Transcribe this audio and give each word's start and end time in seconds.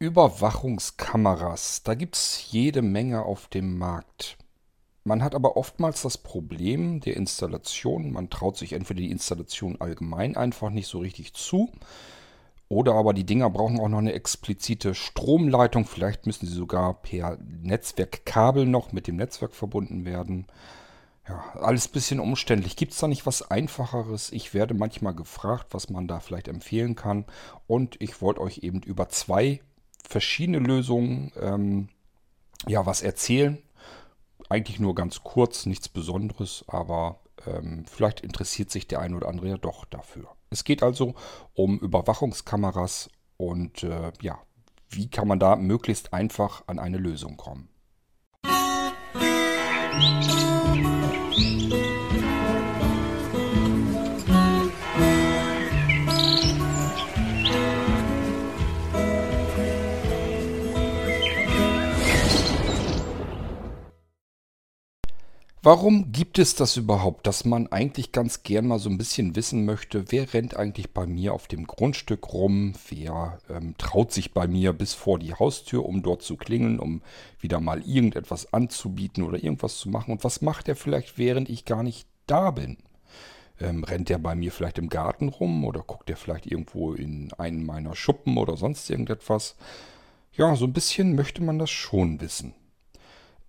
Überwachungskameras, 0.00 1.82
da 1.82 1.94
gibt 1.94 2.16
es 2.16 2.50
jede 2.50 2.80
Menge 2.80 3.22
auf 3.22 3.48
dem 3.48 3.76
Markt. 3.76 4.38
Man 5.04 5.22
hat 5.22 5.34
aber 5.34 5.58
oftmals 5.58 6.00
das 6.00 6.16
Problem 6.16 7.00
der 7.00 7.18
Installation. 7.18 8.10
Man 8.10 8.30
traut 8.30 8.56
sich 8.56 8.72
entweder 8.72 9.02
die 9.02 9.10
Installation 9.10 9.78
allgemein 9.78 10.38
einfach 10.38 10.70
nicht 10.70 10.86
so 10.86 11.00
richtig 11.00 11.34
zu. 11.34 11.70
Oder 12.70 12.94
aber 12.94 13.12
die 13.12 13.26
Dinger 13.26 13.50
brauchen 13.50 13.78
auch 13.78 13.90
noch 13.90 13.98
eine 13.98 14.14
explizite 14.14 14.94
Stromleitung. 14.94 15.84
Vielleicht 15.84 16.24
müssen 16.24 16.46
sie 16.46 16.54
sogar 16.54 16.94
per 17.02 17.36
Netzwerkkabel 17.60 18.64
noch 18.64 18.92
mit 18.92 19.06
dem 19.06 19.16
Netzwerk 19.16 19.54
verbunden 19.54 20.06
werden. 20.06 20.46
Ja, 21.28 21.44
alles 21.60 21.88
ein 21.88 21.92
bisschen 21.92 22.20
umständlich. 22.20 22.74
Gibt 22.76 22.92
es 22.92 22.98
da 22.98 23.06
nicht 23.06 23.26
was 23.26 23.50
Einfacheres? 23.50 24.32
Ich 24.32 24.54
werde 24.54 24.72
manchmal 24.72 25.14
gefragt, 25.14 25.66
was 25.72 25.90
man 25.90 26.08
da 26.08 26.20
vielleicht 26.20 26.48
empfehlen 26.48 26.96
kann. 26.96 27.26
Und 27.66 28.00
ich 28.00 28.22
wollte 28.22 28.40
euch 28.40 28.60
eben 28.62 28.82
über 28.82 29.10
zwei 29.10 29.60
verschiedene 30.08 30.58
Lösungen 30.58 31.32
ähm, 31.40 31.88
ja, 32.66 32.86
was 32.86 33.02
erzählen. 33.02 33.58
Eigentlich 34.48 34.80
nur 34.80 34.94
ganz 34.94 35.22
kurz, 35.22 35.66
nichts 35.66 35.88
Besonderes, 35.88 36.64
aber 36.66 37.20
ähm, 37.46 37.84
vielleicht 37.86 38.20
interessiert 38.20 38.70
sich 38.70 38.88
der 38.88 39.00
eine 39.00 39.16
oder 39.16 39.28
andere 39.28 39.48
ja 39.48 39.56
doch 39.56 39.84
dafür. 39.84 40.28
Es 40.50 40.64
geht 40.64 40.82
also 40.82 41.14
um 41.54 41.78
Überwachungskameras 41.78 43.08
und 43.36 43.84
äh, 43.84 44.12
ja, 44.20 44.38
wie 44.88 45.08
kann 45.08 45.28
man 45.28 45.38
da 45.38 45.56
möglichst 45.56 46.12
einfach 46.12 46.64
an 46.66 46.78
eine 46.78 46.98
Lösung 46.98 47.36
kommen. 47.36 47.68
Musik 48.42 50.59
Warum 65.62 66.10
gibt 66.10 66.38
es 66.38 66.54
das 66.54 66.78
überhaupt, 66.78 67.26
dass 67.26 67.44
man 67.44 67.66
eigentlich 67.66 68.12
ganz 68.12 68.44
gern 68.44 68.66
mal 68.66 68.78
so 68.78 68.88
ein 68.88 68.96
bisschen 68.96 69.36
wissen 69.36 69.66
möchte, 69.66 70.10
wer 70.10 70.32
rennt 70.32 70.56
eigentlich 70.56 70.94
bei 70.94 71.06
mir 71.06 71.34
auf 71.34 71.48
dem 71.48 71.66
Grundstück 71.66 72.32
rum, 72.32 72.72
wer 72.88 73.38
ähm, 73.50 73.74
traut 73.76 74.10
sich 74.10 74.32
bei 74.32 74.48
mir 74.48 74.72
bis 74.72 74.94
vor 74.94 75.18
die 75.18 75.34
Haustür, 75.34 75.84
um 75.84 76.02
dort 76.02 76.22
zu 76.22 76.36
klingeln, 76.36 76.78
um 76.78 77.02
wieder 77.40 77.60
mal 77.60 77.82
irgendetwas 77.82 78.54
anzubieten 78.54 79.22
oder 79.22 79.36
irgendwas 79.36 79.76
zu 79.76 79.90
machen 79.90 80.12
und 80.12 80.24
was 80.24 80.40
macht 80.40 80.66
er 80.66 80.76
vielleicht, 80.76 81.18
während 81.18 81.50
ich 81.50 81.66
gar 81.66 81.82
nicht 81.82 82.08
da 82.26 82.52
bin? 82.52 82.78
Ähm, 83.60 83.84
rennt 83.84 84.08
er 84.08 84.18
bei 84.18 84.34
mir 84.34 84.52
vielleicht 84.52 84.78
im 84.78 84.88
Garten 84.88 85.28
rum 85.28 85.66
oder 85.66 85.82
guckt 85.82 86.08
er 86.08 86.16
vielleicht 86.16 86.46
irgendwo 86.46 86.94
in 86.94 87.34
einen 87.34 87.66
meiner 87.66 87.94
Schuppen 87.94 88.38
oder 88.38 88.56
sonst 88.56 88.88
irgendetwas? 88.88 89.56
Ja, 90.32 90.56
so 90.56 90.64
ein 90.64 90.72
bisschen 90.72 91.16
möchte 91.16 91.42
man 91.42 91.58
das 91.58 91.68
schon 91.68 92.18
wissen. 92.22 92.54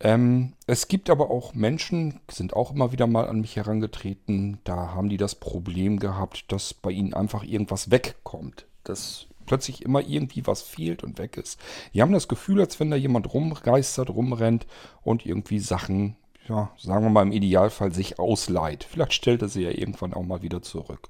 Ähm, 0.03 0.53
es 0.65 0.87
gibt 0.87 1.11
aber 1.11 1.29
auch 1.29 1.53
Menschen, 1.53 2.19
sind 2.29 2.53
auch 2.55 2.71
immer 2.71 2.91
wieder 2.91 3.05
mal 3.05 3.27
an 3.27 3.39
mich 3.39 3.55
herangetreten, 3.55 4.57
da 4.63 4.95
haben 4.95 5.09
die 5.09 5.17
das 5.17 5.35
Problem 5.35 5.99
gehabt, 5.99 6.51
dass 6.51 6.73
bei 6.73 6.89
ihnen 6.89 7.13
einfach 7.13 7.43
irgendwas 7.43 7.91
wegkommt. 7.91 8.65
Dass 8.83 9.27
plötzlich 9.45 9.83
immer 9.83 10.01
irgendwie 10.01 10.47
was 10.47 10.63
fehlt 10.63 11.03
und 11.03 11.19
weg 11.19 11.37
ist. 11.37 11.59
Die 11.93 12.01
haben 12.01 12.13
das 12.13 12.27
Gefühl, 12.27 12.61
als 12.61 12.79
wenn 12.79 12.89
da 12.89 12.97
jemand 12.97 13.31
rumgeistert, 13.31 14.09
rumrennt 14.09 14.65
und 15.03 15.25
irgendwie 15.25 15.59
Sachen, 15.59 16.15
ja, 16.47 16.71
sagen 16.79 17.03
wir 17.03 17.09
mal 17.09 17.23
im 17.23 17.31
Idealfall, 17.31 17.93
sich 17.93 18.17
ausleiht. 18.17 18.83
Vielleicht 18.83 19.13
stellt 19.13 19.43
er 19.43 19.49
sie 19.49 19.63
ja 19.63 19.71
irgendwann 19.71 20.13
auch 20.13 20.23
mal 20.23 20.41
wieder 20.41 20.63
zurück. 20.63 21.09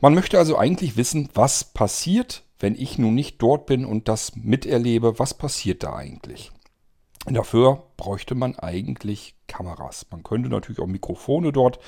Man 0.00 0.14
möchte 0.14 0.36
also 0.36 0.58
eigentlich 0.58 0.96
wissen, 0.96 1.28
was 1.34 1.62
passiert, 1.62 2.42
wenn 2.58 2.74
ich 2.74 2.98
nun 2.98 3.14
nicht 3.14 3.40
dort 3.40 3.66
bin 3.66 3.84
und 3.84 4.08
das 4.08 4.34
miterlebe. 4.34 5.20
Was 5.20 5.34
passiert 5.34 5.84
da 5.84 5.94
eigentlich? 5.94 6.50
Dafür 7.26 7.84
bräuchte 7.96 8.34
man 8.34 8.58
eigentlich 8.58 9.36
Kameras. 9.46 10.06
Man 10.10 10.24
könnte 10.24 10.48
natürlich 10.48 10.80
auch 10.80 10.86
Mikrofone 10.86 11.52
dort 11.52 11.78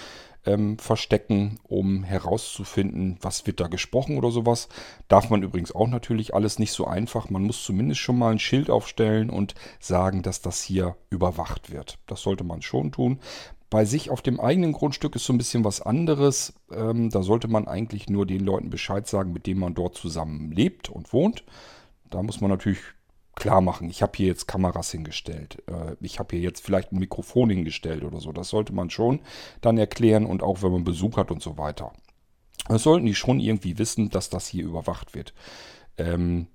ähm, 0.47 0.79
verstecken, 0.79 1.59
um 1.65 2.05
herauszufinden, 2.05 3.19
was 3.21 3.47
wird 3.47 3.59
da 3.59 3.67
gesprochen 3.67 4.17
oder 4.17 4.31
sowas. 4.31 4.69
Darf 5.09 5.31
man 5.31 5.43
übrigens 5.43 5.75
auch 5.75 5.89
natürlich 5.89 6.35
alles 6.35 6.59
nicht 6.59 6.73
so 6.73 6.87
einfach. 6.87 7.31
Man 7.31 7.43
muss 7.43 7.65
zumindest 7.65 8.01
schon 8.01 8.19
mal 8.19 8.31
ein 8.33 8.39
Schild 8.39 8.71
aufstellen 8.71 9.29
und 9.29 9.55
sagen, 9.81 10.23
dass 10.23 10.41
das 10.41 10.63
hier 10.63 10.97
überwacht 11.11 11.73
wird. 11.73 11.99
Das 12.07 12.21
sollte 12.23 12.45
man 12.45 12.63
schon 12.63 12.93
tun. 12.93 13.19
Bei 13.71 13.85
sich 13.85 14.11
auf 14.11 14.23
dem 14.23 14.39
eigenen 14.39 14.73
Grundstück 14.73 15.17
ist 15.17 15.25
so 15.25 15.33
ein 15.33 15.39
bisschen 15.39 15.65
was 15.65 15.81
anderes. 15.81 16.55
Ähm, 16.71 17.11
da 17.11 17.23
sollte 17.23 17.49
man 17.49 17.67
eigentlich 17.67 18.09
nur 18.09 18.25
den 18.25 18.41
Leuten 18.41 18.71
Bescheid 18.71 19.09
sagen, 19.09 19.33
mit 19.33 19.47
denen 19.49 19.59
man 19.59 19.75
dort 19.75 19.97
zusammen 19.97 20.53
lebt 20.53 20.91
und 20.91 21.13
wohnt. 21.13 21.43
Da 22.09 22.23
muss 22.23 22.41
man 22.41 22.51
natürlich 22.51 22.79
klar 23.37 23.61
machen, 23.61 23.91
ich 23.91 24.03
habe 24.03 24.13
hier 24.17 24.27
jetzt 24.27 24.47
Kameras 24.47 24.91
hingestellt, 24.91 25.63
äh, 25.67 25.97
ich 26.01 26.19
habe 26.19 26.37
hier 26.37 26.45
jetzt 26.45 26.65
vielleicht 26.65 26.93
ein 26.93 26.99
Mikrofon 26.99 27.51
hingestellt 27.51 28.05
oder 28.05 28.21
so. 28.21 28.33
Das 28.33 28.49
sollte 28.49 28.73
man 28.73 28.91
schon 28.91 29.21
dann 29.61 29.79
erklären 29.79 30.27
und 30.27 30.43
auch 30.43 30.63
wenn 30.63 30.73
man 30.73 30.85
Besuch 30.85 31.17
hat 31.17 31.31
und 31.31 31.43
so 31.43 31.59
weiter. 31.59 31.93
Das 32.69 32.83
sollten 32.83 33.07
die 33.07 33.15
schon 33.15 33.41
irgendwie 33.41 33.79
wissen, 33.79 34.11
dass 34.11 34.31
das 34.31 34.47
hier 34.47 34.65
überwacht 34.65 35.15
wird. 35.15 35.35
Ähm, 35.99 36.47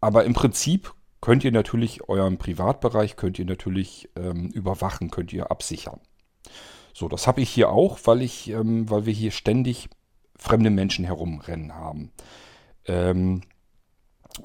aber 0.00 0.24
im 0.24 0.32
Prinzip 0.32 0.94
könnt 1.20 1.44
ihr 1.44 1.52
natürlich 1.52 2.08
euren 2.08 2.38
Privatbereich, 2.38 3.16
könnt 3.16 3.38
ihr 3.38 3.44
natürlich 3.44 4.08
ähm, 4.16 4.48
überwachen, 4.48 5.10
könnt 5.10 5.32
ihr 5.32 5.50
absichern. 5.50 6.00
So, 6.94 7.08
das 7.08 7.26
habe 7.26 7.40
ich 7.40 7.50
hier 7.50 7.70
auch, 7.70 7.98
weil 8.04 8.22
ich, 8.22 8.50
ähm, 8.50 8.90
weil 8.90 9.06
wir 9.06 9.12
hier 9.12 9.30
ständig 9.30 9.88
fremde 10.36 10.70
Menschen 10.70 11.04
herumrennen 11.04 11.74
haben. 11.74 12.10
Ähm, 12.86 13.42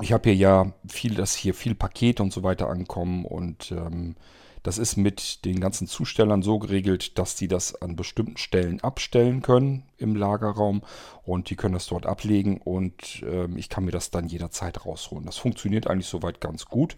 ich 0.01 0.13
habe 0.13 0.29
hier 0.29 0.35
ja 0.35 0.73
viel, 0.87 1.15
dass 1.15 1.35
hier 1.35 1.53
viel 1.53 1.75
Pakete 1.75 2.21
und 2.23 2.33
so 2.33 2.43
weiter 2.43 2.69
ankommen 2.69 3.25
und 3.25 3.71
ähm, 3.71 4.15
das 4.63 4.77
ist 4.79 4.97
mit 4.97 5.45
den 5.45 5.61
ganzen 5.61 5.87
Zustellern 5.87 6.41
so 6.41 6.59
geregelt, 6.59 7.17
dass 7.17 7.35
die 7.35 7.47
das 7.47 7.81
an 7.81 7.95
bestimmten 7.95 8.35
Stellen 8.35 8.81
abstellen 8.81 9.41
können 9.41 9.83
im 9.97 10.15
Lagerraum 10.15 10.81
und 11.23 11.49
die 11.49 11.55
können 11.55 11.75
das 11.75 11.87
dort 11.87 12.05
ablegen 12.05 12.57
und 12.57 13.23
ähm, 13.25 13.57
ich 13.57 13.69
kann 13.69 13.85
mir 13.85 13.91
das 13.91 14.11
dann 14.11 14.27
jederzeit 14.27 14.85
rausholen. 14.85 15.25
Das 15.25 15.37
funktioniert 15.37 15.87
eigentlich 15.87 16.07
soweit 16.07 16.41
ganz 16.41 16.65
gut. 16.65 16.97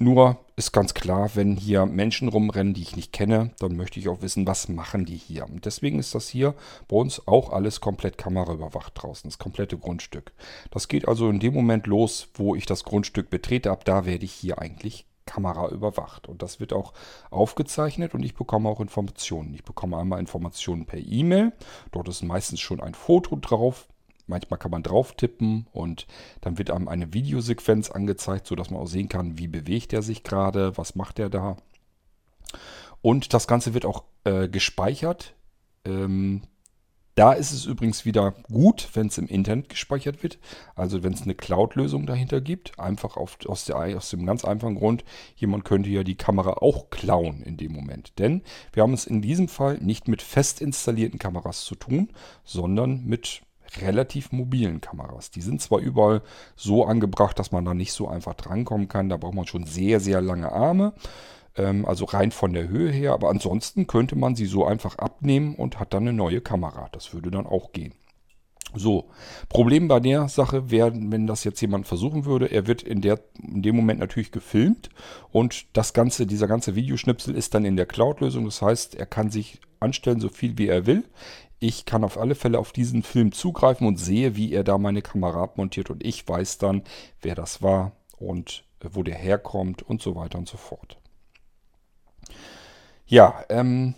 Nur 0.00 0.38
ist 0.54 0.72
ganz 0.72 0.94
klar, 0.94 1.30
wenn 1.34 1.56
hier 1.56 1.84
Menschen 1.84 2.28
rumrennen, 2.28 2.72
die 2.72 2.82
ich 2.82 2.94
nicht 2.94 3.12
kenne, 3.12 3.50
dann 3.58 3.76
möchte 3.76 3.98
ich 3.98 4.08
auch 4.08 4.22
wissen, 4.22 4.46
was 4.46 4.68
machen 4.68 5.04
die 5.04 5.16
hier. 5.16 5.44
Und 5.44 5.64
deswegen 5.64 5.98
ist 5.98 6.14
das 6.14 6.28
hier 6.28 6.54
bei 6.86 6.96
uns 6.96 7.26
auch 7.26 7.52
alles 7.52 7.80
komplett 7.80 8.16
kameraüberwacht 8.16 8.92
draußen, 8.94 9.28
das 9.28 9.38
komplette 9.38 9.76
Grundstück. 9.76 10.32
Das 10.70 10.86
geht 10.86 11.08
also 11.08 11.28
in 11.28 11.40
dem 11.40 11.52
Moment 11.52 11.88
los, 11.88 12.28
wo 12.34 12.54
ich 12.54 12.64
das 12.64 12.84
Grundstück 12.84 13.28
betrete. 13.28 13.72
Ab 13.72 13.84
da 13.84 14.06
werde 14.06 14.24
ich 14.24 14.32
hier 14.32 14.60
eigentlich 14.60 15.04
Kamera 15.26 15.68
überwacht. 15.68 16.28
Und 16.28 16.42
das 16.42 16.60
wird 16.60 16.72
auch 16.72 16.92
aufgezeichnet 17.30 18.14
und 18.14 18.22
ich 18.22 18.34
bekomme 18.34 18.68
auch 18.68 18.80
Informationen. 18.80 19.52
Ich 19.54 19.64
bekomme 19.64 19.98
einmal 19.98 20.20
Informationen 20.20 20.86
per 20.86 21.00
E-Mail. 21.00 21.52
Dort 21.90 22.08
ist 22.08 22.22
meistens 22.22 22.60
schon 22.60 22.80
ein 22.80 22.94
Foto 22.94 23.36
drauf 23.36 23.88
Manchmal 24.28 24.58
kann 24.58 24.70
man 24.70 24.82
drauf 24.82 25.14
tippen 25.14 25.66
und 25.72 26.06
dann 26.40 26.58
wird 26.58 26.70
einem 26.70 26.88
eine 26.88 27.12
Videosequenz 27.12 27.90
angezeigt, 27.90 28.46
sodass 28.46 28.70
man 28.70 28.80
auch 28.80 28.86
sehen 28.86 29.08
kann, 29.08 29.38
wie 29.38 29.48
bewegt 29.48 29.92
er 29.92 30.02
sich 30.02 30.22
gerade, 30.22 30.76
was 30.76 30.94
macht 30.94 31.18
er 31.18 31.30
da. 31.30 31.56
Und 33.00 33.32
das 33.34 33.46
Ganze 33.46 33.74
wird 33.74 33.86
auch 33.86 34.04
äh, 34.24 34.48
gespeichert. 34.48 35.34
Ähm, 35.84 36.42
da 37.18 37.32
ist 37.32 37.50
es 37.50 37.64
übrigens 37.64 38.04
wieder 38.04 38.30
gut, 38.52 38.90
wenn 38.92 39.08
es 39.08 39.18
im 39.18 39.26
Internet 39.26 39.70
gespeichert 39.70 40.22
wird. 40.22 40.38
Also 40.76 41.02
wenn 41.02 41.12
es 41.12 41.22
eine 41.22 41.34
Cloud-Lösung 41.34 42.06
dahinter 42.06 42.40
gibt. 42.40 42.78
Einfach 42.78 43.16
auf, 43.16 43.38
aus, 43.46 43.64
der, 43.64 43.76
aus 43.96 44.10
dem 44.10 44.24
ganz 44.24 44.44
einfachen 44.44 44.76
Grund, 44.76 45.04
jemand 45.34 45.64
könnte 45.64 45.90
ja 45.90 46.04
die 46.04 46.14
Kamera 46.14 46.58
auch 46.60 46.90
klauen 46.90 47.42
in 47.42 47.56
dem 47.56 47.72
Moment. 47.72 48.16
Denn 48.20 48.42
wir 48.72 48.84
haben 48.84 48.92
es 48.92 49.04
in 49.04 49.20
diesem 49.20 49.48
Fall 49.48 49.78
nicht 49.78 50.06
mit 50.06 50.22
fest 50.22 50.60
installierten 50.60 51.18
Kameras 51.18 51.64
zu 51.64 51.74
tun, 51.74 52.10
sondern 52.44 53.04
mit 53.04 53.42
relativ 53.80 54.32
mobilen 54.32 54.80
Kameras. 54.80 55.30
Die 55.30 55.42
sind 55.42 55.60
zwar 55.60 55.80
überall 55.80 56.22
so 56.56 56.84
angebracht, 56.84 57.38
dass 57.38 57.52
man 57.52 57.64
da 57.64 57.74
nicht 57.74 57.92
so 57.92 58.08
einfach 58.08 58.34
drankommen 58.34 58.88
kann. 58.88 59.08
Da 59.08 59.16
braucht 59.16 59.34
man 59.34 59.46
schon 59.46 59.64
sehr, 59.64 60.00
sehr 60.00 60.20
lange 60.20 60.52
Arme. 60.52 60.94
Ähm, 61.56 61.84
also 61.84 62.04
rein 62.06 62.30
von 62.30 62.52
der 62.52 62.68
Höhe 62.68 62.90
her. 62.90 63.12
Aber 63.12 63.30
ansonsten 63.30 63.86
könnte 63.86 64.16
man 64.16 64.34
sie 64.34 64.46
so 64.46 64.64
einfach 64.64 64.96
abnehmen 64.98 65.54
und 65.54 65.78
hat 65.78 65.94
dann 65.94 66.04
eine 66.04 66.12
neue 66.12 66.40
Kamera. 66.40 66.88
Das 66.92 67.12
würde 67.12 67.30
dann 67.30 67.46
auch 67.46 67.72
gehen. 67.72 67.94
So, 68.74 69.08
Problem 69.48 69.88
bei 69.88 69.98
der 69.98 70.28
Sache 70.28 70.70
wäre, 70.70 70.92
wenn 70.94 71.26
das 71.26 71.42
jetzt 71.44 71.60
jemand 71.62 71.86
versuchen 71.86 72.26
würde, 72.26 72.50
er 72.50 72.66
wird 72.66 72.82
in, 72.82 73.00
der, 73.00 73.18
in 73.42 73.62
dem 73.62 73.74
Moment 73.74 73.98
natürlich 73.98 74.30
gefilmt 74.30 74.90
und 75.30 75.64
das 75.74 75.94
ganze, 75.94 76.26
dieser 76.26 76.48
ganze 76.48 76.74
Videoschnipsel 76.74 77.34
ist 77.34 77.54
dann 77.54 77.64
in 77.64 77.76
der 77.76 77.86
Cloud-Lösung. 77.86 78.44
Das 78.44 78.60
heißt, 78.60 78.94
er 78.94 79.06
kann 79.06 79.30
sich 79.30 79.60
anstellen, 79.80 80.20
so 80.20 80.28
viel 80.28 80.58
wie 80.58 80.68
er 80.68 80.84
will. 80.84 81.04
Ich 81.60 81.84
kann 81.84 82.04
auf 82.04 82.18
alle 82.18 82.34
Fälle 82.34 82.58
auf 82.58 82.72
diesen 82.72 83.02
Film 83.02 83.32
zugreifen 83.32 83.86
und 83.86 83.96
sehe, 83.96 84.36
wie 84.36 84.52
er 84.52 84.64
da 84.64 84.78
meine 84.78 85.02
Kamera 85.02 85.42
abmontiert 85.42 85.90
und 85.90 86.04
ich 86.04 86.26
weiß 86.28 86.58
dann, 86.58 86.82
wer 87.20 87.34
das 87.34 87.62
war 87.62 87.92
und 88.16 88.64
äh, 88.80 88.88
wo 88.92 89.02
der 89.02 89.16
herkommt 89.16 89.82
und 89.82 90.02
so 90.02 90.14
weiter 90.14 90.38
und 90.38 90.48
so 90.48 90.56
fort. 90.56 90.98
Ja, 93.06 93.44
ähm, 93.48 93.94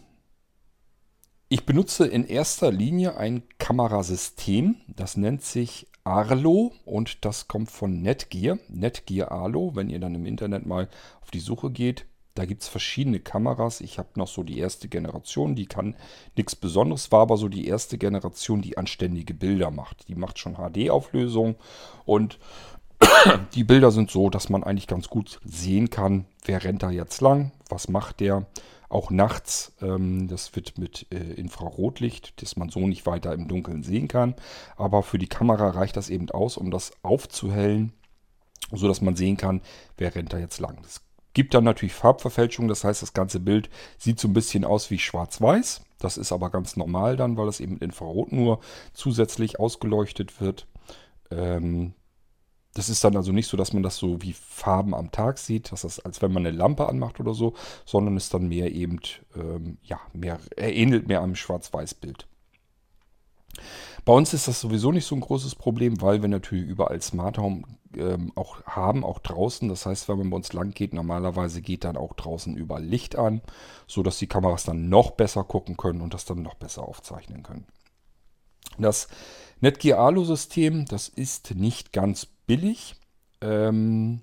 ich 1.49 1.67
benutze 1.67 2.07
in 2.07 2.25
erster 2.25 2.71
Linie 2.71 3.17
ein 3.17 3.43
Kamerasystem, 3.59 4.77
das 4.87 5.17
nennt 5.17 5.43
sich 5.43 5.89
Arlo 6.05 6.73
und 6.85 7.25
das 7.25 7.47
kommt 7.47 7.71
von 7.71 8.01
Netgear. 8.03 8.59
Netgear 8.69 9.31
Arlo, 9.31 9.73
wenn 9.75 9.91
ihr 9.91 9.99
dann 9.99 10.15
im 10.15 10.27
Internet 10.27 10.65
mal 10.65 10.89
auf 11.21 11.31
die 11.31 11.41
Suche 11.41 11.71
geht. 11.71 12.07
Da 12.35 12.45
gibt 12.45 12.63
es 12.63 12.69
verschiedene 12.69 13.21
Kameras. 13.21 13.81
Ich 13.81 13.99
habe 13.99 14.09
noch 14.15 14.29
so 14.29 14.43
die 14.43 14.59
erste 14.59 14.89
Generation, 14.89 15.55
die 15.55 15.67
kann 15.67 15.97
nichts 16.37 16.55
Besonderes, 16.55 17.11
war 17.11 17.23
aber 17.23 17.37
so 17.37 17.49
die 17.49 17.67
erste 17.67 17.99
Generation, 17.99 18.63
die 18.63 18.79
anständige 18.79 19.35
Bilder 19.35 19.71
macht. 19.71 20.09
Die 20.09 20.15
macht 20.15 20.39
schon 20.39 20.55
HD-Auflösung 20.55 21.57
und 22.05 22.39
die 23.55 23.65
Bilder 23.65 23.91
sind 23.91 24.11
so, 24.11 24.31
dass 24.31 24.49
man 24.49 24.63
eigentlich 24.63 24.87
ganz 24.87 25.09
gut 25.09 25.41
sehen 25.45 25.91
kann, 25.91 26.27
wer 26.45 26.63
rennt 26.63 26.83
da 26.83 26.91
jetzt 26.91 27.21
lang, 27.21 27.53
was 27.69 27.89
macht 27.89 28.21
der. 28.21 28.47
Auch 28.89 29.11
nachts, 29.11 29.73
ähm, 29.83 30.27
das 30.27 30.57
wird 30.57 30.77
mit 30.77 31.07
äh, 31.13 31.35
Infrarotlicht, 31.35 32.43
dass 32.43 32.57
man 32.57 32.71
so 32.71 32.89
nicht 32.89 33.07
weiter 33.07 33.33
im 33.33 33.47
Dunkeln 33.47 33.85
sehen 33.85 34.09
kann. 34.09 34.35
Aber 34.77 35.05
für 35.05 35.19
die 35.19 35.29
Kamera 35.29 35.71
reicht 35.71 35.97
das 35.97 36.11
eben 36.11 36.29
aus, 36.31 36.57
um 36.57 36.73
das 36.73 36.93
aufzuhellen, 37.03 37.93
sodass 38.73 39.01
man 39.01 39.15
sehen 39.15 39.37
kann, 39.37 39.63
wer 39.97 40.13
rennt 40.15 40.33
da 40.33 40.39
jetzt 40.39 40.59
lang. 40.59 40.79
Es 40.85 41.03
gibt 41.33 41.55
dann 41.55 41.65
natürlich 41.65 41.95
Farbverfälschung, 41.95 42.69
das 42.69 42.85
heißt, 42.85 43.03
das 43.03 43.13
ganze 43.13 43.41
Bild 43.41 43.71
sieht 43.99 44.19
so 44.19 44.29
ein 44.29 44.33
bisschen 44.35 44.65
aus 44.65 44.91
wie 44.91 44.99
schwarz-weiß. 44.99 45.83
Das 45.99 46.17
ist 46.17 46.33
aber 46.33 46.51
ganz 46.51 46.77
normal 46.77 47.17
dann, 47.17 47.37
weil 47.37 47.49
es 47.49 47.61
eben 47.61 47.75
mit 47.75 47.83
Infrarot 47.83 48.33
nur 48.33 48.61
zusätzlich 48.93 49.61
ausgeleuchtet 49.61 50.41
wird. 50.41 50.67
Ähm, 51.31 51.95
das 52.75 52.89
ist 52.89 53.03
dann 53.03 53.17
also 53.17 53.33
nicht 53.33 53.49
so, 53.49 53.57
dass 53.57 53.73
man 53.73 53.83
das 53.83 53.97
so 53.97 54.23
wie 54.23 54.33
Farben 54.33 54.95
am 54.95 55.11
Tag 55.11 55.39
sieht, 55.39 55.73
dass 55.73 55.83
das, 55.83 56.01
als 56.01 56.23
wenn 56.23 56.33
man 56.33 56.47
eine 56.47 56.57
Lampe 56.57 56.89
anmacht 56.89 57.19
oder 57.19 57.35
so, 57.35 57.55
sondern 57.85 58.17
ist 58.17 58.33
dann 58.33 58.49
mehr 58.49 58.73
eben, 58.73 59.01
ähm, 59.35 59.79
ja, 59.83 60.01
mehr, 60.13 60.39
ähnelt 60.57 61.09
mehr 61.09 61.23
einem 61.23 61.35
Schwarz-Weiß-Bild. 61.35 62.27
Bei 64.05 64.13
uns 64.13 64.33
ist 64.33 64.49
das 64.49 64.61
sowieso 64.61 64.93
nicht 64.93 65.05
so 65.05 65.15
ein 65.15 65.21
großes 65.21 65.55
Problem, 65.55 66.01
weil 66.01 66.23
wir 66.23 66.29
natürlich 66.29 66.67
überall 66.67 67.01
Smart 67.03 67.39
Home 67.39 67.63
ähm, 67.97 68.33
auch 68.35 68.65
haben, 68.65 69.05
auch 69.05 69.19
draußen. 69.19 69.69
Das 69.69 69.87
heißt, 69.87 70.09
wenn 70.09 70.19
man 70.19 70.31
bei 70.31 70.37
uns 70.37 70.53
lang 70.53 70.73
geht, 70.73 70.95
normalerweise 70.95 71.61
geht 71.61 71.85
dann 71.85 71.97
auch 71.97 72.15
draußen 72.15 72.57
überall 72.57 72.85
Licht 72.85 73.17
an, 73.17 73.43
sodass 73.87 74.19
die 74.19 74.27
Kameras 74.27 74.65
dann 74.65 74.89
noch 74.89 75.13
besser 75.13 75.45
gucken 75.45 75.77
können 75.77 76.01
und 76.01 76.15
das 76.15 76.25
dann 76.25 76.43
noch 76.43 76.55
besser 76.55 76.87
aufzeichnen 76.87 77.43
können. 77.43 77.67
Das 78.79 79.09
Netgear 79.61 79.99
Alu-System, 79.99 80.87
das 80.87 81.09
ist 81.09 81.55
nicht 81.55 81.93
ganz 81.93 82.27
billig. 82.27 82.97
Ähm, 83.41 84.21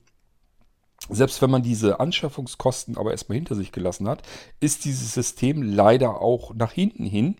selbst 1.10 1.42
wenn 1.42 1.52
man 1.52 1.64
diese 1.64 2.00
Anschaffungskosten 2.00 2.98
aber 2.98 3.12
erstmal 3.12 3.38
hinter 3.38 3.56
sich 3.56 3.72
gelassen 3.72 4.10
hat, 4.10 4.24
ist 4.60 4.86
dieses 4.86 5.14
System 5.14 5.62
leider 5.62 6.22
auch 6.22 6.54
nach 6.54 6.72
hinten 6.72 7.06
hin 7.06 7.38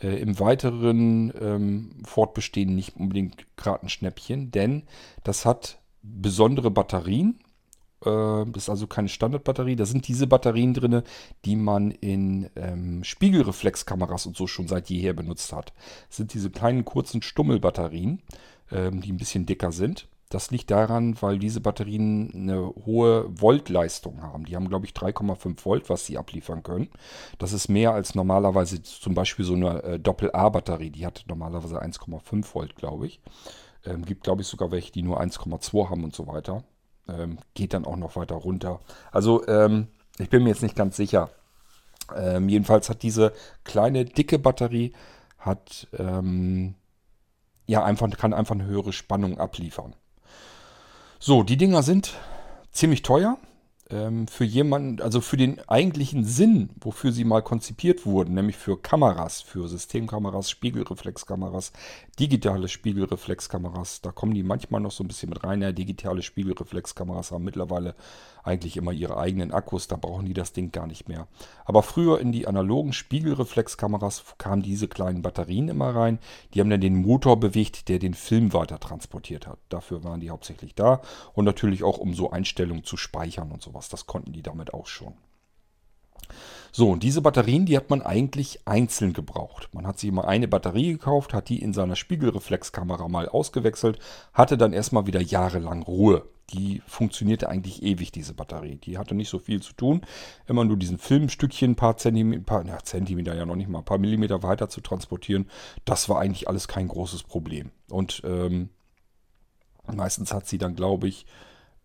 äh, 0.00 0.20
im 0.20 0.38
weiteren 0.38 1.32
ähm, 1.40 1.90
Fortbestehen 2.04 2.74
nicht 2.74 2.96
unbedingt 2.96 3.46
gerade 3.56 3.84
ein 3.84 3.88
Schnäppchen, 3.88 4.50
denn 4.50 4.82
das 5.24 5.44
hat 5.44 5.78
besondere 6.02 6.70
Batterien. 6.70 7.40
Äh, 8.04 8.44
das 8.46 8.64
ist 8.64 8.70
also 8.70 8.86
keine 8.86 9.08
Standardbatterie. 9.08 9.76
Da 9.76 9.86
sind 9.86 10.08
diese 10.08 10.26
Batterien 10.26 10.74
drin, 10.74 11.02
die 11.44 11.56
man 11.56 11.90
in 11.90 12.50
ähm, 12.56 13.04
Spiegelreflexkameras 13.04 14.26
und 14.26 14.36
so 14.36 14.46
schon 14.46 14.68
seit 14.68 14.90
jeher 14.90 15.14
benutzt 15.14 15.52
hat. 15.52 15.72
Das 16.08 16.16
sind 16.16 16.34
diese 16.34 16.50
kleinen 16.50 16.84
kurzen 16.84 17.22
Stummelbatterien, 17.22 18.22
ähm, 18.70 19.00
die 19.00 19.12
ein 19.12 19.18
bisschen 19.18 19.46
dicker 19.46 19.72
sind. 19.72 20.08
Das 20.28 20.50
liegt 20.50 20.72
daran, 20.72 21.16
weil 21.22 21.38
diese 21.38 21.60
Batterien 21.60 22.32
eine 22.34 22.66
hohe 22.84 23.26
Voltleistung 23.28 24.22
haben. 24.22 24.44
Die 24.44 24.56
haben, 24.56 24.68
glaube 24.68 24.84
ich, 24.84 24.92
3,5 24.92 25.64
Volt, 25.64 25.88
was 25.88 26.04
sie 26.04 26.18
abliefern 26.18 26.64
können. 26.64 26.88
Das 27.38 27.52
ist 27.52 27.68
mehr 27.68 27.92
als 27.92 28.16
normalerweise 28.16 28.82
zum 28.82 29.14
Beispiel 29.14 29.44
so 29.44 29.54
eine 29.54 29.82
äh, 29.84 29.98
Doppel-A-Batterie. 30.00 30.90
Die 30.90 31.06
hat 31.06 31.24
normalerweise 31.28 31.80
1,5 31.80 32.54
Volt, 32.54 32.74
glaube 32.74 33.06
ich. 33.06 33.20
Ähm, 33.84 34.04
gibt, 34.04 34.24
glaube 34.24 34.42
ich, 34.42 34.48
sogar 34.48 34.72
welche, 34.72 34.90
die 34.90 35.02
nur 35.02 35.20
1,2 35.20 35.90
haben 35.90 36.02
und 36.02 36.14
so 36.14 36.26
weiter. 36.26 36.64
Ähm, 37.08 37.38
geht 37.54 37.72
dann 37.72 37.84
auch 37.84 37.96
noch 37.96 38.16
weiter 38.16 38.34
runter. 38.34 38.80
Also, 39.12 39.46
ähm, 39.46 39.86
ich 40.18 40.28
bin 40.28 40.42
mir 40.42 40.48
jetzt 40.48 40.62
nicht 40.62 40.74
ganz 40.74 40.96
sicher. 40.96 41.30
Ähm, 42.16 42.48
jedenfalls 42.48 42.90
hat 42.90 43.02
diese 43.04 43.32
kleine, 43.62 44.04
dicke 44.04 44.40
Batterie 44.40 44.92
hat, 45.38 45.86
ähm, 45.96 46.74
ja, 47.66 47.84
einfach, 47.84 48.10
kann 48.16 48.34
einfach 48.34 48.54
eine 48.54 48.66
höhere 48.66 48.92
Spannung 48.92 49.38
abliefern. 49.38 49.94
So, 51.26 51.42
die 51.42 51.56
Dinger 51.56 51.82
sind 51.82 52.12
ziemlich 52.70 53.02
teuer. 53.02 53.36
Ähm, 53.88 54.26
für 54.26 54.44
jemanden, 54.44 55.00
also 55.00 55.20
für 55.20 55.36
den 55.36 55.60
eigentlichen 55.68 56.24
Sinn, 56.24 56.70
wofür 56.80 57.12
sie 57.12 57.22
mal 57.22 57.42
konzipiert 57.42 58.04
wurden, 58.04 58.34
nämlich 58.34 58.56
für 58.56 58.76
Kameras, 58.80 59.42
für 59.42 59.68
Systemkameras, 59.68 60.50
Spiegelreflexkameras, 60.50 61.72
digitale 62.18 62.66
Spiegelreflexkameras, 62.66 64.00
da 64.00 64.10
kommen 64.10 64.34
die 64.34 64.42
manchmal 64.42 64.80
noch 64.80 64.90
so 64.90 65.04
ein 65.04 65.08
bisschen 65.08 65.28
mit 65.28 65.44
rein. 65.44 65.62
Ja, 65.62 65.70
digitale 65.70 66.22
Spiegelreflexkameras 66.22 67.30
haben 67.30 67.44
mittlerweile 67.44 67.94
eigentlich 68.42 68.76
immer 68.76 68.92
ihre 68.92 69.18
eigenen 69.18 69.52
Akkus, 69.52 69.86
da 69.86 69.96
brauchen 69.96 70.26
die 70.26 70.34
das 70.34 70.52
Ding 70.52 70.72
gar 70.72 70.86
nicht 70.86 71.08
mehr. 71.08 71.28
Aber 71.64 71.82
früher 71.82 72.20
in 72.20 72.32
die 72.32 72.46
analogen 72.46 72.92
Spiegelreflexkameras 72.92 74.24
kamen 74.38 74.62
diese 74.62 74.88
kleinen 74.88 75.22
Batterien 75.22 75.68
immer 75.68 75.94
rein. 75.94 76.18
Die 76.54 76.60
haben 76.60 76.70
dann 76.70 76.80
den 76.80 76.96
Motor 76.96 77.38
bewegt, 77.38 77.88
der 77.88 77.98
den 77.98 78.14
Film 78.14 78.52
weiter 78.52 78.78
transportiert 78.78 79.46
hat. 79.46 79.58
Dafür 79.68 80.04
waren 80.04 80.20
die 80.20 80.30
hauptsächlich 80.30 80.74
da 80.74 81.02
und 81.34 81.44
natürlich 81.44 81.82
auch 81.84 81.98
um 81.98 82.14
so 82.14 82.30
Einstellungen 82.30 82.84
zu 82.84 82.96
speichern 82.96 83.50
und 83.50 83.62
sowas. 83.76 83.88
Das 83.88 84.06
konnten 84.06 84.32
die 84.32 84.42
damit 84.42 84.74
auch 84.74 84.86
schon. 84.86 85.14
So, 86.72 86.90
und 86.90 87.02
diese 87.02 87.22
Batterien, 87.22 87.66
die 87.66 87.76
hat 87.76 87.88
man 87.88 88.02
eigentlich 88.02 88.60
einzeln 88.66 89.12
gebraucht. 89.12 89.68
Man 89.72 89.86
hat 89.86 89.98
sich 89.98 90.08
immer 90.08 90.26
eine 90.26 90.48
Batterie 90.48 90.92
gekauft, 90.92 91.32
hat 91.32 91.48
die 91.48 91.62
in 91.62 91.72
seiner 91.72 91.96
Spiegelreflexkamera 91.96 93.08
mal 93.08 93.28
ausgewechselt, 93.28 93.98
hatte 94.34 94.58
dann 94.58 94.72
erstmal 94.72 95.06
wieder 95.06 95.22
jahrelang 95.22 95.82
Ruhe. 95.82 96.28
Die 96.50 96.82
funktionierte 96.86 97.48
eigentlich 97.48 97.82
ewig, 97.82 98.12
diese 98.12 98.34
Batterie. 98.34 98.76
Die 98.76 98.98
hatte 98.98 99.14
nicht 99.14 99.30
so 99.30 99.38
viel 99.38 99.62
zu 99.62 99.72
tun. 99.72 100.02
Immer 100.46 100.64
nur 100.64 100.76
diesen 100.76 100.98
Filmstückchen 100.98 101.72
ein 101.72 101.76
paar 101.76 101.96
Zentimeter, 101.96 102.42
paar, 102.42 102.66
ja, 102.66 102.78
Zentimeter 102.82 103.34
ja 103.34 103.46
noch 103.46 103.56
nicht 103.56 103.68
mal, 103.68 103.78
ein 103.78 103.84
paar 103.84 103.98
Millimeter 103.98 104.42
weiter 104.42 104.68
zu 104.68 104.80
transportieren. 104.80 105.48
Das 105.84 106.08
war 106.08 106.20
eigentlich 106.20 106.46
alles 106.46 106.68
kein 106.68 106.88
großes 106.88 107.22
Problem. 107.22 107.70
Und 107.88 108.22
ähm, 108.24 108.68
meistens 109.92 110.32
hat 110.32 110.46
sie 110.46 110.58
dann, 110.58 110.76
glaube 110.76 111.08
ich, 111.08 111.26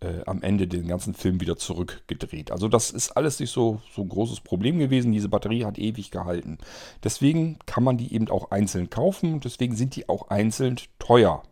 äh, 0.01 0.24
am 0.25 0.42
Ende 0.42 0.68
den 0.68 0.88
ganzen 0.88 1.13
Film 1.13 1.39
wieder 1.39 1.57
zurückgedreht. 1.57 2.51
Also 2.51 2.68
das 2.68 2.92
ist 2.92 3.12
alles 3.12 3.39
nicht 3.39 3.51
so, 3.51 3.81
so 3.94 4.01
ein 4.01 4.09
großes 4.09 4.42
Problem 4.42 4.80
gewesen. 4.80 5.12
Diese 5.12 5.30
Batterie 5.30 5.65
hat 5.65 5.77
ewig 5.77 6.12
gehalten. 6.12 6.57
Deswegen 7.03 7.59
kann 7.65 7.83
man 7.83 7.98
die 7.98 8.13
eben 8.13 8.30
auch 8.30 8.51
einzeln 8.51 8.89
kaufen. 8.89 9.39
Deswegen 9.39 9.75
sind 9.75 9.95
die 9.95 10.09
auch 10.09 10.30
einzeln 10.30 10.77
teuer. 11.00 11.44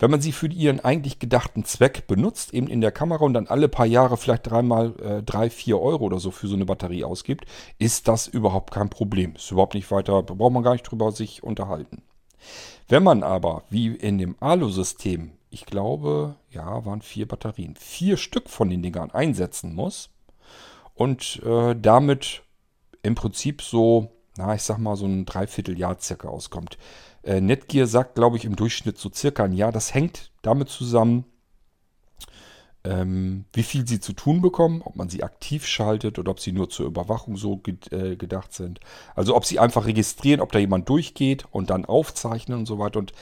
Wenn 0.00 0.12
man 0.12 0.20
sie 0.20 0.30
für 0.30 0.46
ihren 0.46 0.78
eigentlich 0.80 1.18
gedachten 1.18 1.64
Zweck 1.64 2.06
benutzt, 2.06 2.54
eben 2.54 2.68
in 2.68 2.80
der 2.80 2.92
Kamera 2.92 3.24
und 3.24 3.34
dann 3.34 3.48
alle 3.48 3.68
paar 3.68 3.86
Jahre 3.86 4.16
vielleicht 4.16 4.48
dreimal 4.48 4.94
äh, 5.00 5.22
drei, 5.24 5.50
vier 5.50 5.80
Euro 5.80 6.04
oder 6.04 6.20
so 6.20 6.30
für 6.30 6.46
so 6.46 6.54
eine 6.54 6.66
Batterie 6.66 7.02
ausgibt, 7.02 7.46
ist 7.78 8.06
das 8.06 8.28
überhaupt 8.28 8.72
kein 8.72 8.90
Problem. 8.90 9.34
Ist 9.34 9.50
überhaupt 9.50 9.74
nicht 9.74 9.90
weiter, 9.90 10.22
braucht 10.22 10.52
man 10.52 10.62
gar 10.62 10.72
nicht 10.72 10.84
drüber 10.84 11.10
sich 11.10 11.42
unterhalten. 11.42 12.02
Wenn 12.86 13.02
man 13.02 13.24
aber, 13.24 13.64
wie 13.70 13.88
in 13.88 14.18
dem 14.18 14.36
Alu-System, 14.38 15.32
ich 15.50 15.66
glaube, 15.66 16.36
ja, 16.50 16.84
waren 16.84 17.02
vier 17.02 17.26
Batterien, 17.26 17.76
vier 17.76 18.16
Stück 18.16 18.48
von 18.48 18.70
den 18.70 18.82
Dingern 18.82 19.10
einsetzen 19.10 19.74
muss 19.74 20.10
und 20.94 21.42
äh, 21.44 21.74
damit 21.74 22.42
im 23.02 23.14
Prinzip 23.14 23.62
so, 23.62 24.10
na, 24.36 24.54
ich 24.54 24.62
sag 24.62 24.78
mal, 24.78 24.96
so 24.96 25.06
ein 25.06 25.24
Dreivierteljahr 25.24 25.98
circa 26.00 26.28
auskommt. 26.28 26.78
Äh, 27.22 27.40
Netgear 27.40 27.86
sagt, 27.86 28.14
glaube 28.14 28.36
ich, 28.36 28.44
im 28.44 28.56
Durchschnitt 28.56 28.98
so 28.98 29.10
circa 29.12 29.44
ein 29.44 29.52
Jahr. 29.52 29.72
Das 29.72 29.94
hängt 29.94 30.32
damit 30.42 30.68
zusammen, 30.68 31.24
ähm, 32.84 33.44
wie 33.52 33.62
viel 33.62 33.86
sie 33.86 34.00
zu 34.00 34.12
tun 34.12 34.40
bekommen, 34.40 34.82
ob 34.84 34.96
man 34.96 35.08
sie 35.08 35.22
aktiv 35.22 35.66
schaltet 35.66 36.18
oder 36.18 36.30
ob 36.30 36.40
sie 36.40 36.52
nur 36.52 36.70
zur 36.70 36.86
Überwachung 36.86 37.36
so 37.36 37.56
ge 37.56 37.76
äh, 37.90 38.16
gedacht 38.16 38.52
sind. 38.52 38.80
Also 39.14 39.34
ob 39.36 39.44
sie 39.44 39.58
einfach 39.58 39.86
registrieren, 39.86 40.40
ob 40.40 40.52
da 40.52 40.58
jemand 40.58 40.88
durchgeht 40.88 41.44
und 41.50 41.70
dann 41.70 41.84
aufzeichnen 41.84 42.58
und 42.58 42.66
so 42.66 42.78
weiter. 42.78 42.98
Und 42.98 43.12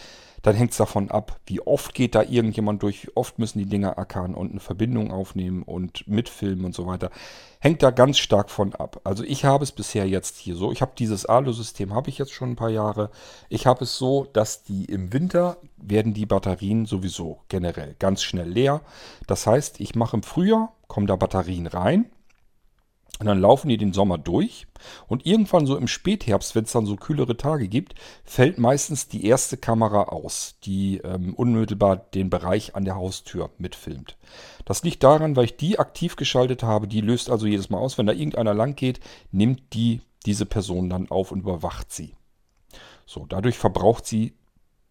dann 0.42 0.54
hängt 0.54 0.72
es 0.72 0.76
davon 0.76 1.10
ab, 1.10 1.40
wie 1.46 1.60
oft 1.60 1.94
geht 1.94 2.14
da 2.14 2.22
irgendjemand 2.22 2.82
durch, 2.82 3.06
wie 3.06 3.10
oft 3.14 3.38
müssen 3.38 3.58
die 3.58 3.66
Dinger 3.66 3.98
ackern 3.98 4.34
und 4.34 4.50
eine 4.50 4.60
Verbindung 4.60 5.10
aufnehmen 5.10 5.62
und 5.62 6.06
mitfilmen 6.08 6.64
und 6.64 6.74
so 6.74 6.86
weiter. 6.86 7.10
Hängt 7.58 7.82
da 7.82 7.90
ganz 7.90 8.18
stark 8.18 8.50
von 8.50 8.74
ab. 8.74 9.00
Also 9.04 9.24
ich 9.24 9.44
habe 9.44 9.64
es 9.64 9.72
bisher 9.72 10.06
jetzt 10.06 10.36
hier 10.36 10.56
so. 10.56 10.72
Ich 10.72 10.82
habe 10.82 10.92
dieses 10.98 11.26
Alu-System, 11.26 11.94
habe 11.94 12.10
ich 12.10 12.18
jetzt 12.18 12.32
schon 12.32 12.50
ein 12.50 12.56
paar 12.56 12.70
Jahre. 12.70 13.10
Ich 13.48 13.66
habe 13.66 13.84
es 13.84 13.96
so, 13.96 14.26
dass 14.32 14.62
die 14.62 14.84
im 14.84 15.12
Winter 15.12 15.56
werden 15.76 16.14
die 16.14 16.26
Batterien 16.26 16.86
sowieso 16.86 17.40
generell 17.48 17.96
ganz 17.98 18.22
schnell 18.22 18.48
leer. 18.48 18.82
Das 19.26 19.46
heißt, 19.46 19.80
ich 19.80 19.94
mache 19.94 20.16
im 20.16 20.22
Frühjahr, 20.22 20.72
kommen 20.86 21.06
da 21.06 21.16
Batterien 21.16 21.66
rein 21.66 22.06
und 23.18 23.26
dann 23.26 23.40
laufen 23.40 23.68
die 23.68 23.78
den 23.78 23.92
Sommer 23.92 24.18
durch. 24.18 24.66
Und 25.06 25.25
irgendwann 25.25 25.66
so 25.66 25.76
im 25.76 25.88
Spätherbst, 25.88 26.54
wenn 26.54 26.64
es 26.64 26.73
dann 26.73 26.85
so 26.85 26.96
kühlere 26.96 27.37
Tage 27.37 27.66
gibt, 27.66 27.94
fällt 28.25 28.58
meistens 28.58 29.08
die 29.08 29.25
erste 29.25 29.56
Kamera 29.56 30.04
aus, 30.04 30.56
die 30.64 30.99
ähm, 30.99 31.35
unmittelbar 31.35 31.96
den 31.96 32.28
Bereich 32.28 32.75
an 32.75 32.85
der 32.85 32.96
Haustür 32.96 33.50
mitfilmt. 33.58 34.16
Das 34.66 34.82
liegt 34.82 35.02
daran, 35.02 35.35
weil 35.35 35.46
ich 35.46 35.56
die 35.56 35.78
aktiv 35.78 36.16
geschaltet 36.16 36.62
habe. 36.62 36.88
Die 36.88 37.00
löst 37.00 37.30
also 37.30 37.46
jedes 37.46 37.70
Mal 37.70 37.78
aus. 37.78 37.96
Wenn 37.96 38.06
da 38.06 38.12
irgendeiner 38.12 38.54
lang 38.54 38.76
geht, 38.76 39.00
nimmt 39.30 39.73
die 39.73 40.02
diese 40.26 40.44
Person 40.44 40.90
dann 40.90 41.08
auf 41.11 41.32
und 41.32 41.40
überwacht 41.40 41.92
sie. 41.92 42.14
So, 43.06 43.25
dadurch 43.26 43.56
verbraucht 43.56 44.06
sie 44.06 44.35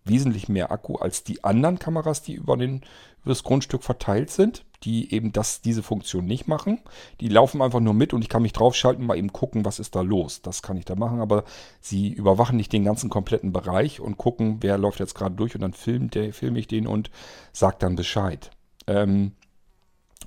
wesentlich 0.05 0.47
mehr 0.49 0.71
Akku 0.71 0.95
als 0.95 1.23
die 1.23 1.43
anderen 1.43 1.77
Kameras, 1.77 2.21
die 2.21 2.33
über, 2.33 2.57
den, 2.57 2.77
über 3.21 3.31
das 3.31 3.43
Grundstück 3.43 3.83
verteilt 3.83 4.29
sind, 4.29 4.63
die 4.85 5.11
eben 5.11 5.33
das, 5.33 5.61
diese 5.61 5.83
Funktion 5.83 6.25
nicht 6.25 6.47
machen. 6.47 6.79
Die 7.19 7.27
laufen 7.27 7.61
einfach 7.61 7.79
nur 7.79 7.93
mit 7.93 8.13
und 8.13 8.21
ich 8.21 8.29
kann 8.29 8.43
mich 8.43 8.53
draufschalten, 8.53 9.05
mal 9.05 9.17
eben 9.17 9.33
gucken, 9.33 9.65
was 9.65 9.79
ist 9.79 9.95
da 9.95 10.01
los. 10.01 10.41
Das 10.41 10.61
kann 10.61 10.77
ich 10.77 10.85
da 10.85 10.95
machen, 10.95 11.19
aber 11.19 11.43
sie 11.81 12.09
überwachen 12.09 12.55
nicht 12.55 12.71
den 12.71 12.85
ganzen 12.85 13.09
kompletten 13.09 13.51
Bereich 13.51 13.99
und 13.99 14.17
gucken, 14.17 14.57
wer 14.61 14.77
läuft 14.77 14.99
jetzt 14.99 15.15
gerade 15.15 15.35
durch 15.35 15.55
und 15.55 15.61
dann 15.61 15.73
filme 15.73 16.09
film 16.31 16.55
ich 16.55 16.67
den 16.67 16.87
und 16.87 17.09
sage 17.51 17.77
dann 17.79 17.95
Bescheid. 17.95 18.51
Ähm, 18.87 19.31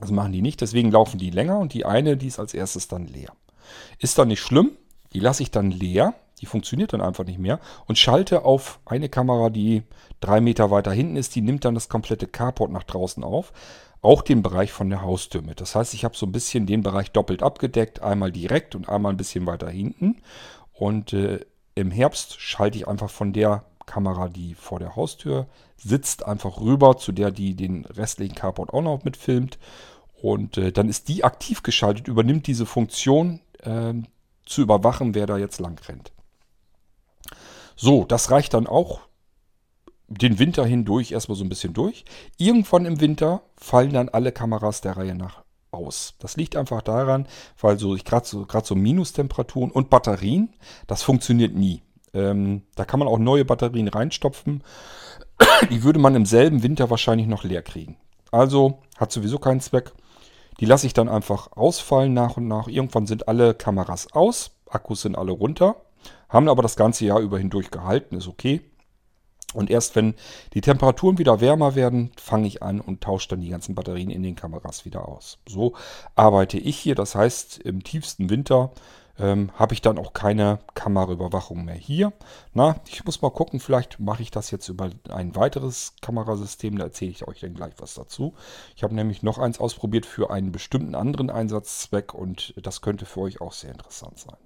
das 0.01 0.11
machen 0.11 0.33
die 0.33 0.43
nicht, 0.43 0.61
deswegen 0.61 0.91
laufen 0.91 1.19
die 1.19 1.31
länger 1.31 1.59
und 1.59 1.73
die 1.73 1.85
eine, 1.85 2.17
die 2.17 2.27
ist 2.27 2.39
als 2.39 2.55
erstes 2.55 2.89
dann 2.89 3.07
leer. 3.07 3.33
Ist 3.99 4.19
dann 4.19 4.29
nicht 4.29 4.41
schlimm, 4.41 4.73
die 5.13 5.21
lasse 5.21 5.43
ich 5.43 5.51
dann 5.51 5.71
leer, 5.71 6.15
die 6.41 6.47
funktioniert 6.47 6.93
dann 6.93 7.01
einfach 7.01 7.25
nicht 7.25 7.39
mehr 7.39 7.59
und 7.87 7.99
schalte 7.99 8.45
auf 8.45 8.81
eine 8.85 9.09
Kamera, 9.09 9.51
die 9.51 9.83
drei 10.21 10.41
Meter 10.41 10.71
weiter 10.71 10.93
hinten 10.93 11.17
ist, 11.17 11.35
die 11.35 11.43
nimmt 11.43 11.65
dann 11.65 11.75
das 11.75 11.89
komplette 11.89 12.27
Carport 12.27 12.71
nach 12.71 12.85
draußen 12.85 13.25
auf, 13.25 13.53
auch 14.01 14.23
den 14.23 14.43
Bereich 14.43 14.73
von 14.73 14.91
der 14.91 15.03
Haustür 15.03 15.43
mit. 15.43 15.61
Das 15.61 15.75
heißt, 15.75 15.95
ich 15.95 16.05
habe 16.05 16.17
so 16.17 16.27
ein 16.27 16.33
bisschen 16.33 16.67
den 16.67 16.83
Bereich 16.83 17.11
doppelt 17.11 17.43
abgedeckt, 17.43 18.01
einmal 18.03 18.33
direkt 18.33 18.75
und 18.75 18.89
einmal 18.89 19.13
ein 19.13 19.17
bisschen 19.17 19.47
weiter 19.47 19.69
hinten 19.69 20.23
und 20.73 21.13
äh, 21.13 21.41
im 21.75 21.91
Herbst 21.91 22.41
schalte 22.41 22.79
ich 22.79 22.89
einfach 22.89 23.11
von 23.11 23.33
der 23.33 23.65
Kamera, 23.87 24.29
die 24.29 24.55
vor 24.55 24.79
der 24.79 24.97
Haustür 24.97 25.47
sitzt, 25.77 26.27
einfach 26.27 26.61
rüber, 26.61 26.97
zu 26.99 27.13
der 27.13 27.31
die 27.31 27.55
den 27.55 27.85
restlichen 27.85 28.35
Carport 28.35 28.73
auch 28.73 28.83
noch 28.83 29.05
mitfilmt. 29.05 29.59
Und 30.21 30.59
äh, 30.59 30.73
dann 30.73 30.89
ist 30.89 31.09
die 31.09 31.25
aktiv 31.25 31.63
geschaltet, 31.63 32.09
übernimmt 32.09 32.47
diese 32.47 32.67
Funktion 32.67 33.41
äh, 33.63 33.95
zu 34.45 34.63
überwachen, 34.63 35.15
wer 35.15 35.27
da 35.27 35.39
jetzt 35.39 35.61
lang 35.61 35.81
rennt. 35.89 36.13
So, 37.77 38.05
das 38.05 38.31
reicht 38.31 38.55
dann 38.55 38.67
auch 38.67 39.01
den 40.09 40.39
Winter 40.39 40.65
hindurch 40.65 41.13
erstmal 41.13 41.37
so 41.37 41.45
ein 41.45 41.49
bisschen 41.49 41.75
durch. 41.75 42.05
Irgendwann 42.39 42.87
im 42.87 43.01
Winter 43.01 43.43
fallen 43.57 43.93
dann 43.93 44.09
alle 44.09 44.33
Kameras 44.33 44.81
der 44.81 44.97
Reihe 44.97 45.15
nach 45.15 45.43
aus. 45.71 46.15
Das 46.19 46.37
liegt 46.37 46.57
einfach 46.57 46.83
daran, 46.83 47.27
weil 47.61 47.79
so 47.79 47.97
gerade 48.03 48.27
so, 48.27 48.47
so 48.65 48.75
Minustemperaturen 48.75 49.71
und 49.71 49.91
Batterien, 49.91 50.55
das 50.87 51.03
funktioniert 51.03 51.55
nie. 51.55 51.83
Ähm, 52.15 52.63
da 52.75 52.85
kann 52.85 52.99
man 53.01 53.09
auch 53.09 53.19
neue 53.19 53.45
Batterien 53.45 53.89
reinstopfen. 53.89 54.63
Die 55.71 55.83
würde 55.83 55.99
man 55.99 56.15
im 56.15 56.27
selben 56.27 56.63
Winter 56.63 56.91
wahrscheinlich 56.91 57.27
noch 57.27 57.45
leer 57.45 57.63
kriegen. 57.63 57.97
Also 58.31 58.79
hat 58.97 59.13
sowieso 59.13 59.39
keinen 59.39 59.61
Zweck. 59.61 59.93
Die 60.61 60.67
lasse 60.67 60.87
ich 60.87 60.95
dann 60.95 61.09
einfach 61.09 61.53
ausfallen 61.53 62.15
nach 62.15 62.37
und 62.37 62.49
nach. 62.49 62.67
Irgendwann 62.67 63.07
sind 63.07 63.29
alle 63.29 63.55
Kameras 63.55 64.13
aus, 64.13 64.51
Akkus 64.69 65.03
sind 65.03 65.17
alle 65.17 65.33
runter, 65.33 65.77
haben 66.29 66.49
aber 66.49 66.63
das 66.63 66.77
ganze 66.77 67.05
Jahr 67.05 67.21
über 67.21 67.39
hindurch 67.39 67.71
gehalten, 67.71 68.17
ist 68.17 68.27
okay. 68.27 68.63
Und 69.55 69.71
erst 69.71 69.97
wenn 69.97 70.15
die 70.53 70.61
Temperaturen 70.61 71.19
wieder 71.19 71.41
wärmer 71.41 71.75
werden, 71.75 72.13
fange 72.21 72.47
ich 72.47 72.63
an 72.63 72.81
und 72.81 73.01
tausche 73.01 73.29
dann 73.29 73.41
die 73.41 73.49
ganzen 73.49 73.75
Batterien 73.75 74.11
in 74.11 74.23
den 74.23 74.37
Kameras 74.37 74.85
wieder 74.85 75.09
aus. 75.09 75.39
So 75.49 75.75
arbeite 76.17 76.59
ich 76.59 76.77
hier. 76.79 76.95
Das 76.95 77.15
heißt, 77.15 77.59
im 77.59 77.83
tiefsten 77.83 78.29
Winter 78.29 78.73
ähm, 79.19 79.51
habe 79.55 79.75
ich 79.75 79.83
dann 79.83 79.99
auch 79.99 80.13
keine 80.13 80.59
Kameraüberwachung 80.75 81.65
mehr 81.65 81.75
hier. 81.75 82.13
Na, 82.53 82.77
ich 82.89 83.05
muss 83.05 83.23
mal 83.23 83.31
gucken, 83.31 83.61
vielleicht 83.61 83.99
mache 84.01 84.23
ich 84.23 84.31
das 84.31 84.51
jetzt 84.51 84.69
über 84.69 84.91
ein 85.09 85.35
weiteres 85.35 85.95
Kamerasystem, 86.01 86.79
da 86.79 86.85
erzähle 86.85 87.11
ich 87.11 87.27
euch 87.27 87.41
dann 87.41 87.55
gleich 87.55 87.75
was 87.79 87.95
dazu. 87.95 88.35
Ich 88.77 88.83
habe 88.83 88.95
nämlich 88.95 89.23
noch 89.23 89.39
eins 89.39 89.59
ausprobiert 89.59 90.07
für 90.07 90.31
einen 90.31 90.53
bestimmten 90.53 90.95
anderen 90.95 91.31
Einsatzzweck 91.31 92.15
und 92.15 92.55
das 92.63 92.81
könnte 92.81 93.07
für 93.07 93.21
euch 93.21 93.41
auch 93.41 93.53
sehr 93.53 93.73
interessant 93.73 94.19
sein. 94.19 94.37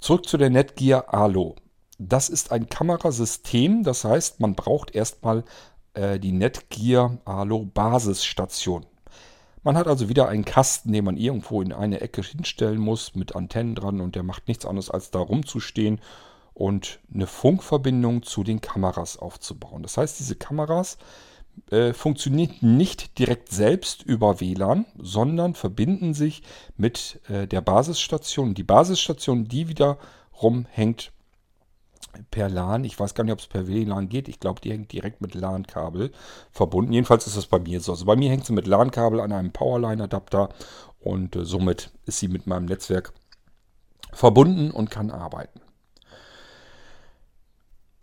Zurück 0.00 0.28
zu 0.28 0.36
der 0.36 0.50
Netgear 0.50 1.14
Alo. 1.14 1.56
Das 1.98 2.28
ist 2.28 2.52
ein 2.52 2.68
Kamerasystem, 2.68 3.82
das 3.82 4.04
heißt, 4.04 4.40
man 4.40 4.54
braucht 4.54 4.94
erstmal 4.94 5.44
äh, 5.94 6.18
die 6.18 6.32
Netgear 6.32 7.18
Alo 7.24 7.64
Basisstation. 7.64 8.84
Man 9.62 9.76
hat 9.76 9.88
also 9.88 10.08
wieder 10.08 10.28
einen 10.28 10.44
Kasten, 10.44 10.92
den 10.92 11.04
man 11.04 11.16
irgendwo 11.16 11.60
in 11.60 11.72
eine 11.72 12.00
Ecke 12.00 12.22
hinstellen 12.22 12.78
muss, 12.78 13.14
mit 13.14 13.34
Antennen 13.34 13.74
dran 13.74 14.00
und 14.00 14.14
der 14.14 14.22
macht 14.22 14.46
nichts 14.46 14.64
anderes 14.64 14.90
als 14.90 15.10
da 15.10 15.18
rumzustehen 15.18 16.00
und 16.54 17.00
eine 17.12 17.26
Funkverbindung 17.26 18.22
zu 18.22 18.44
den 18.44 18.60
Kameras 18.60 19.18
aufzubauen. 19.18 19.82
Das 19.82 19.96
heißt, 19.96 20.20
diese 20.20 20.36
Kameras 20.36 20.98
äh, 21.70 21.92
funktionieren 21.92 22.76
nicht 22.76 23.18
direkt 23.18 23.50
selbst 23.50 24.02
über 24.02 24.40
WLAN, 24.40 24.84
sondern 24.98 25.54
verbinden 25.54 26.14
sich 26.14 26.42
mit 26.76 27.20
äh, 27.28 27.48
der 27.48 27.60
Basisstation. 27.60 28.54
Die 28.54 28.62
Basisstation, 28.62 29.48
die 29.48 29.68
wiederum 29.68 30.66
hängt 30.70 31.12
per 32.30 32.48
LAN. 32.48 32.84
Ich 32.84 32.98
weiß 32.98 33.14
gar 33.14 33.24
nicht, 33.24 33.32
ob 33.32 33.40
es 33.40 33.46
per 33.46 33.66
WLAN 33.66 34.08
geht. 34.08 34.28
Ich 34.28 34.40
glaube, 34.40 34.60
die 34.60 34.70
hängt 34.70 34.92
direkt 34.92 35.20
mit 35.20 35.34
LAN-Kabel 35.34 36.12
verbunden. 36.50 36.92
Jedenfalls 36.92 37.26
ist 37.26 37.36
das 37.36 37.46
bei 37.46 37.58
mir 37.58 37.80
so. 37.80 37.92
Also 37.92 38.04
bei 38.04 38.16
mir 38.16 38.30
hängt 38.30 38.44
sie 38.44 38.52
mit 38.52 38.66
LAN-Kabel 38.66 39.20
an 39.20 39.32
einem 39.32 39.52
Powerline-Adapter 39.52 40.50
und 41.00 41.36
äh, 41.36 41.44
somit 41.44 41.90
ist 42.04 42.18
sie 42.18 42.28
mit 42.28 42.46
meinem 42.46 42.66
Netzwerk 42.66 43.12
verbunden 44.12 44.70
und 44.70 44.90
kann 44.90 45.10
arbeiten. 45.10 45.60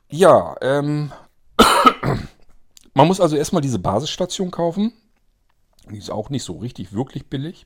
Ja, 0.10 0.56
ähm, 0.62 1.12
man 2.94 3.08
muss 3.08 3.20
also 3.20 3.36
erstmal 3.36 3.62
diese 3.62 3.80
Basisstation 3.80 4.52
kaufen. 4.52 4.94
Die 5.92 5.98
ist 5.98 6.12
auch 6.12 6.30
nicht 6.30 6.44
so 6.44 6.54
richtig 6.54 6.94
wirklich 6.94 7.30
billig. 7.30 7.66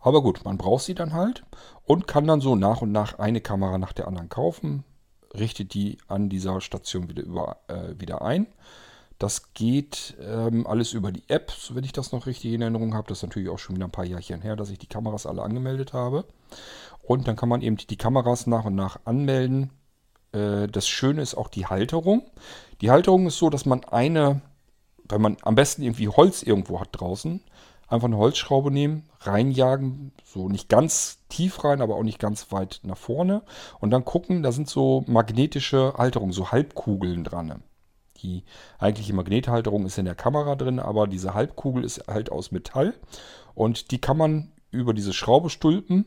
Aber 0.00 0.22
gut, 0.22 0.44
man 0.44 0.56
braucht 0.56 0.84
sie 0.84 0.94
dann 0.94 1.12
halt 1.12 1.44
und 1.84 2.06
kann 2.06 2.26
dann 2.26 2.40
so 2.40 2.56
nach 2.56 2.80
und 2.80 2.92
nach 2.92 3.18
eine 3.18 3.40
Kamera 3.40 3.76
nach 3.76 3.92
der 3.92 4.08
anderen 4.08 4.28
kaufen 4.28 4.84
richtet 5.34 5.74
die 5.74 5.98
an 6.08 6.28
dieser 6.28 6.60
Station 6.60 7.08
wieder, 7.08 7.22
über, 7.22 7.58
äh, 7.68 7.98
wieder 7.98 8.22
ein. 8.22 8.46
Das 9.18 9.52
geht 9.52 10.16
ähm, 10.22 10.66
alles 10.66 10.94
über 10.94 11.12
die 11.12 11.24
App, 11.28 11.52
wenn 11.70 11.84
ich 11.84 11.92
das 11.92 12.10
noch 12.10 12.26
richtig 12.26 12.54
in 12.54 12.62
Erinnerung 12.62 12.94
habe. 12.94 13.08
Das 13.08 13.18
ist 13.18 13.22
natürlich 13.22 13.50
auch 13.50 13.58
schon 13.58 13.76
wieder 13.76 13.84
ein 13.84 13.92
paar 13.92 14.06
Jahrchen 14.06 14.40
her, 14.40 14.56
dass 14.56 14.70
ich 14.70 14.78
die 14.78 14.86
Kameras 14.86 15.26
alle 15.26 15.42
angemeldet 15.42 15.92
habe. 15.92 16.24
Und 17.02 17.28
dann 17.28 17.36
kann 17.36 17.50
man 17.50 17.60
eben 17.60 17.76
die 17.76 17.96
Kameras 17.96 18.46
nach 18.46 18.64
und 18.64 18.74
nach 18.74 19.00
anmelden. 19.04 19.70
Äh, 20.32 20.68
das 20.68 20.88
Schöne 20.88 21.20
ist 21.20 21.34
auch 21.34 21.48
die 21.48 21.66
Halterung. 21.66 22.22
Die 22.80 22.90
Halterung 22.90 23.26
ist 23.26 23.36
so, 23.36 23.50
dass 23.50 23.66
man 23.66 23.84
eine, 23.84 24.40
wenn 25.04 25.20
man 25.20 25.36
am 25.42 25.54
besten 25.54 25.82
irgendwie 25.82 26.08
Holz 26.08 26.42
irgendwo 26.42 26.80
hat 26.80 26.88
draußen, 26.92 27.42
einfach 27.90 28.06
eine 28.06 28.16
Holzschraube 28.16 28.70
nehmen, 28.70 29.08
reinjagen, 29.20 30.12
so 30.24 30.48
nicht 30.48 30.68
ganz 30.68 31.18
tief 31.28 31.64
rein, 31.64 31.82
aber 31.82 31.96
auch 31.96 32.02
nicht 32.02 32.18
ganz 32.18 32.52
weit 32.52 32.80
nach 32.84 32.96
vorne. 32.96 33.42
Und 33.80 33.90
dann 33.90 34.04
gucken, 34.04 34.42
da 34.42 34.52
sind 34.52 34.68
so 34.68 35.04
magnetische 35.06 35.94
Halterungen, 35.98 36.32
so 36.32 36.52
Halbkugeln 36.52 37.24
dran. 37.24 37.62
Die 38.18 38.44
eigentliche 38.78 39.14
Magnethalterung 39.14 39.86
ist 39.86 39.98
in 39.98 40.04
der 40.04 40.14
Kamera 40.14 40.54
drin, 40.54 40.78
aber 40.78 41.06
diese 41.06 41.34
Halbkugel 41.34 41.84
ist 41.84 42.06
halt 42.06 42.30
aus 42.30 42.52
Metall. 42.52 42.94
Und 43.54 43.90
die 43.90 44.00
kann 44.00 44.16
man 44.16 44.52
über 44.70 44.94
diese 44.94 45.12
Schraube 45.12 45.50
stülpen 45.50 46.06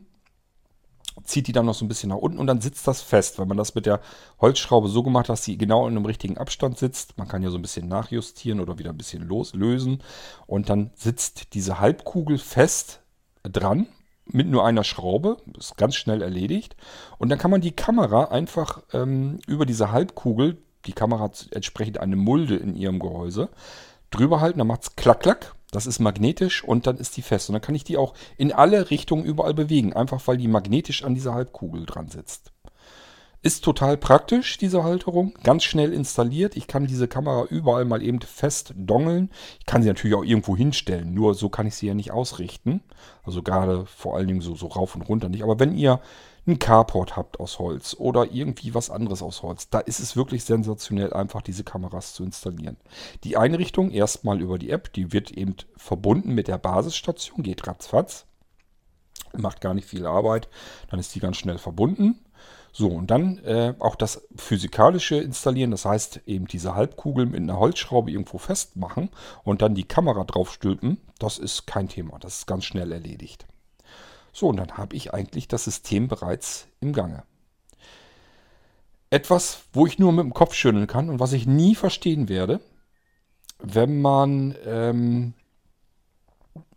zieht 1.23 1.47
die 1.47 1.51
dann 1.51 1.65
noch 1.65 1.73
so 1.73 1.85
ein 1.85 1.87
bisschen 1.87 2.09
nach 2.09 2.17
unten 2.17 2.39
und 2.39 2.47
dann 2.47 2.61
sitzt 2.61 2.87
das 2.87 3.01
fest. 3.01 3.39
Wenn 3.39 3.47
man 3.47 3.57
das 3.57 3.75
mit 3.75 3.85
der 3.85 4.01
Holzschraube 4.41 4.89
so 4.89 5.03
gemacht 5.03 5.25
hat, 5.25 5.33
dass 5.33 5.43
sie 5.43 5.57
genau 5.57 5.87
in 5.87 5.95
einem 5.95 6.05
richtigen 6.05 6.37
Abstand 6.37 6.77
sitzt, 6.77 7.17
man 7.17 7.27
kann 7.27 7.43
ja 7.43 7.49
so 7.49 7.57
ein 7.57 7.61
bisschen 7.61 7.87
nachjustieren 7.87 8.59
oder 8.59 8.79
wieder 8.79 8.89
ein 8.89 8.97
bisschen 8.97 9.23
loslösen 9.23 10.01
und 10.47 10.69
dann 10.69 10.91
sitzt 10.95 11.53
diese 11.53 11.79
Halbkugel 11.79 12.37
fest 12.37 13.01
dran 13.43 13.87
mit 14.25 14.47
nur 14.47 14.65
einer 14.65 14.83
Schraube, 14.83 15.37
ist 15.57 15.77
ganz 15.77 15.95
schnell 15.95 16.21
erledigt. 16.21 16.75
Und 17.17 17.29
dann 17.29 17.39
kann 17.39 17.51
man 17.51 17.61
die 17.61 17.75
Kamera 17.75 18.25
einfach 18.25 18.81
ähm, 18.93 19.39
über 19.47 19.65
diese 19.65 19.91
Halbkugel, 19.91 20.57
die 20.85 20.93
Kamera 20.93 21.23
hat 21.23 21.47
entsprechend 21.51 21.99
eine 21.99 22.15
Mulde 22.15 22.55
in 22.55 22.75
ihrem 22.75 22.99
Gehäuse, 22.99 23.49
drüber 24.11 24.41
halten, 24.41 24.59
dann 24.59 24.67
macht 24.67 24.83
es 24.83 24.95
klack 24.95 25.21
klack 25.21 25.55
das 25.75 25.85
ist 25.85 25.99
magnetisch 25.99 26.63
und 26.63 26.87
dann 26.87 26.97
ist 26.97 27.17
die 27.17 27.21
fest. 27.21 27.49
Und 27.49 27.53
dann 27.53 27.61
kann 27.61 27.75
ich 27.75 27.83
die 27.83 27.97
auch 27.97 28.13
in 28.37 28.51
alle 28.51 28.89
Richtungen 28.89 29.25
überall 29.25 29.53
bewegen, 29.53 29.93
einfach 29.93 30.25
weil 30.27 30.37
die 30.37 30.47
magnetisch 30.47 31.03
an 31.03 31.15
dieser 31.15 31.33
Halbkugel 31.33 31.85
dran 31.85 32.09
sitzt. 32.09 32.51
Ist 33.41 33.65
total 33.65 33.97
praktisch, 33.97 34.57
diese 34.57 34.85
Halterung. 34.85 35.33
Ganz 35.43 35.65
schnell 35.65 35.91
installiert. 35.91 36.55
Ich 36.55 36.65
kann 36.65 36.87
diese 36.87 37.09
Kamera 37.09 37.43
überall 37.49 37.83
mal 37.83 38.01
eben 38.01 38.21
fest 38.21 38.73
dongeln. 38.77 39.31
Ich 39.59 39.65
kann 39.65 39.83
sie 39.83 39.89
natürlich 39.89 40.15
auch 40.15 40.23
irgendwo 40.23 40.55
hinstellen. 40.55 41.13
Nur 41.13 41.33
so 41.33 41.49
kann 41.49 41.67
ich 41.67 41.75
sie 41.75 41.87
ja 41.87 41.93
nicht 41.93 42.11
ausrichten. 42.11 42.81
Also 43.23 43.43
gerade 43.43 43.85
vor 43.85 44.15
allen 44.15 44.27
Dingen 44.27 44.39
so, 44.39 44.55
so 44.55 44.67
rauf 44.67 44.95
und 44.95 45.01
runter 45.01 45.27
nicht. 45.27 45.43
Aber 45.43 45.59
wenn 45.59 45.75
ihr 45.75 45.99
einen 46.45 46.59
Carport 46.59 47.15
habt 47.15 47.39
aus 47.39 47.59
Holz 47.59 47.95
oder 47.97 48.31
irgendwie 48.31 48.73
was 48.73 48.89
anderes 48.89 49.21
aus 49.21 49.43
Holz, 49.43 49.69
da 49.69 49.79
ist 49.79 49.99
es 49.99 50.15
wirklich 50.15 50.43
sensationell 50.43 51.13
einfach, 51.13 51.41
diese 51.41 51.63
Kameras 51.63 52.13
zu 52.13 52.23
installieren. 52.23 52.77
Die 53.23 53.37
Einrichtung 53.37 53.91
erstmal 53.91 54.41
über 54.41 54.57
die 54.57 54.69
App, 54.69 54.91
die 54.93 55.13
wird 55.13 55.31
eben 55.31 55.55
verbunden 55.77 56.33
mit 56.33 56.47
der 56.47 56.57
Basisstation, 56.57 57.43
geht 57.43 57.65
ratzfatz, 57.65 58.25
macht 59.35 59.61
gar 59.61 59.73
nicht 59.73 59.87
viel 59.87 60.05
Arbeit, 60.05 60.49
dann 60.89 60.99
ist 60.99 61.15
die 61.15 61.19
ganz 61.19 61.37
schnell 61.37 61.57
verbunden. 61.57 62.19
So, 62.75 62.87
und 62.87 63.11
dann 63.11 63.37
äh, 63.45 63.75
auch 63.77 63.95
das 63.95 64.27
physikalische 64.35 65.17
installieren, 65.17 65.69
das 65.69 65.85
heißt 65.85 66.21
eben 66.25 66.47
diese 66.47 66.73
Halbkugel 66.73 67.27
mit 67.27 67.39
einer 67.39 67.59
Holzschraube 67.59 68.09
irgendwo 68.09 68.39
festmachen 68.39 69.09
und 69.43 69.61
dann 69.61 69.75
die 69.75 69.83
Kamera 69.83 70.23
draufstülpen, 70.23 70.97
das 71.19 71.37
ist 71.37 71.67
kein 71.67 71.87
Thema, 71.87 72.17
das 72.17 72.39
ist 72.39 72.47
ganz 72.47 72.65
schnell 72.65 72.91
erledigt. 72.91 73.45
So, 74.33 74.49
und 74.49 74.57
dann 74.57 74.77
habe 74.77 74.95
ich 74.95 75.13
eigentlich 75.13 75.47
das 75.47 75.63
System 75.63 76.07
bereits 76.09 76.67
im 76.81 76.91
Gange. 76.91 77.23
etwas, 79.09 79.65
wo 79.73 79.85
ich 79.85 79.99
nur 79.99 80.11
mit 80.11 80.23
dem 80.23 80.33
Kopf 80.33 80.55
schütteln 80.55 80.87
kann 80.87 81.09
und 81.09 81.19
was 81.19 81.33
ich 81.33 81.45
nie 81.45 81.75
verstehen 81.75 82.29
werde, 82.29 82.59
wenn 83.59 84.01
man 84.01 84.55
ähm, 84.65 85.33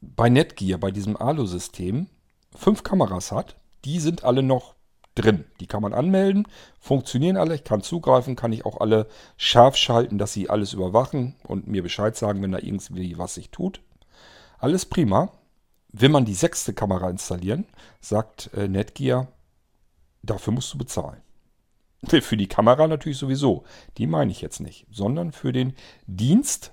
bei 0.02 0.28
Netgear, 0.28 0.78
bei 0.78 0.90
diesem 0.90 1.16
Alu-System, 1.16 2.08
fünf 2.54 2.82
Kameras 2.82 3.32
hat. 3.32 3.56
Die 3.86 4.00
sind 4.00 4.24
alle 4.24 4.42
noch 4.42 4.74
drin. 5.14 5.46
Die 5.60 5.66
kann 5.66 5.80
man 5.82 5.94
anmelden, 5.94 6.46
funktionieren 6.78 7.38
alle. 7.38 7.54
Ich 7.54 7.64
kann 7.64 7.80
zugreifen, 7.80 8.36
kann 8.36 8.52
ich 8.52 8.66
auch 8.66 8.80
alle 8.80 9.06
scharf 9.38 9.76
schalten, 9.76 10.18
dass 10.18 10.34
sie 10.34 10.50
alles 10.50 10.74
überwachen 10.74 11.36
und 11.44 11.66
mir 11.66 11.82
Bescheid 11.82 12.16
sagen, 12.16 12.42
wenn 12.42 12.52
da 12.52 12.58
irgendwie 12.58 13.16
was 13.16 13.34
sich 13.34 13.50
tut. 13.50 13.80
Alles 14.58 14.84
prima. 14.84 15.30
Will 15.92 16.08
man 16.08 16.24
die 16.24 16.34
sechste 16.34 16.74
Kamera 16.74 17.08
installieren, 17.08 17.66
sagt 18.00 18.50
äh, 18.54 18.68
Netgear, 18.68 19.28
dafür 20.22 20.52
musst 20.52 20.72
du 20.74 20.78
bezahlen. 20.78 21.22
Für 22.20 22.36
die 22.36 22.48
Kamera 22.48 22.86
natürlich 22.86 23.18
sowieso. 23.18 23.64
Die 23.98 24.06
meine 24.06 24.30
ich 24.30 24.40
jetzt 24.40 24.60
nicht, 24.60 24.86
sondern 24.90 25.32
für 25.32 25.52
den 25.52 25.74
Dienst, 26.06 26.72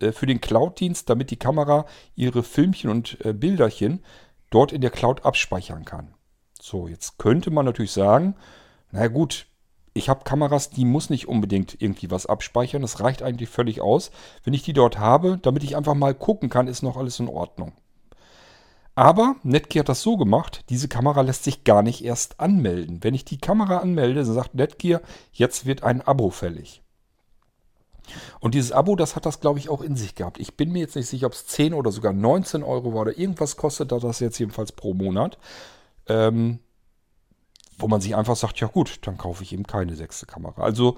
äh, 0.00 0.12
für 0.12 0.26
den 0.26 0.40
Cloud-Dienst, 0.40 1.08
damit 1.08 1.30
die 1.30 1.38
Kamera 1.38 1.86
ihre 2.14 2.42
Filmchen 2.42 2.90
und 2.90 3.24
äh, 3.24 3.32
Bilderchen 3.32 4.04
dort 4.50 4.72
in 4.72 4.80
der 4.80 4.90
Cloud 4.90 5.24
abspeichern 5.24 5.84
kann. 5.84 6.14
So, 6.60 6.88
jetzt 6.88 7.18
könnte 7.18 7.50
man 7.50 7.64
natürlich 7.64 7.92
sagen, 7.92 8.34
na 8.90 9.06
gut, 9.08 9.46
ich 9.94 10.08
habe 10.08 10.24
Kameras, 10.24 10.70
die 10.70 10.84
muss 10.84 11.10
nicht 11.10 11.28
unbedingt 11.28 11.80
irgendwie 11.80 12.10
was 12.10 12.26
abspeichern. 12.26 12.82
Das 12.82 13.00
reicht 13.00 13.22
eigentlich 13.22 13.48
völlig 13.48 13.80
aus, 13.80 14.10
wenn 14.44 14.54
ich 14.54 14.62
die 14.62 14.72
dort 14.72 14.98
habe, 14.98 15.38
damit 15.38 15.64
ich 15.64 15.76
einfach 15.76 15.94
mal 15.94 16.14
gucken 16.14 16.48
kann, 16.48 16.68
ist 16.68 16.82
noch 16.82 16.96
alles 16.96 17.18
in 17.20 17.28
Ordnung. 17.28 17.72
Aber 18.98 19.36
Netgear 19.44 19.82
hat 19.82 19.90
das 19.90 20.02
so 20.02 20.16
gemacht, 20.16 20.64
diese 20.70 20.88
Kamera 20.88 21.20
lässt 21.20 21.44
sich 21.44 21.62
gar 21.62 21.82
nicht 21.82 22.04
erst 22.04 22.40
anmelden. 22.40 23.04
Wenn 23.04 23.14
ich 23.14 23.24
die 23.24 23.38
Kamera 23.38 23.76
anmelde, 23.76 24.24
dann 24.24 24.34
sagt 24.34 24.56
Netgear, 24.56 25.02
jetzt 25.30 25.66
wird 25.66 25.84
ein 25.84 26.02
Abo 26.02 26.30
fällig. 26.30 26.82
Und 28.40 28.56
dieses 28.56 28.72
Abo, 28.72 28.96
das 28.96 29.14
hat 29.14 29.24
das, 29.24 29.38
glaube 29.38 29.60
ich, 29.60 29.68
auch 29.68 29.82
in 29.82 29.94
sich 29.94 30.16
gehabt. 30.16 30.40
Ich 30.40 30.56
bin 30.56 30.72
mir 30.72 30.80
jetzt 30.80 30.96
nicht 30.96 31.06
sicher, 31.06 31.28
ob 31.28 31.34
es 31.34 31.46
10 31.46 31.74
oder 31.74 31.92
sogar 31.92 32.12
19 32.12 32.64
Euro 32.64 32.92
war 32.92 33.02
oder 33.02 33.16
irgendwas 33.16 33.56
kostet 33.56 33.92
da 33.92 34.00
das 34.00 34.18
jetzt 34.18 34.40
jedenfalls 34.40 34.72
pro 34.72 34.94
Monat. 34.94 35.38
Ähm, 36.08 36.58
wo 37.78 37.86
man 37.86 38.00
sich 38.00 38.16
einfach 38.16 38.34
sagt, 38.34 38.58
ja 38.58 38.66
gut, 38.66 39.06
dann 39.06 39.16
kaufe 39.16 39.44
ich 39.44 39.52
eben 39.52 39.62
keine 39.62 39.94
sechste 39.94 40.26
Kamera. 40.26 40.60
Also 40.62 40.96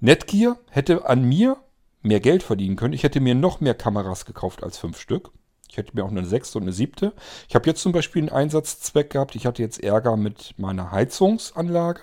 Netgear 0.00 0.58
hätte 0.68 1.08
an 1.08 1.22
mir 1.22 1.58
mehr 2.02 2.18
Geld 2.18 2.42
verdienen 2.42 2.74
können. 2.74 2.92
Ich 2.94 3.04
hätte 3.04 3.20
mir 3.20 3.36
noch 3.36 3.60
mehr 3.60 3.74
Kameras 3.74 4.24
gekauft 4.24 4.64
als 4.64 4.78
fünf 4.78 4.98
Stück. 4.98 5.30
Ich 5.70 5.76
hätte 5.76 5.94
mir 5.94 6.04
auch 6.04 6.10
eine 6.10 6.24
sechste 6.24 6.58
und 6.58 6.64
eine 6.64 6.72
siebte. 6.72 7.12
Ich 7.48 7.54
habe 7.54 7.66
jetzt 7.66 7.82
zum 7.82 7.92
Beispiel 7.92 8.22
einen 8.22 8.30
Einsatzzweck 8.30 9.10
gehabt. 9.10 9.34
Ich 9.34 9.46
hatte 9.46 9.62
jetzt 9.62 9.82
Ärger 9.82 10.16
mit 10.16 10.54
meiner 10.58 10.90
Heizungsanlage. 10.90 12.00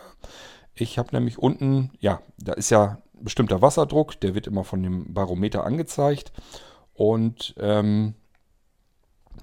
Ich 0.76 0.98
habe 0.98 1.10
nämlich 1.12 1.38
unten, 1.38 1.92
ja, 2.00 2.22
da 2.38 2.54
ist 2.54 2.70
ja 2.70 3.02
bestimmter 3.14 3.62
Wasserdruck, 3.62 4.20
der 4.20 4.36
wird 4.36 4.48
immer 4.48 4.64
von 4.64 4.84
dem 4.84 5.14
Barometer 5.14 5.64
angezeigt. 5.66 6.32
Und 6.94 7.56
ähm, 7.60 8.16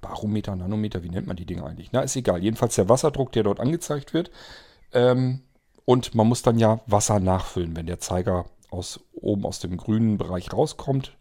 Barometer, 0.00 0.54
Nanometer, 0.56 1.02
wie 1.02 1.10
nennt 1.10 1.26
man 1.26 1.36
die 1.36 1.46
Dinge 1.46 1.64
eigentlich? 1.64 1.90
Na, 1.92 2.00
ist 2.00 2.16
egal. 2.16 2.42
Jedenfalls 2.42 2.74
der 2.74 2.88
Wasserdruck, 2.88 3.32
der 3.32 3.42
dort 3.42 3.60
angezeigt 3.60 4.14
wird. 4.14 4.30
Ähm, 4.92 5.42
und 5.84 6.14
man 6.14 6.26
muss 6.26 6.42
dann 6.42 6.58
ja 6.58 6.80
Wasser 6.86 7.20
nachfüllen, 7.20 7.76
wenn 7.76 7.86
der 7.86 7.98
Zeiger 7.98 8.46
aus, 8.70 9.00
oben 9.12 9.44
aus 9.44 9.58
dem 9.58 9.76
grünen 9.76 10.18
Bereich 10.18 10.52
rauskommt, 10.52 11.16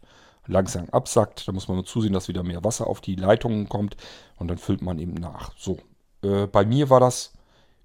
langsam 0.46 0.88
absackt. 0.90 1.46
Da 1.46 1.52
muss 1.52 1.68
man 1.68 1.76
nur 1.76 1.86
zusehen, 1.86 2.12
dass 2.12 2.28
wieder 2.28 2.42
mehr 2.42 2.64
Wasser 2.64 2.86
auf 2.86 3.00
die 3.00 3.16
Leitungen 3.16 3.68
kommt 3.68 3.96
und 4.36 4.48
dann 4.48 4.58
füllt 4.58 4.82
man 4.82 4.98
eben 4.98 5.14
nach. 5.14 5.52
So, 5.56 5.78
äh, 6.22 6.46
bei 6.46 6.64
mir 6.64 6.90
war 6.90 7.00
das 7.00 7.32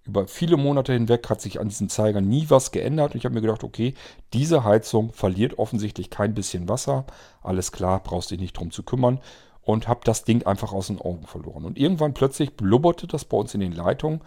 über 0.05 0.27
viele 0.27 0.55
Monate 0.55 0.93
hinweg 0.93 1.29
hat 1.29 1.41
sich 1.41 1.59
an 1.59 1.69
diesen 1.69 1.89
Zeigern 1.89 2.27
nie 2.27 2.45
was 2.49 2.71
geändert. 2.71 3.13
Und 3.13 3.17
ich 3.17 3.25
habe 3.25 3.33
mir 3.33 3.41
gedacht, 3.41 3.63
okay, 3.63 3.95
diese 4.33 4.63
Heizung 4.63 5.11
verliert 5.11 5.57
offensichtlich 5.57 6.11
kein 6.11 6.35
bisschen 6.35 6.69
Wasser. 6.69 7.05
Alles 7.41 7.71
klar, 7.71 8.01
brauchst 8.03 8.29
dich 8.29 8.39
nicht 8.39 8.57
drum 8.57 8.71
zu 8.71 8.83
kümmern. 8.83 9.19
Und 9.61 9.87
habe 9.87 10.01
das 10.03 10.23
Ding 10.23 10.45
einfach 10.45 10.73
aus 10.73 10.87
den 10.87 11.01
Augen 11.01 11.25
verloren. 11.25 11.65
Und 11.65 11.79
irgendwann 11.79 12.13
plötzlich 12.13 12.55
blubberte 12.55 13.07
das 13.07 13.25
bei 13.25 13.35
uns 13.35 13.55
in 13.55 13.61
den 13.61 13.71
Leitungen. 13.71 14.21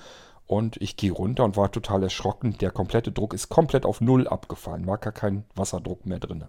Und 0.48 0.78
ich 0.78 0.96
gehe 0.96 1.12
runter 1.12 1.44
und 1.44 1.56
war 1.56 1.70
total 1.70 2.02
erschrocken. 2.02 2.58
Der 2.58 2.72
komplette 2.72 3.12
Druck 3.12 3.32
ist 3.32 3.48
komplett 3.48 3.86
auf 3.86 4.00
Null 4.00 4.26
abgefallen. 4.26 4.86
War 4.88 4.98
gar 4.98 5.12
kein 5.12 5.44
Wasserdruck 5.54 6.06
mehr 6.06 6.18
drin. 6.18 6.44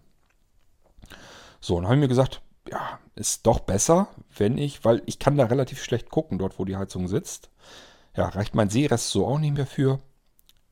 So, 1.59 1.75
und 1.75 1.83
dann 1.83 1.89
habe 1.89 1.97
ich 1.97 2.01
mir 2.01 2.07
gesagt, 2.07 2.41
ja, 2.69 2.99
ist 3.15 3.45
doch 3.45 3.59
besser, 3.59 4.07
wenn 4.37 4.57
ich, 4.57 4.85
weil 4.85 5.01
ich 5.05 5.19
kann 5.19 5.37
da 5.37 5.45
relativ 5.45 5.83
schlecht 5.83 6.09
gucken, 6.09 6.37
dort 6.37 6.59
wo 6.59 6.65
die 6.65 6.77
Heizung 6.77 7.07
sitzt. 7.07 7.49
Ja, 8.15 8.27
reicht 8.29 8.55
mein 8.55 8.69
Seerest 8.69 9.09
so 9.09 9.27
auch 9.27 9.39
nicht 9.39 9.55
mehr 9.55 9.65
für. 9.65 9.99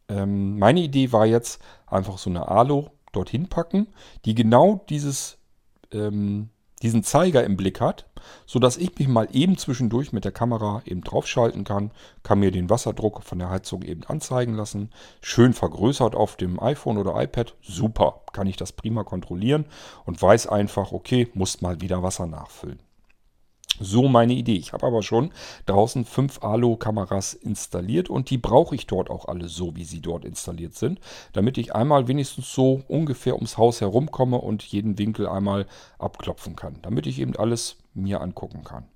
Ähm, 0.10 0.58
meine 0.58 0.82
Idee 0.82 1.12
war 1.12 1.26
jetzt 1.26 1.62
einfach 1.86 2.18
so 2.18 2.30
eine 2.30 2.48
Alu 2.48 2.88
dorthin 3.12 3.48
packen, 3.48 3.88
die 4.26 4.36
genau 4.36 4.86
dieses, 4.90 5.38
ähm, 5.92 6.50
diesen 6.82 7.04
Zeiger 7.04 7.44
im 7.44 7.58
Blick 7.58 7.82
hat, 7.82 8.06
sodass 8.46 8.78
ich 8.78 8.98
mich 8.98 9.08
mal 9.08 9.28
eben 9.32 9.58
zwischendurch 9.58 10.14
mit 10.14 10.26
der 10.26 10.32
Kamera 10.32 10.82
eben 10.86 11.02
draufschalten 11.02 11.64
kann, 11.64 11.92
kann 12.24 12.40
mir 12.40 12.52
den 12.52 12.70
Wasserdruck 12.70 13.24
von 13.24 13.40
der 13.40 13.50
Heizung 13.50 13.82
eben 13.84 14.04
anzeigen 14.04 14.54
lassen. 14.54 14.90
Schön 15.22 15.54
vergrößert 15.54 16.16
auf 16.16 16.36
dem 16.36 16.62
iPhone 16.62 16.98
oder 16.98 17.22
iPad. 17.22 17.56
Super, 17.62 18.22
kann 18.34 18.48
ich 18.48 18.58
das 18.58 18.72
prima 18.72 19.04
kontrollieren 19.04 19.66
und 20.06 20.22
weiß 20.22 20.48
einfach, 20.48 20.92
okay, 20.92 21.30
muss 21.34 21.62
mal 21.62 21.82
wieder 21.82 22.04
Wasser 22.04 22.28
nachfüllen. 22.28 22.80
So 23.80 24.08
meine 24.08 24.34
Idee. 24.34 24.56
Ich 24.56 24.74
habe 24.74 24.88
aber 24.88 25.04
schon 25.04 25.32
draußen 25.66 26.06
fünf 26.06 26.44
Alu-Kameras 26.44 27.34
installiert 27.34 28.10
und 28.10 28.30
die 28.30 28.38
brauche 28.38 28.74
ich 28.74 28.88
dort 28.88 29.10
auch 29.10 29.28
alle 29.28 29.48
so, 29.48 29.76
wie 29.76 29.84
sie 29.84 30.02
dort 30.02 30.26
installiert 30.26 30.74
sind, 30.74 31.00
damit 31.34 31.58
ich 31.58 31.76
einmal 31.76 32.08
wenigstens 32.08 32.52
so 32.52 32.82
ungefähr 32.88 33.36
ums 33.36 33.58
Haus 33.58 33.82
herumkomme 33.82 34.38
und 34.38 34.64
jeden 34.64 34.98
Winkel 34.98 35.28
einmal 35.28 35.68
abklopfen 36.00 36.56
kann, 36.56 36.80
damit 36.82 37.06
ich 37.06 37.20
eben 37.20 37.36
alles 37.36 37.78
mir 37.98 38.22
angucken 38.22 38.64
kann. 38.64 38.88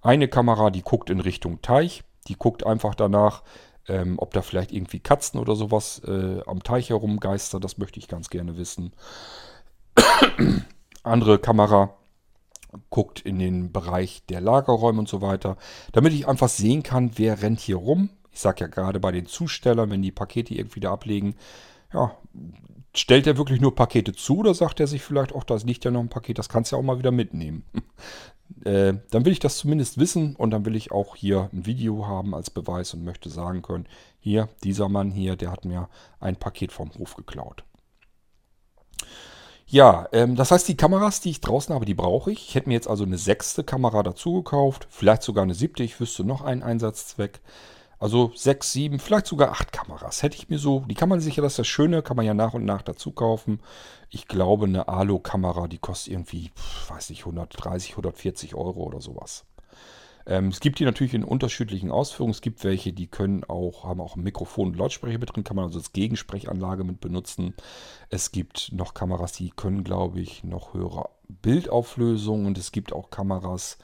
Eine 0.00 0.28
Kamera, 0.28 0.70
die 0.70 0.82
guckt 0.82 1.10
in 1.10 1.20
Richtung 1.20 1.60
Teich, 1.62 2.04
die 2.28 2.36
guckt 2.36 2.64
einfach 2.64 2.94
danach, 2.94 3.42
ähm, 3.88 4.18
ob 4.18 4.32
da 4.32 4.42
vielleicht 4.42 4.72
irgendwie 4.72 5.00
Katzen 5.00 5.40
oder 5.40 5.56
sowas 5.56 6.02
äh, 6.06 6.40
am 6.46 6.62
Teich 6.62 6.90
herumgeistern, 6.90 7.60
das 7.60 7.78
möchte 7.78 7.98
ich 7.98 8.08
ganz 8.08 8.30
gerne 8.30 8.56
wissen. 8.56 8.92
Andere 11.02 11.38
Kamera 11.38 11.94
guckt 12.90 13.20
in 13.20 13.38
den 13.38 13.72
Bereich 13.72 14.24
der 14.26 14.40
Lagerräume 14.40 15.00
und 15.00 15.08
so 15.08 15.22
weiter, 15.22 15.56
damit 15.92 16.12
ich 16.12 16.28
einfach 16.28 16.48
sehen 16.48 16.82
kann, 16.82 17.12
wer 17.16 17.42
rennt 17.42 17.60
hier 17.60 17.76
rum. 17.76 18.10
Ich 18.30 18.40
sage 18.40 18.60
ja 18.60 18.66
gerade 18.66 19.00
bei 19.00 19.10
den 19.10 19.26
Zustellern, 19.26 19.90
wenn 19.90 20.02
die 20.02 20.12
Pakete 20.12 20.54
irgendwie 20.54 20.80
da 20.80 20.92
ablegen, 20.92 21.34
ja, 21.92 22.14
stellt 22.94 23.26
er 23.26 23.38
wirklich 23.38 23.60
nur 23.60 23.74
Pakete 23.74 24.12
zu 24.12 24.38
oder 24.38 24.54
sagt 24.54 24.80
er 24.80 24.86
sich 24.86 25.02
vielleicht, 25.02 25.34
auch 25.34 25.44
da 25.44 25.56
liegt 25.56 25.84
ja 25.84 25.90
noch 25.90 26.00
ein 26.00 26.08
Paket, 26.08 26.38
das 26.38 26.48
kannst 26.48 26.70
du 26.70 26.76
ja 26.76 26.80
auch 26.80 26.84
mal 26.84 26.98
wieder 26.98 27.10
mitnehmen. 27.10 27.64
Äh, 28.64 28.94
dann 29.10 29.24
will 29.24 29.32
ich 29.32 29.38
das 29.38 29.58
zumindest 29.58 29.98
wissen 29.98 30.36
und 30.36 30.50
dann 30.50 30.64
will 30.64 30.76
ich 30.76 30.90
auch 30.92 31.16
hier 31.16 31.50
ein 31.52 31.66
Video 31.66 32.06
haben 32.06 32.34
als 32.34 32.50
Beweis 32.50 32.94
und 32.94 33.04
möchte 33.04 33.30
sagen 33.30 33.62
können, 33.62 33.86
hier, 34.20 34.48
dieser 34.64 34.88
Mann 34.88 35.10
hier, 35.10 35.36
der 35.36 35.50
hat 35.50 35.64
mir 35.64 35.88
ein 36.20 36.36
Paket 36.36 36.72
vom 36.72 36.92
Hof 36.98 37.16
geklaut. 37.16 37.64
Ja, 39.66 40.08
ähm, 40.12 40.34
das 40.34 40.50
heißt, 40.50 40.66
die 40.66 40.76
Kameras, 40.76 41.20
die 41.20 41.30
ich 41.30 41.42
draußen 41.42 41.74
habe, 41.74 41.84
die 41.84 41.94
brauche 41.94 42.32
ich. 42.32 42.48
Ich 42.48 42.54
hätte 42.54 42.68
mir 42.68 42.74
jetzt 42.74 42.88
also 42.88 43.04
eine 43.04 43.18
sechste 43.18 43.64
Kamera 43.64 44.02
dazu 44.02 44.36
gekauft, 44.42 44.86
vielleicht 44.90 45.22
sogar 45.22 45.44
eine 45.44 45.54
siebte. 45.54 45.82
Ich 45.82 46.00
wüsste 46.00 46.24
noch 46.24 46.40
einen 46.40 46.62
Einsatzzweck. 46.62 47.40
Also 47.98 48.32
sechs, 48.34 48.72
sieben, 48.72 49.00
vielleicht 49.00 49.26
sogar 49.26 49.50
acht 49.50 49.72
Kameras 49.72 50.22
hätte 50.22 50.36
ich 50.36 50.48
mir 50.48 50.58
so. 50.58 50.84
Die 50.88 50.94
kann 50.94 51.08
man 51.08 51.20
sich 51.20 51.36
ja, 51.36 51.42
das 51.42 51.54
ist 51.54 51.58
das 51.58 51.66
Schöne, 51.66 52.02
kann 52.02 52.16
man 52.16 52.26
ja 52.26 52.34
nach 52.34 52.54
und 52.54 52.64
nach 52.64 52.82
dazu 52.82 53.10
kaufen. 53.10 53.60
Ich 54.08 54.28
glaube, 54.28 54.66
eine 54.66 54.88
Alu-Kamera, 54.88 55.66
die 55.66 55.78
kostet 55.78 56.12
irgendwie, 56.12 56.52
weiß 56.88 57.10
nicht, 57.10 57.20
130, 57.20 57.92
140 57.92 58.54
Euro 58.54 58.84
oder 58.84 59.00
sowas. 59.00 59.44
Ähm, 60.28 60.48
es 60.48 60.60
gibt 60.60 60.78
die 60.78 60.84
natürlich 60.84 61.14
in 61.14 61.24
unterschiedlichen 61.24 61.90
Ausführungen. 61.90 62.32
Es 62.32 62.42
gibt 62.42 62.62
welche, 62.62 62.92
die 62.92 63.08
können 63.08 63.44
auch, 63.44 63.84
haben 63.84 64.00
auch 64.00 64.14
ein 64.14 64.22
Mikrofon 64.22 64.68
und 64.68 64.76
Lautsprecher 64.76 65.18
mit 65.18 65.34
drin, 65.34 65.42
kann 65.42 65.56
man 65.56 65.64
also 65.64 65.78
als 65.78 65.92
Gegensprechanlage 65.92 66.84
mit 66.84 67.00
benutzen. 67.00 67.54
Es 68.10 68.30
gibt 68.30 68.70
noch 68.72 68.94
Kameras, 68.94 69.32
die 69.32 69.50
können, 69.50 69.84
glaube 69.84 70.20
ich, 70.20 70.44
noch 70.44 70.74
höhere 70.74 71.08
Bildauflösung 71.28 72.46
und 72.46 72.58
es 72.58 72.72
gibt 72.72 72.92
auch 72.92 73.10
Kameras. 73.10 73.78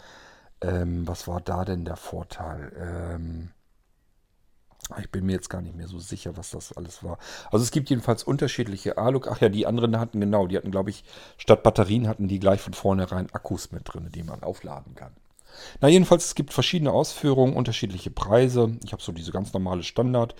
Ähm, 0.61 1.09
was 1.09 1.27
war 1.27 1.41
da 1.41 1.65
denn 1.65 1.85
der 1.85 1.97
Vorteil? 1.97 2.73
Ähm, 2.79 3.51
ich 5.01 5.11
bin 5.11 5.25
mir 5.25 5.33
jetzt 5.33 5.49
gar 5.49 5.63
nicht 5.63 5.77
mehr 5.77 5.89
so 5.89 5.99
sicher, 5.99 6.37
was 6.37 6.51
das 6.51 6.73
alles 6.73 7.03
war. 7.03 7.19
Also 7.51 7.63
es 7.65 7.71
gibt 7.71 7.91
jedenfalls 7.91 8.23
unterschiedliche 8.23 8.99
Alu. 8.99 9.21
Ach 9.29 9.41
ja, 9.41 9.49
die 9.49 9.67
anderen 9.67 9.99
hatten 9.99 10.21
genau, 10.21 10.47
die 10.47 10.57
hatten, 10.57 10.71
glaube 10.71 10.91
ich, 10.91 11.05
statt 11.39 11.63
Batterien 11.63 12.07
hatten 12.07 12.29
die 12.29 12.39
gleich 12.39 12.61
von 12.61 12.75
vornherein 12.75 13.31
Akkus 13.33 13.73
mit 13.73 13.83
drin, 13.85 14.11
die 14.15 14.23
man 14.23 14.43
aufladen 14.43 14.95
kann. 14.95 15.13
Na 15.81 15.89
jedenfalls, 15.89 16.27
es 16.27 16.35
gibt 16.35 16.53
verschiedene 16.53 16.93
Ausführungen, 16.93 17.55
unterschiedliche 17.55 18.11
Preise. 18.11 18.77
Ich 18.85 18.93
habe 18.93 19.03
so 19.03 19.13
diese 19.13 19.33
ganz 19.33 19.53
normale 19.53 19.83
Standard. 19.83 20.35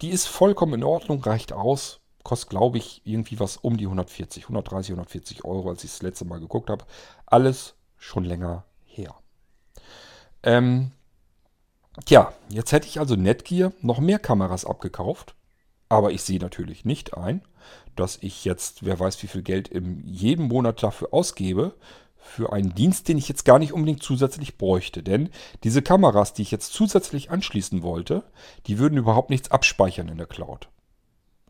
Die 0.00 0.10
ist 0.10 0.26
vollkommen 0.26 0.74
in 0.74 0.84
Ordnung, 0.84 1.22
reicht 1.22 1.52
aus. 1.52 2.00
Kostet, 2.22 2.50
glaube 2.50 2.78
ich, 2.78 3.02
irgendwie 3.04 3.40
was 3.40 3.56
um 3.56 3.76
die 3.76 3.86
140, 3.86 4.44
130, 4.44 4.92
140 4.92 5.44
Euro, 5.44 5.70
als 5.70 5.82
ich 5.82 5.90
das 5.90 6.02
letzte 6.02 6.24
Mal 6.24 6.38
geguckt 6.38 6.70
habe. 6.70 6.84
Alles 7.26 7.74
schon 7.98 8.24
länger 8.24 8.64
her. 8.84 9.14
Ähm, 10.44 10.92
tja, 12.04 12.32
jetzt 12.48 12.72
hätte 12.72 12.86
ich 12.86 12.98
also 12.98 13.16
Netgear 13.16 13.72
noch 13.80 13.98
mehr 13.98 14.18
Kameras 14.18 14.64
abgekauft. 14.64 15.34
Aber 15.88 16.12
ich 16.12 16.22
sehe 16.22 16.38
natürlich 16.38 16.86
nicht 16.86 17.18
ein, 17.18 17.42
dass 17.96 18.18
ich 18.22 18.46
jetzt, 18.46 18.84
wer 18.84 18.98
weiß, 18.98 19.22
wie 19.22 19.26
viel 19.26 19.42
Geld 19.42 19.68
im 19.68 20.02
jeden 20.06 20.48
Monat 20.48 20.82
dafür 20.82 21.12
ausgebe, 21.12 21.74
für 22.16 22.52
einen 22.52 22.74
Dienst, 22.74 23.08
den 23.08 23.18
ich 23.18 23.28
jetzt 23.28 23.44
gar 23.44 23.58
nicht 23.58 23.72
unbedingt 23.72 24.02
zusätzlich 24.02 24.56
bräuchte. 24.56 25.02
Denn 25.02 25.28
diese 25.64 25.82
Kameras, 25.82 26.32
die 26.32 26.42
ich 26.42 26.50
jetzt 26.50 26.72
zusätzlich 26.72 27.30
anschließen 27.30 27.82
wollte, 27.82 28.22
die 28.66 28.78
würden 28.78 28.96
überhaupt 28.96 29.28
nichts 29.28 29.50
abspeichern 29.50 30.08
in 30.08 30.18
der 30.18 30.26
Cloud. 30.26 30.68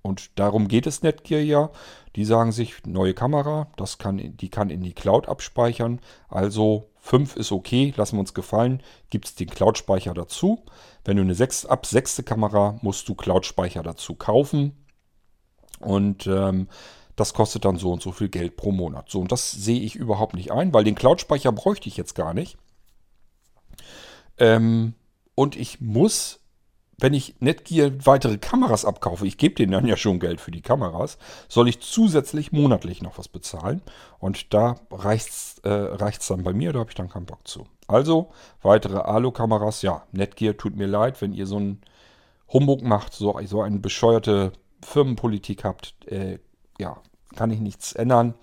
Und 0.00 0.38
darum 0.40 0.66
geht 0.66 0.86
es 0.86 1.02
Netgear 1.02 1.40
ja. 1.40 1.70
Die 2.16 2.24
sagen 2.24 2.52
sich, 2.52 2.84
neue 2.84 3.14
Kamera, 3.14 3.68
das 3.76 3.98
kann, 3.98 4.36
die 4.36 4.48
kann 4.48 4.70
in 4.70 4.82
die 4.82 4.94
Cloud 4.94 5.28
abspeichern. 5.28 6.00
Also 6.28 6.88
5 7.04 7.34
ist 7.34 7.50
okay, 7.50 7.92
lassen 7.96 8.16
wir 8.16 8.20
uns 8.20 8.32
gefallen, 8.32 8.80
gibt 9.10 9.26
es 9.26 9.34
den 9.34 9.50
Cloud-Speicher 9.50 10.14
dazu. 10.14 10.64
Wenn 11.04 11.16
du 11.16 11.24
eine 11.24 11.34
6, 11.34 11.66
ab 11.66 11.84
6. 11.84 12.22
Kamera 12.24 12.78
musst 12.80 13.08
du 13.08 13.16
Cloud-Speicher 13.16 13.82
dazu 13.82 14.14
kaufen. 14.14 14.86
Und 15.80 16.28
ähm, 16.28 16.68
das 17.16 17.34
kostet 17.34 17.64
dann 17.64 17.76
so 17.76 17.92
und 17.92 18.02
so 18.02 18.12
viel 18.12 18.28
Geld 18.28 18.56
pro 18.56 18.70
Monat. 18.70 19.10
So, 19.10 19.20
und 19.20 19.32
das 19.32 19.50
sehe 19.50 19.80
ich 19.80 19.96
überhaupt 19.96 20.34
nicht 20.34 20.52
ein, 20.52 20.72
weil 20.72 20.84
den 20.84 20.94
Cloud-Speicher 20.94 21.50
bräuchte 21.50 21.88
ich 21.88 21.96
jetzt 21.96 22.14
gar 22.14 22.34
nicht. 22.34 22.56
Ähm, 24.38 24.94
und 25.34 25.56
ich 25.56 25.80
muss 25.80 26.38
wenn 27.02 27.14
ich 27.14 27.34
Netgear 27.40 27.90
weitere 28.04 28.38
Kameras 28.38 28.84
abkaufe, 28.84 29.26
ich 29.26 29.36
gebe 29.36 29.56
denen 29.56 29.72
dann 29.72 29.88
ja 29.88 29.96
schon 29.96 30.20
Geld 30.20 30.40
für 30.40 30.52
die 30.52 30.60
Kameras, 30.60 31.18
soll 31.48 31.68
ich 31.68 31.80
zusätzlich 31.80 32.52
monatlich 32.52 33.02
noch 33.02 33.18
was 33.18 33.26
bezahlen. 33.26 33.82
Und 34.20 34.54
da 34.54 34.76
reicht 34.88 35.28
es 35.28 35.58
äh, 35.64 36.28
dann 36.28 36.44
bei 36.44 36.52
mir, 36.52 36.72
da 36.72 36.78
habe 36.78 36.90
ich 36.90 36.94
dann 36.94 37.08
keinen 37.08 37.26
Bock 37.26 37.46
zu. 37.48 37.66
Also 37.88 38.30
weitere 38.62 38.98
Alu-Kameras, 38.98 39.82
ja, 39.82 40.04
Netgear 40.12 40.56
tut 40.56 40.76
mir 40.76 40.86
leid, 40.86 41.20
wenn 41.20 41.32
ihr 41.32 41.46
so 41.46 41.56
einen 41.56 41.80
Humbug 42.52 42.82
macht, 42.82 43.14
so, 43.14 43.36
so 43.46 43.62
eine 43.62 43.80
bescheuerte 43.80 44.52
Firmenpolitik 44.84 45.64
habt, 45.64 45.94
äh, 46.06 46.38
ja, 46.78 46.98
kann 47.34 47.50
ich 47.50 47.58
nichts 47.58 47.94
ändern. 47.94 48.34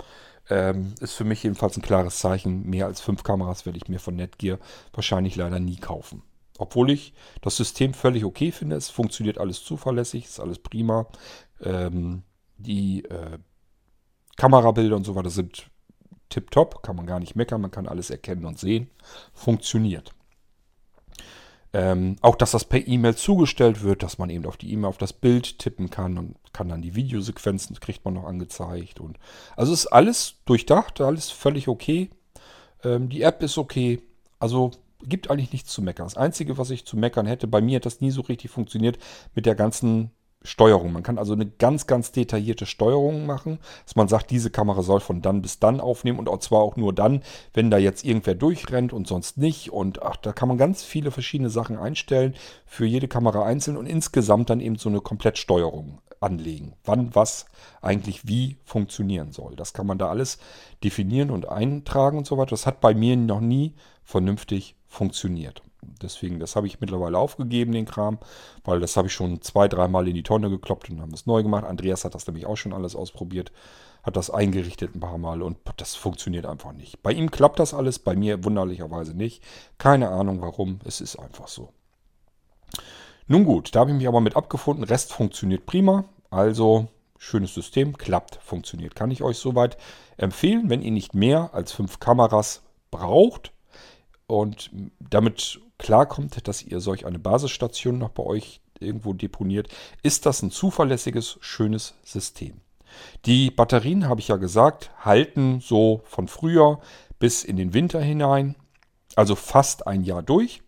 Ähm, 0.50 0.95
ist 1.00 1.13
für 1.13 1.24
mich 1.24 1.43
jedenfalls 1.43 1.78
ein 1.78 1.82
klares 1.82 2.19
Zeichen. 2.19 2.69
Mehr 2.69 2.88
als 2.88 3.00
fünf 3.00 3.24
Kameras 3.24 3.65
werde 3.65 3.78
ich 3.78 3.88
mir 3.88 4.00
von 4.00 4.17
Netgear 4.17 4.58
wahrscheinlich 4.91 5.38
leider 5.38 5.60
nie 5.60 5.78
kaufen. 5.78 6.24
Obwohl 6.60 6.91
ich 6.91 7.13
das 7.41 7.58
System 7.58 7.93
völlig 7.93 8.26
okay 8.26 8.52
finde. 8.52 8.76
Es 8.76 8.89
funktioniert 8.89 9.38
alles 9.38 9.63
zuverlässig, 9.63 10.26
ist 10.26 10.39
alles 10.39 10.60
prima. 10.60 11.08
Ähm, 11.62 12.24
die 12.58 13.06
äh, 13.06 13.39
Kamerabilder 14.38 14.95
und 14.95 15.06
so 15.06 15.15
weiter 15.15 15.30
sind 15.30 15.69
tipptopp, 16.30 16.84
kann 16.84 16.95
man 16.95 17.08
gar 17.08 17.19
nicht 17.19 17.36
meckern, 17.36 17.62
man 17.62 17.72
kann 17.72 17.88
alles 17.88 18.10
erkennen 18.10 18.45
und 18.45 18.60
sehen. 18.60 18.89
Funktioniert. 19.34 20.13
Ähm, 21.72 22.15
auch, 22.22 22.36
dass 22.36 22.52
das 22.52 22.65
per 22.65 22.88
E-Mail 22.88 23.15
zugestellt 23.15 23.84
wird, 23.84 24.02
dass 24.02 24.17
man 24.17 24.30
eben 24.30 24.45
auf 24.45 24.58
die 24.58 24.72
E-Mail 24.72 24.89
auf 24.89 24.98
das 24.98 25.13
Bild 25.13 25.60
tippen 25.60 25.89
kann 25.89 26.17
und 26.17 26.36
kann 26.52 26.67
dann 26.67 26.82
die 26.82 26.95
Videosequenzen, 26.95 27.80
kriegt 27.80 28.04
man 28.06 28.15
noch 28.15 28.26
angezeigt. 28.26 29.00
Und, 29.00 29.17
also 29.56 29.72
ist 29.72 29.88
alles 29.88 30.38
durchdacht, 30.45 31.00
alles 31.00 31.30
völlig 31.30 31.67
okay. 31.67 32.10
Ähm, 32.84 33.10
die 33.10 33.22
App 33.22 33.43
ist 33.43 33.58
okay. 33.58 34.02
Also 34.39 34.72
gibt 35.04 35.30
eigentlich 35.30 35.54
nichts 35.54 35.72
zu 35.72 35.82
meckern. 35.82 36.06
Das 36.06 36.18
Einzige, 36.18 36.58
was 36.58 36.70
ich 36.70 36.86
zu 36.86 36.98
meckern 36.98 37.26
hätte, 37.26 37.48
bei 37.48 37.62
mir 37.62 37.78
hat 37.78 37.86
das 37.86 38.02
nie 38.02 38.12
so 38.12 38.22
richtig 38.22 38.52
funktioniert 38.52 38.98
mit 39.34 39.46
der 39.46 39.56
ganzen 39.56 40.12
Steuerung. 40.42 40.94
Man 40.94 41.04
kann 41.04 41.18
also 41.18 41.34
eine 41.34 41.46
ganz, 41.46 41.86
ganz 41.86 42.12
detaillierte 42.12 42.66
Steuerung 42.66 43.26
machen, 43.26 43.60
dass 43.86 43.96
man 43.96 44.08
sagt, 44.08 44.32
diese 44.32 44.50
Kamera 44.50 44.82
soll 44.84 45.02
von 45.02 45.22
dann 45.22 45.42
bis 45.42 45.60
dann 45.60 45.82
aufnehmen 45.82 46.20
und 46.20 46.44
zwar 46.44 46.62
auch 46.62 46.78
nur 46.78 46.94
dann, 46.94 47.24
wenn 47.54 47.70
da 47.70 47.78
jetzt 47.78 48.06
irgendwer 48.06 48.36
durchrennt 48.36 48.94
und 48.94 49.08
sonst 49.08 49.38
nicht. 49.38 49.72
Und 49.72 50.02
ach, 50.02 50.16
da 50.16 50.32
kann 50.32 50.48
man 50.48 50.58
ganz 50.58 50.84
viele 50.84 51.12
verschiedene 51.12 51.50
Sachen 51.50 51.78
einstellen, 51.78 52.36
für 52.66 52.86
jede 52.86 53.10
Kamera 53.10 53.44
einzeln 53.44 53.76
und 53.76 53.86
insgesamt 53.86 54.50
dann 54.50 54.62
eben 54.62 54.78
so 54.78 54.88
eine 54.88 55.02
Komplettsteuerung 55.02 56.00
anlegen. 56.22 56.74
Wann 56.86 57.14
was 57.16 57.46
eigentlich 57.82 58.28
wie 58.28 58.58
funktionieren 58.64 59.32
soll. 59.32 59.56
Das 59.56 59.74
kann 59.74 59.88
man 59.88 59.98
da 59.98 60.10
alles 60.10 60.38
definieren 60.84 61.32
und 61.32 61.50
eintragen 61.50 62.18
und 62.18 62.28
so 62.28 62.38
weiter. 62.38 62.52
Das 62.52 62.66
hat 62.66 62.80
bei 62.80 62.94
mir 62.94 63.18
noch 63.18 63.42
nie 63.42 63.76
vernünftig 64.04 64.76
funktioniert. 64.89 65.62
Deswegen, 66.02 66.39
das 66.39 66.56
habe 66.56 66.67
ich 66.67 66.82
mittlerweile 66.82 67.17
aufgegeben, 67.17 67.71
den 67.71 67.86
Kram, 67.86 68.19
weil 68.65 68.80
das 68.80 68.97
habe 68.97 69.08
ich 69.08 69.13
schon 69.13 69.41
zwei, 69.41 69.67
dreimal 69.67 70.08
in 70.08 70.15
die 70.15 70.23
Tonne 70.23 70.49
gekloppt 70.49 70.89
und 70.89 70.99
haben 70.99 71.13
es 71.13 71.25
neu 71.25 71.43
gemacht. 71.43 71.63
Andreas 71.63 72.04
hat 72.04 72.15
das 72.15 72.28
nämlich 72.28 72.45
auch 72.45 72.58
schon 72.58 72.73
alles 72.73 72.95
ausprobiert, 72.95 73.52
hat 74.04 74.17
das 74.17 74.30
eingerichtet 74.30 74.95
ein 74.95 74.99
paar 74.99 75.17
Mal 75.17 75.41
und 75.41 75.58
das 75.78 75.95
funktioniert 75.95 76.45
einfach 76.45 76.73
nicht. 76.73 77.02
Bei 77.02 77.12
ihm 77.12 77.32
klappt 77.32 77.60
das 77.60 77.73
alles, 77.73 77.99
bei 77.99 78.15
mir 78.15 78.43
wunderlicherweise 78.43 79.15
nicht. 79.15 79.43
Keine 79.78 80.10
Ahnung 80.10 80.41
warum, 80.41 80.80
es 80.84 80.99
ist 80.99 81.17
einfach 81.17 81.47
so. 81.47 81.69
Nun 83.28 83.45
gut, 83.45 83.75
da 83.75 83.82
habe 83.82 83.91
ich 83.91 83.97
mich 83.97 84.08
aber 84.08 84.21
mit 84.21 84.36
abgefunden. 84.36 84.84
Rest 84.84 85.13
funktioniert 85.13 85.65
prima. 85.65 86.06
Also 86.30 86.88
schönes 87.17 87.54
System, 87.54 87.97
klappt, 87.97 88.39
funktioniert. 88.41 88.95
Kann 88.95 89.12
ich 89.12 89.23
euch 89.23 89.38
soweit 89.38 89.78
empfehlen, 90.17 90.69
wenn 90.69 90.82
ihr 90.82 90.91
nicht 90.91 91.13
mehr 91.13 91.52
als 91.54 91.71
fünf 91.71 91.99
Kameras 91.99 92.63
braucht 92.91 93.52
und 94.30 94.70
damit 95.00 95.60
klarkommt, 95.80 96.48
dass 96.48 96.62
ihr 96.63 96.80
solch 96.80 97.06
eine 97.06 97.18
Basisstation 97.18 97.98
noch 97.98 98.10
bei 98.10 98.24
euch 98.24 98.62
irgendwo 98.80 99.13
deponiert, 99.13 99.70
ist 100.04 100.26
das 100.26 100.44
ein 100.44 100.52
zuverlässiges, 100.52 101.38
schönes 101.42 101.96
System. 102.04 102.62
Die 103.26 103.50
Batterien, 103.50 104.08
habe 104.08 104.22
ich 104.22 104.28
ja 104.28 104.36
gesagt, 104.36 104.92
halten 105.00 105.62
so 105.62 106.02
von 106.06 106.28
Frühjahr 106.28 106.80
bis 107.18 107.44
in 107.44 107.58
den 107.58 107.74
Winter 107.74 108.02
hinein, 108.02 108.56
also 109.15 109.36
fast 109.36 109.88
ein 109.88 110.04
Jahr 110.04 110.22
durch. 110.22 110.62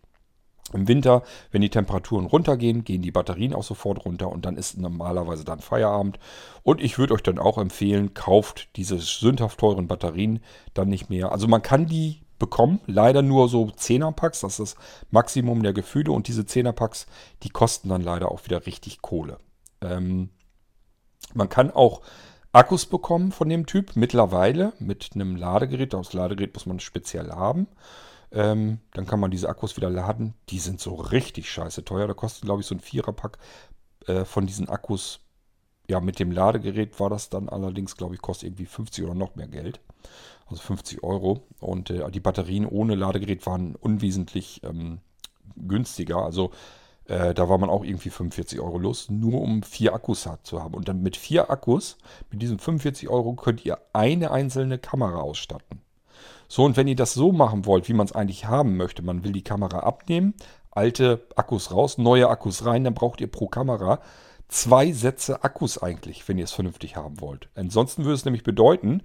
Im 0.72 0.88
Winter, 0.88 1.22
wenn 1.50 1.60
die 1.60 1.70
Temperaturen 1.70 2.26
runtergehen, 2.26 2.82
gehen 2.82 3.02
die 3.02 3.10
Batterien 3.10 3.54
auch 3.54 3.62
sofort 3.62 4.04
runter 4.06 4.30
und 4.32 4.44
dann 4.46 4.56
ist 4.56 4.78
normalerweise 4.78 5.44
dann 5.44 5.60
Feierabend. 5.60 6.18
Und 6.62 6.80
ich 6.80 6.98
würde 6.98 7.14
euch 7.14 7.22
dann 7.22 7.38
auch 7.38 7.58
empfehlen, 7.58 8.14
kauft 8.14 8.68
diese 8.76 8.98
sündhaft 8.98 9.58
teuren 9.60 9.86
Batterien 9.86 10.40
dann 10.74 10.88
nicht 10.88 11.10
mehr. 11.10 11.30
Also 11.30 11.46
man 11.46 11.62
kann 11.62 11.86
die 11.86 12.22
bekommen. 12.42 12.80
Leider 12.86 13.22
nur 13.22 13.48
so 13.48 13.66
10er-Packs, 13.66 14.40
das 14.40 14.58
ist 14.58 14.74
das 14.74 14.84
Maximum 15.12 15.62
der 15.62 15.72
Gefühle. 15.72 16.10
Und 16.10 16.26
diese 16.26 16.42
10er-Packs, 16.42 17.06
die 17.44 17.50
kosten 17.50 17.88
dann 17.88 18.02
leider 18.02 18.32
auch 18.32 18.44
wieder 18.44 18.66
richtig 18.66 19.00
Kohle. 19.00 19.38
Ähm, 19.80 20.28
man 21.34 21.48
kann 21.48 21.70
auch 21.70 22.02
Akkus 22.50 22.84
bekommen 22.84 23.30
von 23.30 23.48
dem 23.48 23.66
Typ, 23.66 23.94
mittlerweile 23.94 24.72
mit 24.80 25.10
einem 25.14 25.36
Ladegerät. 25.36 25.94
Das 25.94 26.12
Ladegerät 26.12 26.52
muss 26.52 26.66
man 26.66 26.80
speziell 26.80 27.30
haben. 27.30 27.68
Ähm, 28.32 28.80
dann 28.92 29.06
kann 29.06 29.20
man 29.20 29.30
diese 29.30 29.48
Akkus 29.48 29.76
wieder 29.76 29.88
laden. 29.88 30.34
Die 30.48 30.58
sind 30.58 30.80
so 30.80 30.96
richtig 30.96 31.48
scheiße 31.48 31.84
teuer. 31.84 32.08
Da 32.08 32.14
kostet, 32.14 32.42
glaube 32.44 32.60
ich, 32.60 32.66
so 32.66 32.74
ein 32.74 32.80
Viererpack 32.80 33.38
äh, 34.08 34.24
von 34.24 34.46
diesen 34.46 34.68
Akkus. 34.68 35.20
Ja, 35.88 36.00
mit 36.00 36.18
dem 36.18 36.32
Ladegerät 36.32 36.98
war 36.98 37.08
das 37.08 37.28
dann 37.28 37.48
allerdings, 37.48 37.96
glaube 37.96 38.16
ich, 38.16 38.20
kostet 38.20 38.48
irgendwie 38.48 38.66
50 38.66 39.04
oder 39.04 39.14
noch 39.14 39.36
mehr 39.36 39.48
Geld 39.48 39.80
also 40.48 40.62
50 40.62 41.02
Euro. 41.02 41.42
Und 41.60 41.90
äh, 41.90 42.10
die 42.10 42.20
Batterien 42.20 42.66
ohne 42.66 42.94
Ladegerät 42.94 43.46
waren 43.46 43.74
unwesentlich 43.74 44.62
ähm, 44.64 44.98
günstiger. 45.56 46.18
Also 46.18 46.50
äh, 47.06 47.34
da 47.34 47.48
war 47.48 47.58
man 47.58 47.70
auch 47.70 47.84
irgendwie 47.84 48.10
45 48.10 48.60
Euro 48.60 48.78
los, 48.78 49.10
nur 49.10 49.40
um 49.40 49.62
vier 49.62 49.94
Akkus 49.94 50.28
zu 50.42 50.62
haben. 50.62 50.74
Und 50.74 50.88
dann 50.88 51.02
mit 51.02 51.16
vier 51.16 51.50
Akkus, 51.50 51.98
mit 52.30 52.42
diesen 52.42 52.58
45 52.58 53.08
Euro, 53.08 53.34
könnt 53.34 53.64
ihr 53.64 53.78
eine 53.92 54.30
einzelne 54.30 54.78
Kamera 54.78 55.20
ausstatten. 55.20 55.82
So, 56.48 56.64
und 56.64 56.76
wenn 56.76 56.86
ihr 56.86 56.96
das 56.96 57.14
so 57.14 57.32
machen 57.32 57.64
wollt, 57.64 57.88
wie 57.88 57.94
man 57.94 58.06
es 58.06 58.12
eigentlich 58.12 58.46
haben 58.46 58.76
möchte, 58.76 59.02
man 59.02 59.24
will 59.24 59.32
die 59.32 59.42
Kamera 59.42 59.80
abnehmen, 59.80 60.34
alte 60.70 61.26
Akkus 61.34 61.72
raus, 61.72 61.98
neue 61.98 62.28
Akkus 62.28 62.64
rein, 62.64 62.84
dann 62.84 62.94
braucht 62.94 63.20
ihr 63.20 63.30
pro 63.30 63.48
Kamera 63.48 64.00
zwei 64.48 64.92
Sätze 64.92 65.42
Akkus 65.44 65.82
eigentlich, 65.82 66.28
wenn 66.28 66.38
ihr 66.38 66.44
es 66.44 66.52
vernünftig 66.52 66.96
haben 66.96 67.20
wollt. 67.20 67.48
Ansonsten 67.54 68.04
würde 68.04 68.14
es 68.14 68.24
nämlich 68.24 68.42
bedeuten, 68.42 69.02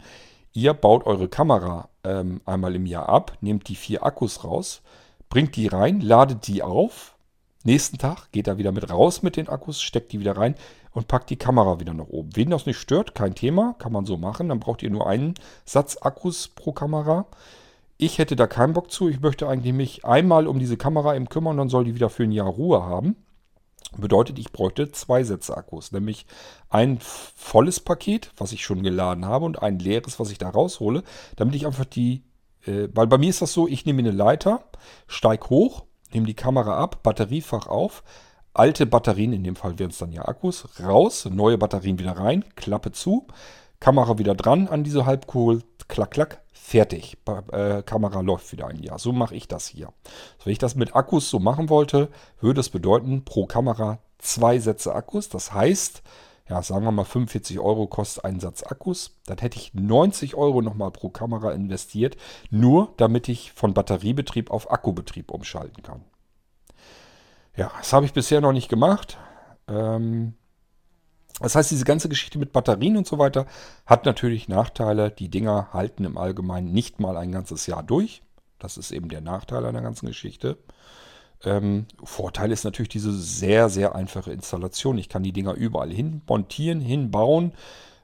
Ihr 0.58 0.74
baut 0.74 1.06
eure 1.06 1.28
Kamera 1.28 1.88
ähm, 2.04 2.42
einmal 2.46 2.74
im 2.74 2.88
Jahr 2.88 3.10
ab, 3.10 3.38
nehmt 3.42 3.68
die 3.68 3.76
vier 3.76 4.04
Akkus 4.04 4.44
raus, 4.44 4.82
bringt 5.30 5.56
die 5.56 5.68
rein, 5.68 6.02
ladet 6.02 6.48
die 6.48 6.64
auf. 6.64 7.16
Nächsten 7.64 8.00
Tag 8.00 8.32
geht 8.32 8.48
er 8.48 8.58
wieder 8.58 8.72
mit 8.72 8.90
raus 8.90 9.22
mit 9.22 9.38
den 9.38 9.50
Akkus, 9.50 9.80
steckt 9.80 10.12
die 10.14 10.20
wieder 10.20 10.36
rein 10.36 10.56
und 10.94 11.08
packt 11.08 11.30
die 11.30 11.36
Kamera 11.36 11.80
wieder 11.80 11.94
nach 11.94 12.08
oben. 12.08 12.36
Wen 12.36 12.50
das 12.50 12.66
nicht 12.66 12.80
stört, 12.80 13.14
kein 13.14 13.36
Thema, 13.36 13.76
kann 13.78 13.92
man 13.92 14.08
so 14.08 14.18
machen. 14.18 14.50
Dann 14.50 14.60
braucht 14.60 14.82
ihr 14.82 14.90
nur 14.90 15.06
einen 15.06 15.36
Satz 15.64 15.96
Akkus 16.02 16.48
pro 16.48 16.72
Kamera. 16.72 17.28
Ich 18.00 18.18
hätte 18.18 18.36
da 18.36 18.48
keinen 18.48 18.74
Bock 18.74 18.90
zu. 18.90 19.10
Ich 19.10 19.20
möchte 19.20 19.48
eigentlich 19.48 19.76
mich 19.76 20.06
einmal 20.06 20.48
um 20.48 20.58
diese 20.58 20.76
Kamera 20.76 21.14
im 21.14 21.30
kümmern, 21.30 21.58
dann 21.58 21.70
soll 21.70 21.84
die 21.84 21.94
wieder 21.94 22.10
für 22.10 22.24
ein 22.24 22.32
Jahr 22.32 22.48
Ruhe 22.48 22.82
haben. 22.82 23.16
Bedeutet, 23.96 24.38
ich 24.38 24.52
bräuchte 24.52 24.92
zwei 24.92 25.24
Sätze 25.24 25.56
Akkus, 25.56 25.92
nämlich 25.92 26.26
ein 26.70 27.00
volles 27.00 27.80
Paket, 27.80 28.32
was 28.38 28.52
ich 28.52 28.64
schon 28.64 28.84
geladen 28.84 29.26
habe, 29.26 29.46
und 29.46 29.62
ein 29.62 29.80
leeres, 29.80 30.20
was 30.20 30.30
ich 30.32 30.38
da 30.38 30.50
raushole, 30.50 31.04
damit 31.38 31.56
ich 31.56 31.66
einfach 31.66 31.86
die, 31.86 32.24
äh, 32.66 32.90
weil 32.94 33.08
bei 33.08 33.18
mir 33.18 33.30
ist 33.30 33.42
das 33.42 33.54
so, 33.54 33.68
ich 33.68 33.86
nehme 33.86 34.00
eine 34.00 34.12
Leiter, 34.12 34.64
steige 35.08 35.50
hoch, 35.50 35.86
nehme 36.12 36.28
die 36.28 36.34
Kamera 36.34 36.78
ab, 36.78 37.02
Batteriefach 37.02 37.68
auf, 37.68 38.04
alte 38.54 38.86
Batterien, 38.86 39.34
in 39.34 39.44
dem 39.44 39.56
Fall 39.56 39.80
wären 39.80 39.92
es 39.92 40.00
dann 40.00 40.12
ja 40.12 40.26
Akkus, 40.26 40.68
raus, 40.84 41.26
neue 41.26 41.58
Batterien 41.58 42.00
wieder 42.00 42.18
rein, 42.18 42.44
Klappe 42.56 42.92
zu, 42.92 43.28
Kamera 43.80 44.18
wieder 44.18 44.36
dran 44.36 44.68
an 44.68 44.84
diese 44.84 45.06
Halbkugel, 45.06 45.64
klack, 45.88 46.12
klack, 46.12 46.42
fertig. 46.52 47.18
Äh, 47.52 47.84
Kamera 47.84 48.22
läuft 48.22 48.52
wieder 48.52 48.68
ein 48.68 48.82
Jahr. 48.82 49.00
So 49.00 49.12
mache 49.12 49.36
ich 49.36 49.48
das 49.48 49.68
hier. 49.68 49.94
So, 50.40 50.46
wenn 50.46 50.54
ich 50.54 50.60
das 50.60 50.76
mit 50.76 50.96
Akkus 50.96 51.30
so 51.30 51.40
machen 51.40 51.70
wollte, 51.70 52.10
würde 52.40 52.60
es 52.60 52.70
bedeuten, 52.70 53.24
pro 53.24 53.46
Kamera 53.46 54.00
zwei 54.18 54.60
Sätze 54.60 54.94
Akkus. 54.94 55.30
Das 55.30 55.54
heißt, 55.54 56.04
ja, 56.50 56.62
sagen 56.62 56.86
wir 56.86 56.92
mal 56.92 57.04
45 57.04 57.60
Euro 57.60 57.88
kostet 57.88 58.26
ein 58.26 58.40
Satz 58.40 58.64
Akkus. 58.64 59.18
Dann 59.26 59.38
hätte 59.38 59.58
ich 59.58 59.74
90 59.74 60.36
Euro 60.36 60.62
nochmal 60.62 60.92
pro 60.92 61.10
Kamera 61.10 61.52
investiert, 61.52 62.18
nur 62.50 62.94
damit 62.98 63.28
ich 63.30 63.52
von 63.52 63.74
Batteriebetrieb 63.74 64.50
auf 64.50 64.72
Akkubetrieb 64.72 65.32
umschalten 65.32 65.84
kann. 65.84 66.04
Ja, 67.56 67.72
das 67.78 67.92
habe 67.92 68.06
ich 68.06 68.14
bisher 68.14 68.40
noch 68.40 68.54
nicht 68.54 68.70
gemacht. 68.70 69.18
Ähm, 69.68 70.36
das 71.40 71.56
heißt, 71.56 71.70
diese 71.70 71.86
ganze 71.86 72.10
Geschichte 72.10 72.40
mit 72.40 72.52
Batterien 72.52 72.98
und 72.98 73.06
so 73.06 73.20
weiter 73.20 73.46
hat 73.86 74.06
natürlich 74.06 74.48
Nachteile. 74.48 75.12
Die 75.12 75.30
Dinger 75.30 75.70
halten 75.72 76.04
im 76.04 76.18
Allgemeinen 76.18 76.72
nicht 76.72 77.00
mal 77.00 77.16
ein 77.18 77.32
ganzes 77.32 77.68
Jahr 77.68 77.84
durch. 77.84 78.22
Das 78.60 78.78
ist 78.78 78.92
eben 78.92 79.10
der 79.10 79.22
Nachteil 79.22 79.66
einer 79.66 79.82
ganzen 79.82 80.08
Geschichte. 80.08 80.58
Ähm, 81.44 81.86
Vorteil 82.04 82.52
ist 82.52 82.64
natürlich 82.64 82.90
diese 82.90 83.14
sehr, 83.14 83.70
sehr 83.70 83.94
einfache 83.96 84.32
Installation. 84.32 84.98
Ich 84.98 85.10
kann 85.10 85.22
die 85.22 85.34
Dinger 85.34 85.54
überall 85.54 85.92
hin 85.92 86.22
montieren, 86.28 86.82
hinbauen, 86.82 87.54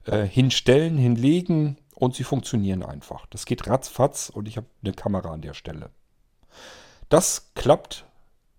äh, 0.06 0.24
hinstellen, 0.24 0.98
hinlegen 0.98 1.78
und 1.96 2.16
sie 2.16 2.24
funktionieren 2.24 2.84
einfach. 2.84 3.26
Das 3.28 3.46
geht 3.46 3.68
ratzfatz 3.68 4.30
und 4.30 4.48
ich 4.48 4.58
habe 4.58 4.68
eine 4.84 4.94
Kamera 4.94 5.32
an 5.32 5.42
der 5.42 5.56
Stelle. 5.56 5.90
Das 7.10 7.52
klappt 7.56 8.06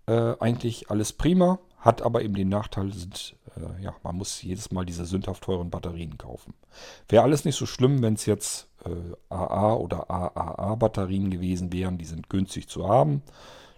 äh, 0.07 0.33
eigentlich 0.39 0.89
alles 0.91 1.13
prima, 1.13 1.59
hat 1.85 2.01
aber 2.01 2.23
eben 2.23 2.33
den 2.33 2.49
Nachteil, 2.49 2.91
sind, 2.91 3.35
äh, 3.55 3.83
ja, 3.83 3.95
man 4.01 4.17
muss 4.17 4.41
jedes 4.41 4.71
Mal 4.71 4.85
diese 4.85 5.05
sündhaft 5.05 5.43
teuren 5.43 5.69
Batterien 5.69 6.17
kaufen. 6.17 6.55
Wäre 7.07 7.23
alles 7.23 7.45
nicht 7.45 7.55
so 7.55 7.67
schlimm, 7.67 8.01
wenn 8.01 8.15
es 8.15 8.25
jetzt 8.25 8.67
AA 9.29 9.73
äh, 9.73 9.77
oder 9.77 10.09
AAA 10.09 10.75
Batterien 10.75 11.29
gewesen 11.29 11.71
wären. 11.71 11.99
Die 11.99 12.05
sind 12.05 12.27
günstig 12.27 12.67
zu 12.67 12.89
haben. 12.89 13.21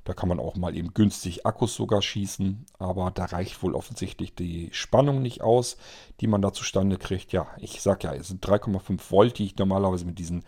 Da 0.06 0.14
kann 0.14 0.30
man 0.30 0.40
auch 0.40 0.56
mal 0.56 0.74
eben 0.78 0.94
günstig 0.94 1.46
Akkus 1.46 1.76
sogar 1.76 2.02
schießen, 2.02 2.66
aber 2.80 3.12
da 3.12 3.26
reicht 3.26 3.62
wohl 3.62 3.76
offensichtlich 3.76 4.34
die 4.34 4.70
Spannung 4.72 5.22
nicht 5.22 5.42
aus, 5.42 5.76
die 6.22 6.28
man 6.28 6.42
da 6.42 6.54
zustande 6.54 6.98
kriegt. 6.98 7.34
Ja, 7.34 7.48
ich 7.58 7.82
sag 7.82 8.06
ja, 8.06 8.14
es 8.14 8.30
sind 8.30 8.42
3,5 8.46 9.12
Volt, 9.12 9.38
die 9.38 9.48
ich 9.48 9.58
normalerweise 9.58 10.06
mit 10.06 10.18
diesen 10.18 10.46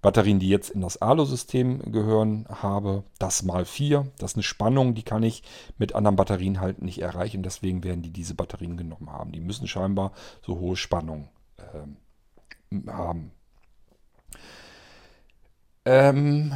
Batterien, 0.00 0.38
die 0.38 0.48
jetzt 0.48 0.70
in 0.70 0.80
das 0.80 1.02
ALO-System 1.02 1.90
gehören, 1.90 2.46
habe. 2.48 3.02
Das 3.18 3.42
mal 3.42 3.64
4, 3.64 4.06
das 4.18 4.32
ist 4.32 4.36
eine 4.36 4.42
Spannung, 4.44 4.94
die 4.94 5.02
kann 5.02 5.22
ich 5.22 5.42
mit 5.76 5.94
anderen 5.94 6.16
Batterien 6.16 6.60
halt 6.60 6.82
nicht 6.82 7.00
erreichen. 7.00 7.42
Deswegen 7.42 7.82
werden 7.82 8.02
die 8.02 8.12
diese 8.12 8.34
Batterien 8.34 8.76
genommen 8.76 9.10
haben. 9.10 9.32
Die 9.32 9.40
müssen 9.40 9.66
scheinbar 9.66 10.12
so 10.42 10.58
hohe 10.60 10.76
Spannung 10.76 11.28
äh, 11.56 12.90
haben. 12.90 13.32
Ähm, 15.84 16.52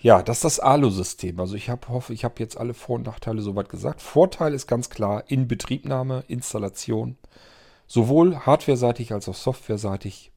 ja, 0.00 0.22
das 0.22 0.38
ist 0.38 0.44
das 0.44 0.60
ALU-System. 0.60 1.40
Also 1.40 1.56
ich 1.56 1.68
hab, 1.70 1.88
hoffe, 1.88 2.12
ich 2.12 2.24
habe 2.24 2.36
jetzt 2.38 2.56
alle 2.56 2.74
Vor- 2.74 2.96
und 2.96 3.06
Nachteile 3.06 3.42
soweit 3.42 3.68
gesagt. 3.68 4.00
Vorteil 4.00 4.54
ist 4.54 4.66
ganz 4.66 4.90
klar 4.90 5.24
Inbetriebnahme, 5.28 6.24
Installation. 6.28 7.18
Sowohl 7.86 8.38
hardware-seitig 8.38 9.12
als 9.12 9.28
auch 9.28 9.34
software-seitig 9.34 10.30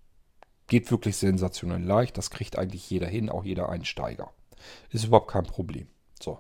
geht 0.68 0.90
wirklich 0.92 1.18
sensationell 1.18 1.84
leicht. 1.84 2.18
Das 2.18 2.30
kriegt 2.30 2.58
eigentlich 2.58 2.90
jeder 2.90 3.08
hin, 3.08 3.30
auch 3.30 3.44
jeder 3.44 3.70
Einsteiger. 3.70 4.32
Ist 4.92 5.06
überhaupt 5.06 5.32
kein 5.32 5.46
Problem. 5.46 5.88
So. 6.20 6.40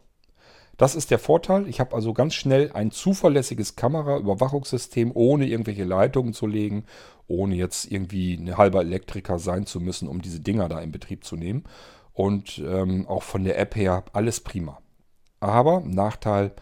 Das 0.77 0.95
ist 0.95 1.11
der 1.11 1.19
Vorteil. 1.19 1.67
Ich 1.67 1.79
habe 1.79 1.95
also 1.95 2.13
ganz 2.13 2.33
schnell 2.33 2.71
ein 2.71 2.91
zuverlässiges 2.91 3.75
Kameraüberwachungssystem, 3.75 5.11
ohne 5.13 5.47
irgendwelche 5.47 5.83
Leitungen 5.83 6.33
zu 6.33 6.47
legen, 6.47 6.85
ohne 7.27 7.55
jetzt 7.55 7.91
irgendwie 7.91 8.33
ein 8.35 8.57
halber 8.57 8.81
Elektriker 8.81 9.39
sein 9.39 9.65
zu 9.65 9.79
müssen, 9.79 10.07
um 10.07 10.21
diese 10.21 10.39
Dinger 10.39 10.69
da 10.69 10.79
in 10.79 10.91
Betrieb 10.91 11.23
zu 11.23 11.35
nehmen. 11.35 11.63
Und 12.13 12.59
ähm, 12.65 13.07
auch 13.07 13.23
von 13.23 13.43
der 13.43 13.59
App 13.59 13.75
her 13.75 14.03
alles 14.13 14.39
prima. 14.39 14.79
Aber 15.39 15.81
Nachteil 15.81 16.53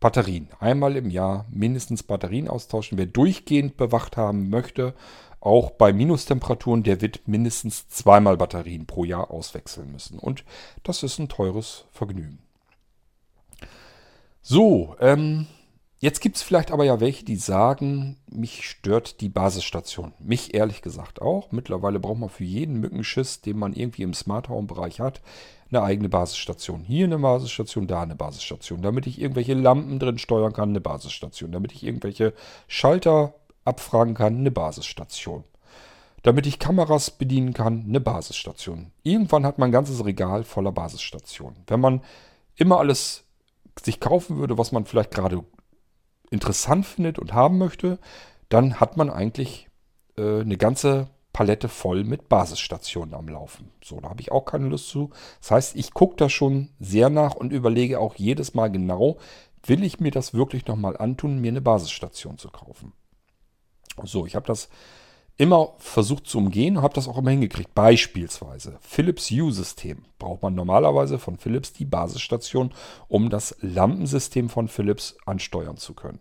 Batterien. 0.00 0.48
Einmal 0.58 0.96
im 0.96 1.10
Jahr 1.10 1.46
mindestens 1.50 2.02
Batterien 2.02 2.48
austauschen. 2.48 2.96
Wer 2.96 3.06
durchgehend 3.06 3.76
bewacht 3.76 4.16
haben 4.16 4.48
möchte, 4.48 4.94
auch 5.40 5.70
bei 5.70 5.92
Minustemperaturen, 5.92 6.82
der 6.82 7.00
wird 7.00 7.26
mindestens 7.26 7.88
zweimal 7.88 8.36
Batterien 8.36 8.86
pro 8.86 9.04
Jahr 9.04 9.30
auswechseln 9.30 9.90
müssen. 9.90 10.18
Und 10.18 10.44
das 10.82 11.02
ist 11.02 11.18
ein 11.18 11.28
teures 11.28 11.86
Vergnügen. 11.90 12.38
So, 14.42 14.96
ähm, 15.00 15.46
Jetzt 16.02 16.20
gibt 16.20 16.36
es 16.36 16.42
vielleicht 16.42 16.70
aber 16.70 16.84
ja 16.84 16.98
welche, 16.98 17.26
die 17.26 17.36
sagen, 17.36 18.16
mich 18.30 18.66
stört 18.66 19.20
die 19.20 19.28
Basisstation. 19.28 20.14
Mich 20.18 20.54
ehrlich 20.54 20.80
gesagt 20.80 21.20
auch. 21.20 21.52
Mittlerweile 21.52 22.00
braucht 22.00 22.18
man 22.18 22.30
für 22.30 22.44
jeden 22.44 22.80
Mückenschiss, 22.80 23.42
den 23.42 23.58
man 23.58 23.74
irgendwie 23.74 24.04
im 24.04 24.14
Smart 24.14 24.48
Home 24.48 24.66
Bereich 24.66 24.98
hat, 24.98 25.20
eine 25.68 25.82
eigene 25.82 26.08
Basisstation. 26.08 26.84
Hier 26.84 27.04
eine 27.04 27.18
Basisstation, 27.18 27.86
da 27.86 28.00
eine 28.00 28.16
Basisstation. 28.16 28.80
Damit 28.80 29.06
ich 29.06 29.20
irgendwelche 29.20 29.52
Lampen 29.52 29.98
drin 29.98 30.16
steuern 30.16 30.54
kann, 30.54 30.70
eine 30.70 30.80
Basisstation. 30.80 31.52
Damit 31.52 31.72
ich 31.72 31.84
irgendwelche 31.84 32.32
Schalter 32.66 33.34
abfragen 33.64 34.14
kann, 34.14 34.38
eine 34.38 34.50
Basisstation. 34.50 35.44
Damit 36.22 36.46
ich 36.46 36.58
Kameras 36.58 37.10
bedienen 37.10 37.54
kann, 37.54 37.84
eine 37.88 38.00
Basisstation. 38.00 38.92
Irgendwann 39.02 39.46
hat 39.46 39.58
man 39.58 39.70
ein 39.70 39.72
ganzes 39.72 40.04
Regal 40.04 40.44
voller 40.44 40.72
Basisstationen. 40.72 41.62
Wenn 41.66 41.80
man 41.80 42.02
immer 42.56 42.78
alles 42.78 43.24
sich 43.82 44.00
kaufen 44.00 44.36
würde, 44.36 44.58
was 44.58 44.72
man 44.72 44.84
vielleicht 44.84 45.12
gerade 45.12 45.42
interessant 46.30 46.86
findet 46.86 47.18
und 47.18 47.32
haben 47.32 47.58
möchte, 47.58 47.98
dann 48.48 48.80
hat 48.80 48.96
man 48.96 49.08
eigentlich 49.10 49.68
äh, 50.16 50.40
eine 50.40 50.56
ganze 50.56 51.08
Palette 51.32 51.68
voll 51.68 52.04
mit 52.04 52.28
Basisstationen 52.28 53.14
am 53.14 53.28
Laufen. 53.28 53.70
So, 53.82 54.00
da 54.00 54.10
habe 54.10 54.20
ich 54.20 54.32
auch 54.32 54.44
keine 54.44 54.68
Lust 54.68 54.88
zu. 54.88 55.10
Das 55.40 55.52
heißt, 55.52 55.76
ich 55.76 55.94
gucke 55.94 56.16
da 56.16 56.28
schon 56.28 56.70
sehr 56.80 57.08
nach 57.08 57.34
und 57.34 57.52
überlege 57.52 58.00
auch 58.00 58.16
jedes 58.16 58.54
Mal 58.54 58.70
genau, 58.70 59.18
will 59.64 59.84
ich 59.84 60.00
mir 60.00 60.10
das 60.10 60.34
wirklich 60.34 60.66
nochmal 60.66 60.96
antun, 60.96 61.40
mir 61.40 61.48
eine 61.48 61.60
Basisstation 61.60 62.38
zu 62.38 62.50
kaufen. 62.50 62.92
So, 64.06 64.26
ich 64.26 64.34
habe 64.34 64.46
das 64.46 64.68
immer 65.36 65.72
versucht 65.78 66.26
zu 66.26 66.36
umgehen, 66.36 66.82
habe 66.82 66.92
das 66.92 67.08
auch 67.08 67.16
immer 67.16 67.30
hingekriegt. 67.30 67.74
Beispielsweise 67.74 68.76
Philips 68.82 69.30
Hue-System. 69.30 70.04
Braucht 70.18 70.42
man 70.42 70.54
normalerweise 70.54 71.18
von 71.18 71.38
Philips 71.38 71.72
die 71.72 71.86
Basisstation, 71.86 72.72
um 73.08 73.30
das 73.30 73.56
Lampensystem 73.60 74.50
von 74.50 74.68
Philips 74.68 75.16
ansteuern 75.24 75.78
zu 75.78 75.94
können. 75.94 76.18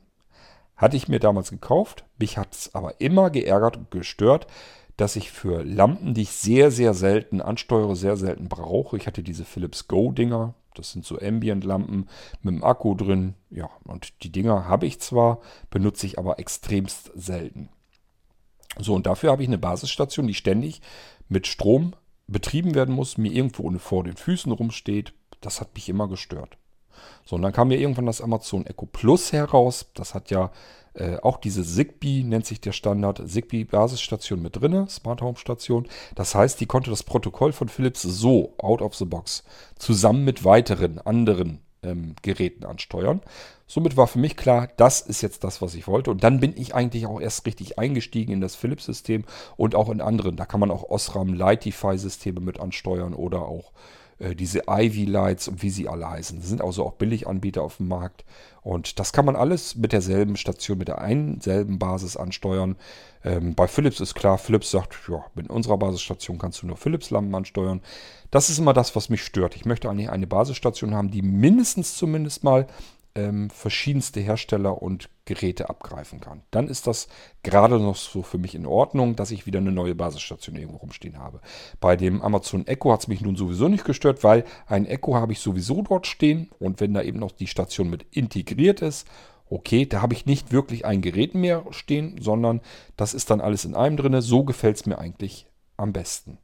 Hatte 0.77 0.95
ich 0.95 1.09
mir 1.09 1.19
damals 1.19 1.49
gekauft, 1.49 2.05
mich 2.17 2.37
hat 2.37 2.53
es 2.53 2.73
aber 2.73 3.01
immer 3.01 3.29
geärgert 3.29 3.75
und 3.75 3.91
gestört, 3.91 4.47
dass 4.95 5.17
ich 5.17 5.31
für 5.31 5.63
Lampen, 5.63 6.13
die 6.13 6.21
ich 6.21 6.31
sehr, 6.31 6.71
sehr 6.71 6.93
selten 6.93 7.41
ansteuere, 7.41 7.97
sehr 7.97 8.15
selten 8.15 8.47
brauche. 8.47 8.95
Ich 8.95 9.05
hatte 9.05 9.23
diese 9.23 9.43
Philips 9.43 9.89
Go-Dinger, 9.89 10.53
das 10.79 10.91
sind 10.91 11.05
so 11.05 11.19
Ambient-Lampen 11.19 12.09
mit 12.41 12.55
dem 12.55 12.63
Akku 12.63 12.95
drin. 12.95 13.35
Ja, 13.49 13.69
und 13.83 14.23
die 14.23 14.31
Dinger 14.31 14.65
habe 14.65 14.85
ich 14.85 14.99
zwar, 14.99 15.39
benutze 15.69 16.05
ich 16.05 16.17
aber 16.17 16.39
extremst 16.39 17.11
selten. 17.15 17.69
So, 18.77 18.93
und 18.95 19.05
dafür 19.05 19.31
habe 19.31 19.43
ich 19.43 19.49
eine 19.49 19.57
Basisstation, 19.57 20.27
die 20.27 20.33
ständig 20.33 20.81
mit 21.27 21.47
Strom 21.47 21.93
betrieben 22.27 22.75
werden 22.75 22.95
muss, 22.95 23.17
mir 23.17 23.31
irgendwo 23.31 23.69
vor 23.79 24.03
den 24.03 24.15
Füßen 24.15 24.51
rumsteht. 24.51 25.13
Das 25.41 25.61
hat 25.61 25.73
mich 25.75 25.89
immer 25.89 26.07
gestört. 26.07 26.57
So, 27.25 27.35
und 27.35 27.41
dann 27.41 27.53
kam 27.53 27.69
mir 27.69 27.79
irgendwann 27.79 28.05
das 28.05 28.21
Amazon 28.21 28.65
Echo 28.65 28.85
Plus 28.85 29.31
heraus. 29.31 29.87
Das 29.93 30.13
hat 30.13 30.31
ja 30.31 30.51
äh, 30.93 31.17
auch 31.17 31.37
diese 31.37 31.63
Zigbee, 31.63 32.23
nennt 32.23 32.45
sich 32.45 32.61
der 32.61 32.71
Standard, 32.71 33.21
Zigbee 33.27 33.63
Basisstation 33.63 34.41
mit 34.41 34.59
drinne, 34.59 34.87
Smart 34.89 35.21
Home 35.21 35.37
Station. 35.37 35.87
Das 36.15 36.35
heißt, 36.35 36.59
die 36.59 36.65
konnte 36.65 36.89
das 36.89 37.03
Protokoll 37.03 37.53
von 37.53 37.69
Philips 37.69 38.01
so 38.01 38.53
out 38.57 38.81
of 38.81 38.95
the 38.95 39.05
box 39.05 39.43
zusammen 39.77 40.25
mit 40.25 40.43
weiteren 40.43 40.99
anderen 40.99 41.59
ähm, 41.83 42.15
Geräten 42.21 42.65
ansteuern. 42.65 43.21
Somit 43.67 43.97
war 43.97 44.07
für 44.07 44.19
mich 44.19 44.35
klar, 44.35 44.67
das 44.77 45.01
ist 45.01 45.21
jetzt 45.21 45.43
das, 45.43 45.61
was 45.61 45.75
ich 45.75 45.87
wollte. 45.87 46.09
Und 46.09 46.23
dann 46.23 46.39
bin 46.39 46.57
ich 46.57 46.73
eigentlich 46.73 47.05
auch 47.05 47.21
erst 47.21 47.45
richtig 47.45 47.77
eingestiegen 47.77 48.33
in 48.33 48.41
das 48.41 48.55
Philips-System 48.55 49.25
und 49.57 49.75
auch 49.75 49.89
in 49.89 50.01
anderen. 50.01 50.35
Da 50.35 50.45
kann 50.45 50.59
man 50.59 50.71
auch 50.71 50.89
Osram 50.89 51.33
Lightify-Systeme 51.33 52.39
mit 52.39 52.59
ansteuern 52.59 53.13
oder 53.13 53.43
auch 53.43 53.71
diese 54.19 54.63
Ivy 54.67 55.05
Lights 55.05 55.47
und 55.47 55.63
wie 55.63 55.69
sie 55.69 55.87
alle 55.87 56.09
heißen. 56.09 56.39
Das 56.39 56.49
sind 56.49 56.61
also 56.61 56.85
auch 56.85 56.93
Billiganbieter 56.93 57.61
auf 57.61 57.77
dem 57.77 57.87
Markt. 57.87 58.25
Und 58.61 58.99
das 58.99 59.13
kann 59.13 59.25
man 59.25 59.35
alles 59.35 59.75
mit 59.75 59.93
derselben 59.93 60.35
Station, 60.35 60.77
mit 60.77 60.89
der 60.89 60.99
einen 60.99 61.39
selben 61.39 61.79
Basis 61.79 62.17
ansteuern. 62.17 62.75
Ähm, 63.23 63.55
bei 63.55 63.67
Philips 63.67 63.99
ist 63.99 64.15
klar, 64.15 64.37
Philips 64.37 64.71
sagt, 64.71 64.95
ja, 65.09 65.25
mit 65.35 65.49
unserer 65.49 65.77
Basisstation 65.77 66.37
kannst 66.37 66.61
du 66.61 66.67
nur 66.67 66.77
Philips-Lampen 66.77 67.33
ansteuern. 67.33 67.81
Das 68.31 68.49
ist 68.49 68.59
immer 68.59 68.73
das, 68.73 68.95
was 68.95 69.09
mich 69.09 69.23
stört. 69.23 69.55
Ich 69.55 69.65
möchte 69.65 69.89
eigentlich 69.89 70.09
eine 70.09 70.27
Basisstation 70.27 70.93
haben, 70.93 71.11
die 71.11 71.21
mindestens 71.21 71.95
zumindest 71.95 72.43
mal 72.43 72.67
ähm, 73.15 73.49
verschiedenste 73.49 74.19
Hersteller 74.19 74.81
und 74.81 75.09
Geräte 75.29 75.69
abgreifen 75.69 76.19
kann. 76.19 76.41
Dann 76.49 76.67
ist 76.67 76.87
das 76.87 77.07
gerade 77.43 77.79
noch 77.79 77.95
so 77.95 78.23
für 78.23 78.39
mich 78.39 78.55
in 78.55 78.65
Ordnung, 78.65 79.15
dass 79.15 79.29
ich 79.29 79.45
wieder 79.45 79.59
eine 79.59 79.71
neue 79.71 79.93
Basisstation 79.93 80.55
irgendwo 80.55 80.77
rumstehen 80.77 81.19
habe. 81.19 81.39
Bei 81.79 81.95
dem 81.95 82.23
Amazon 82.23 82.65
Echo 82.65 82.91
hat 82.91 83.01
es 83.01 83.07
mich 83.07 83.21
nun 83.21 83.35
sowieso 83.35 83.67
nicht 83.67 83.85
gestört, 83.85 84.23
weil 84.23 84.43
ein 84.65 84.87
Echo 84.87 85.15
habe 85.15 85.33
ich 85.33 85.39
sowieso 85.39 85.83
dort 85.83 86.07
stehen 86.07 86.49
und 86.57 86.81
wenn 86.81 86.95
da 86.95 87.03
eben 87.03 87.19
noch 87.19 87.31
die 87.31 87.45
Station 87.45 87.91
mit 87.91 88.07
integriert 88.09 88.81
ist, 88.81 89.07
okay, 89.51 89.85
da 89.85 90.01
habe 90.01 90.15
ich 90.15 90.25
nicht 90.25 90.51
wirklich 90.51 90.85
ein 90.85 91.01
Gerät 91.01 91.35
mehr 91.35 91.63
stehen, 91.69 92.19
sondern 92.19 92.61
das 92.97 93.13
ist 93.13 93.29
dann 93.29 93.39
alles 93.39 93.65
in 93.65 93.75
einem 93.75 93.97
drin. 93.97 94.19
So 94.21 94.43
gefällt 94.43 94.77
es 94.77 94.85
mir 94.87 94.97
eigentlich 94.97 95.45
am 95.77 95.93
besten. 95.93 96.39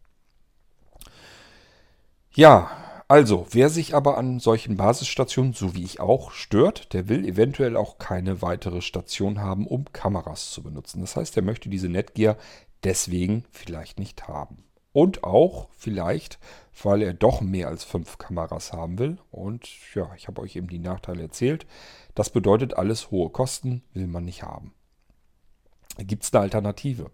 Ja, 2.34 2.69
Also, 3.08 3.46
wer 3.52 3.70
sich 3.70 3.94
aber 3.94 4.18
an 4.18 4.39
solchen 4.39 4.78
Basisstationen, 4.78 5.54
so 5.54 5.76
wie 5.76 5.84
ich 5.84 6.00
auch, 6.00 6.32
stört, 6.32 6.91
der 6.94 7.08
will 7.08 7.24
eventuell 7.24 7.78
auch 7.78 8.00
keine 8.00 8.41
weitere 8.41 8.82
Station 8.82 9.41
haben, 9.41 9.68
um 9.68 9.86
Kameras 9.94 10.50
zu 10.50 10.63
benutzen. 10.63 11.02
Das 11.02 11.15
heißt, 11.15 11.38
er 11.38 11.44
möchte 11.44 11.70
diese 11.70 11.88
Netgear 11.88 12.36
deswegen 12.84 13.46
vielleicht 13.52 14.00
nicht 14.00 14.28
haben. 14.28 14.63
Und 14.91 15.24
auch 15.24 15.68
vielleicht, 15.78 16.39
weil 16.82 17.04
er 17.04 17.13
doch 17.13 17.41
mehr 17.41 17.68
als 17.68 17.84
fünf 17.84 18.18
Kameras 18.18 18.74
haben 18.74 18.98
will. 18.98 19.18
Und 19.30 19.68
ja, 19.94 20.10
ich 20.15 20.28
habe 20.28 20.41
euch 20.41 20.56
eben 20.56 20.70
die 20.70 20.80
Nachteile 20.80 21.24
erzählt. 21.24 21.68
Das 22.15 22.32
bedeutet 22.32 22.76
alles 22.76 23.12
hohe 23.12 23.30
Kosten, 23.30 23.84
will 23.94 24.08
man 24.08 24.26
nicht 24.26 24.41
haben. 24.41 24.74
Gibt 25.98 26.24
es 26.24 26.34
eine 26.34 26.44
Alternative? 26.44 27.12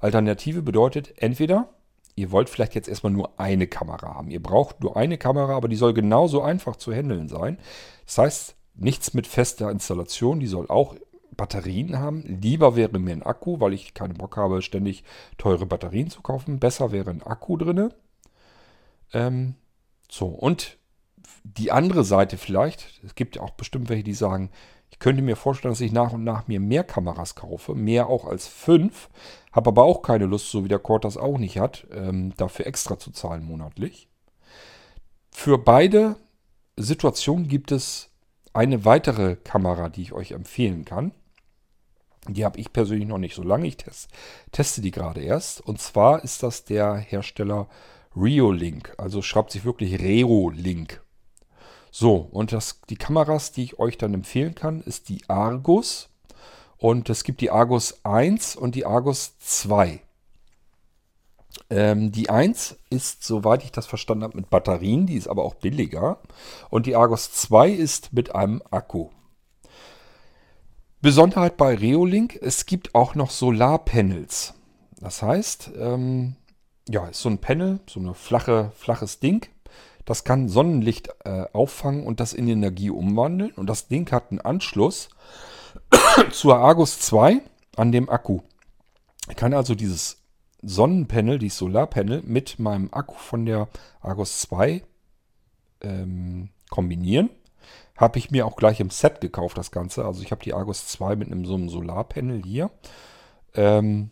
Alternative 0.00 0.62
bedeutet 0.62 1.14
entweder 1.18 1.73
ihr 2.16 2.30
wollt 2.30 2.48
vielleicht 2.48 2.74
jetzt 2.74 2.88
erstmal 2.88 3.12
nur 3.12 3.38
eine 3.40 3.66
Kamera 3.66 4.14
haben. 4.14 4.30
Ihr 4.30 4.42
braucht 4.42 4.80
nur 4.80 4.96
eine 4.96 5.18
Kamera, 5.18 5.54
aber 5.54 5.68
die 5.68 5.76
soll 5.76 5.94
genauso 5.94 6.42
einfach 6.42 6.76
zu 6.76 6.92
handeln 6.92 7.28
sein. 7.28 7.58
Das 8.06 8.18
heißt, 8.18 8.56
nichts 8.74 9.14
mit 9.14 9.26
fester 9.26 9.70
Installation, 9.70 10.40
die 10.40 10.46
soll 10.46 10.66
auch 10.68 10.94
Batterien 11.36 11.98
haben. 11.98 12.22
Lieber 12.22 12.76
wäre 12.76 12.98
mir 12.98 13.12
ein 13.12 13.22
Akku, 13.22 13.60
weil 13.60 13.72
ich 13.72 13.94
keinen 13.94 14.14
Bock 14.14 14.36
habe, 14.36 14.62
ständig 14.62 15.04
teure 15.38 15.66
Batterien 15.66 16.10
zu 16.10 16.22
kaufen. 16.22 16.60
Besser 16.60 16.92
wäre 16.92 17.10
ein 17.10 17.22
Akku 17.22 17.56
drin. 17.56 17.92
Ähm, 19.12 19.54
so, 20.10 20.26
und 20.26 20.78
die 21.42 21.72
andere 21.72 22.04
Seite 22.04 22.36
vielleicht, 22.36 23.00
es 23.04 23.14
gibt 23.14 23.36
ja 23.36 23.42
auch 23.42 23.50
bestimmt 23.50 23.88
welche, 23.88 24.04
die 24.04 24.14
sagen, 24.14 24.50
ich 24.94 25.00
könnte 25.00 25.22
mir 25.22 25.34
vorstellen, 25.34 25.72
dass 25.72 25.80
ich 25.80 25.90
nach 25.90 26.12
und 26.12 26.22
nach 26.22 26.46
mir 26.46 26.60
mehr 26.60 26.84
Kameras 26.84 27.34
kaufe, 27.34 27.74
mehr 27.74 28.06
auch 28.06 28.26
als 28.26 28.46
fünf, 28.46 29.08
habe 29.52 29.70
aber 29.70 29.82
auch 29.82 30.02
keine 30.02 30.26
Lust, 30.26 30.52
so 30.52 30.62
wie 30.62 30.68
der 30.68 30.78
Cord 30.78 31.04
das 31.04 31.16
auch 31.16 31.36
nicht 31.36 31.58
hat, 31.58 31.84
ähm, 31.92 32.32
dafür 32.36 32.68
extra 32.68 32.96
zu 32.96 33.10
zahlen 33.10 33.44
monatlich. 33.44 34.06
Für 35.32 35.58
beide 35.58 36.14
Situationen 36.76 37.48
gibt 37.48 37.72
es 37.72 38.10
eine 38.52 38.84
weitere 38.84 39.34
Kamera, 39.34 39.88
die 39.88 40.02
ich 40.02 40.12
euch 40.12 40.30
empfehlen 40.30 40.84
kann. 40.84 41.10
Die 42.28 42.44
habe 42.44 42.60
ich 42.60 42.72
persönlich 42.72 43.08
noch 43.08 43.18
nicht 43.18 43.34
so 43.34 43.42
lange. 43.42 43.66
Ich 43.66 43.78
test, 43.78 44.08
teste 44.52 44.80
die 44.80 44.92
gerade 44.92 45.22
erst. 45.22 45.60
Und 45.60 45.80
zwar 45.80 46.22
ist 46.22 46.44
das 46.44 46.64
der 46.64 46.94
Hersteller 46.94 47.68
Reolink. 48.14 48.94
Also 48.96 49.22
schreibt 49.22 49.50
sich 49.50 49.64
wirklich 49.64 50.00
Reolink. 50.00 51.03
So, 51.96 52.16
und 52.16 52.50
das, 52.50 52.80
die 52.90 52.96
Kameras, 52.96 53.52
die 53.52 53.62
ich 53.62 53.78
euch 53.78 53.96
dann 53.96 54.14
empfehlen 54.14 54.56
kann, 54.56 54.80
ist 54.80 55.08
die 55.08 55.22
Argus. 55.28 56.08
Und 56.76 57.08
es 57.08 57.22
gibt 57.22 57.40
die 57.40 57.52
Argus 57.52 58.04
1 58.04 58.56
und 58.56 58.74
die 58.74 58.84
Argus 58.84 59.38
2. 59.38 60.00
Ähm, 61.70 62.10
die 62.10 62.30
1 62.30 62.78
ist, 62.90 63.22
soweit 63.22 63.62
ich 63.62 63.70
das 63.70 63.86
verstanden 63.86 64.24
habe, 64.24 64.36
mit 64.36 64.50
Batterien, 64.50 65.06
die 65.06 65.14
ist 65.14 65.28
aber 65.28 65.44
auch 65.44 65.54
billiger. 65.54 66.18
Und 66.68 66.86
die 66.86 66.96
Argus 66.96 67.30
2 67.30 67.70
ist 67.70 68.12
mit 68.12 68.34
einem 68.34 68.60
Akku. 68.72 69.10
Besonderheit 71.00 71.56
bei 71.56 71.76
Reolink, 71.76 72.36
es 72.42 72.66
gibt 72.66 72.96
auch 72.96 73.14
noch 73.14 73.30
Solarpanels. 73.30 74.54
Das 74.98 75.22
heißt, 75.22 75.70
ähm, 75.78 76.34
ja, 76.88 77.06
ist 77.06 77.20
so 77.20 77.28
ein 77.28 77.38
Panel, 77.38 77.78
so 77.88 78.00
ein 78.00 78.12
flache, 78.16 78.72
flaches 78.74 79.20
Ding. 79.20 79.46
Das 80.04 80.24
kann 80.24 80.48
Sonnenlicht 80.48 81.08
äh, 81.24 81.46
auffangen 81.52 82.06
und 82.06 82.20
das 82.20 82.34
in 82.34 82.46
Energie 82.48 82.90
umwandeln. 82.90 83.52
Und 83.52 83.68
das 83.68 83.88
Ding 83.88 84.10
hat 84.12 84.30
einen 84.30 84.40
Anschluss 84.40 85.08
zur 86.30 86.58
Argus 86.58 86.98
2 87.00 87.40
an 87.76 87.92
dem 87.92 88.08
Akku. 88.08 88.40
Ich 89.30 89.36
kann 89.36 89.54
also 89.54 89.74
dieses 89.74 90.18
Sonnenpanel, 90.62 91.38
dieses 91.38 91.58
Solarpanel 91.58 92.22
mit 92.24 92.58
meinem 92.58 92.88
Akku 92.92 93.14
von 93.14 93.46
der 93.46 93.68
Argus 94.00 94.40
2 94.40 94.82
ähm, 95.80 96.50
kombinieren. 96.70 97.30
Habe 97.96 98.18
ich 98.18 98.30
mir 98.30 98.46
auch 98.46 98.56
gleich 98.56 98.80
im 98.80 98.90
Set 98.90 99.20
gekauft, 99.20 99.56
das 99.56 99.70
Ganze. 99.70 100.04
Also 100.04 100.22
ich 100.22 100.32
habe 100.32 100.42
die 100.42 100.52
Argus 100.52 100.86
2 100.88 101.16
mit 101.16 101.30
einem 101.30 101.44
so 101.44 101.54
einem 101.54 101.68
Solarpanel 101.68 102.42
hier. 102.44 102.70
Ähm, 103.54 104.10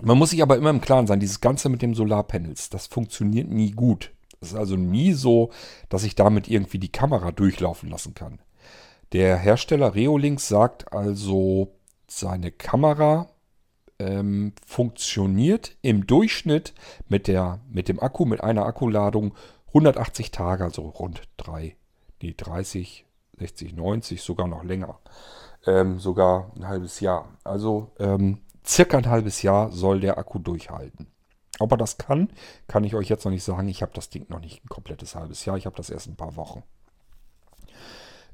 man 0.00 0.18
muss 0.18 0.30
sich 0.30 0.42
aber 0.42 0.56
immer 0.56 0.70
im 0.70 0.80
Klaren 0.80 1.06
sein, 1.06 1.20
dieses 1.20 1.40
Ganze 1.40 1.68
mit 1.68 1.82
dem 1.82 1.94
Solarpanels, 1.94 2.70
das 2.70 2.88
funktioniert 2.88 3.48
nie 3.48 3.70
gut. 3.70 4.10
Es 4.42 4.48
ist 4.48 4.58
also 4.58 4.76
nie 4.76 5.12
so, 5.12 5.50
dass 5.88 6.04
ich 6.04 6.14
damit 6.14 6.48
irgendwie 6.48 6.78
die 6.78 6.92
Kamera 6.92 7.30
durchlaufen 7.30 7.88
lassen 7.88 8.14
kann. 8.14 8.40
Der 9.12 9.36
Hersteller 9.36 9.94
Reolinks 9.94 10.48
sagt 10.48 10.92
also, 10.92 11.72
seine 12.08 12.50
Kamera 12.50 13.28
ähm, 13.98 14.52
funktioniert 14.66 15.76
im 15.80 16.06
Durchschnitt 16.06 16.74
mit, 17.08 17.28
der, 17.28 17.60
mit 17.70 17.88
dem 17.88 18.00
Akku, 18.00 18.24
mit 18.24 18.42
einer 18.42 18.66
Akkuladung 18.66 19.34
180 19.68 20.30
Tage, 20.32 20.64
also 20.64 20.82
rund 20.82 21.22
3, 21.38 21.76
nee, 22.20 22.34
30, 22.36 23.06
60, 23.38 23.74
90, 23.74 24.22
sogar 24.22 24.48
noch 24.48 24.64
länger. 24.64 24.98
Ähm, 25.66 26.00
sogar 26.00 26.50
ein 26.56 26.66
halbes 26.66 27.00
Jahr. 27.00 27.28
Also 27.44 27.92
ähm, 27.98 28.38
circa 28.66 28.98
ein 28.98 29.08
halbes 29.08 29.42
Jahr 29.42 29.70
soll 29.70 30.00
der 30.00 30.18
Akku 30.18 30.38
durchhalten. 30.38 31.11
Ob 31.62 31.72
er 31.72 31.78
das 31.78 31.96
kann, 31.96 32.28
kann 32.66 32.84
ich 32.84 32.94
euch 32.94 33.08
jetzt 33.08 33.24
noch 33.24 33.32
nicht 33.32 33.44
sagen. 33.44 33.68
Ich 33.68 33.82
habe 33.82 33.92
das 33.94 34.10
Ding 34.10 34.26
noch 34.28 34.40
nicht 34.40 34.64
ein 34.64 34.68
komplettes 34.68 35.14
halbes 35.14 35.44
Jahr. 35.44 35.56
Ich 35.56 35.66
habe 35.66 35.76
das 35.76 35.90
erst 35.90 36.08
ein 36.08 36.16
paar 36.16 36.36
Wochen. 36.36 36.62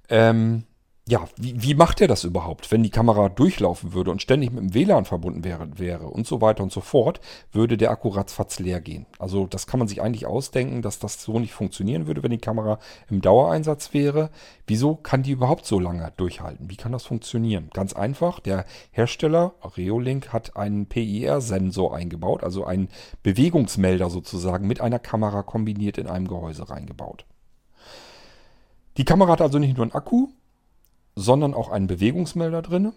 Ähm, 0.08 0.64
ja, 1.08 1.26
wie, 1.38 1.62
wie 1.62 1.74
macht 1.74 2.02
er 2.02 2.08
das 2.08 2.24
überhaupt? 2.24 2.70
Wenn 2.70 2.82
die 2.82 2.90
Kamera 2.90 3.30
durchlaufen 3.30 3.94
würde 3.94 4.10
und 4.10 4.20
ständig 4.20 4.52
mit 4.52 4.62
dem 4.62 4.74
WLAN 4.74 5.06
verbunden 5.06 5.42
wäre, 5.42 5.66
wäre 5.78 6.08
und 6.08 6.26
so 6.26 6.42
weiter 6.42 6.62
und 6.62 6.70
so 6.70 6.82
fort, 6.82 7.20
würde 7.50 7.78
der 7.78 7.90
Akku 7.90 8.10
ratzfatz 8.10 8.58
leer 8.58 8.82
gehen. 8.82 9.06
Also 9.18 9.46
das 9.46 9.66
kann 9.66 9.78
man 9.78 9.88
sich 9.88 10.02
eigentlich 10.02 10.26
ausdenken, 10.26 10.82
dass 10.82 10.98
das 10.98 11.22
so 11.22 11.38
nicht 11.38 11.54
funktionieren 11.54 12.06
würde, 12.06 12.22
wenn 12.22 12.30
die 12.30 12.38
Kamera 12.38 12.78
im 13.08 13.22
Dauereinsatz 13.22 13.94
wäre. 13.94 14.28
Wieso 14.66 14.96
kann 14.96 15.22
die 15.22 15.30
überhaupt 15.30 15.64
so 15.64 15.80
lange 15.80 16.12
durchhalten? 16.18 16.68
Wie 16.68 16.76
kann 16.76 16.92
das 16.92 17.06
funktionieren? 17.06 17.70
Ganz 17.72 17.94
einfach, 17.94 18.38
der 18.38 18.66
Hersteller 18.90 19.54
Reolink 19.62 20.34
hat 20.34 20.56
einen 20.56 20.86
PIR-Sensor 20.86 21.96
eingebaut, 21.96 22.44
also 22.44 22.66
einen 22.66 22.90
Bewegungsmelder 23.22 24.10
sozusagen 24.10 24.66
mit 24.66 24.82
einer 24.82 24.98
Kamera 24.98 25.42
kombiniert 25.42 25.96
in 25.96 26.06
einem 26.06 26.28
Gehäuse 26.28 26.68
reingebaut. 26.68 27.24
Die 28.98 29.04
Kamera 29.04 29.32
hat 29.32 29.40
also 29.40 29.58
nicht 29.58 29.76
nur 29.76 29.84
einen 29.84 29.94
Akku, 29.94 30.28
sondern 31.18 31.54
auch 31.54 31.70
einen 31.70 31.86
Bewegungsmelder 31.86 32.62
drin. 32.62 32.92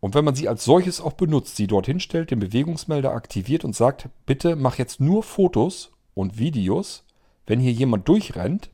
Und 0.00 0.14
wenn 0.14 0.24
man 0.24 0.34
sie 0.34 0.48
als 0.48 0.64
solches 0.64 1.00
auch 1.00 1.14
benutzt, 1.14 1.56
sie 1.56 1.66
dorthin 1.66 2.00
stellt, 2.00 2.30
den 2.30 2.40
Bewegungsmelder 2.40 3.12
aktiviert 3.12 3.64
und 3.64 3.74
sagt, 3.74 4.08
bitte 4.24 4.56
mach 4.56 4.78
jetzt 4.78 5.00
nur 5.00 5.22
Fotos 5.22 5.92
und 6.14 6.38
Videos, 6.38 7.04
wenn 7.46 7.60
hier 7.60 7.72
jemand 7.72 8.08
durchrennt, 8.08 8.70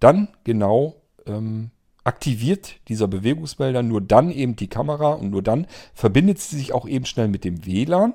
dann 0.00 0.28
genau 0.44 0.96
ähm, 1.26 1.70
aktiviert 2.04 2.76
dieser 2.88 3.08
Bewegungsmelder 3.08 3.82
nur 3.82 4.00
dann 4.00 4.30
eben 4.30 4.56
die 4.56 4.68
Kamera 4.68 5.12
und 5.12 5.30
nur 5.30 5.42
dann 5.42 5.66
verbindet 5.94 6.38
sie 6.38 6.56
sich 6.56 6.72
auch 6.72 6.88
eben 6.88 7.04
schnell 7.04 7.28
mit 7.28 7.44
dem 7.44 7.66
WLAN, 7.66 8.14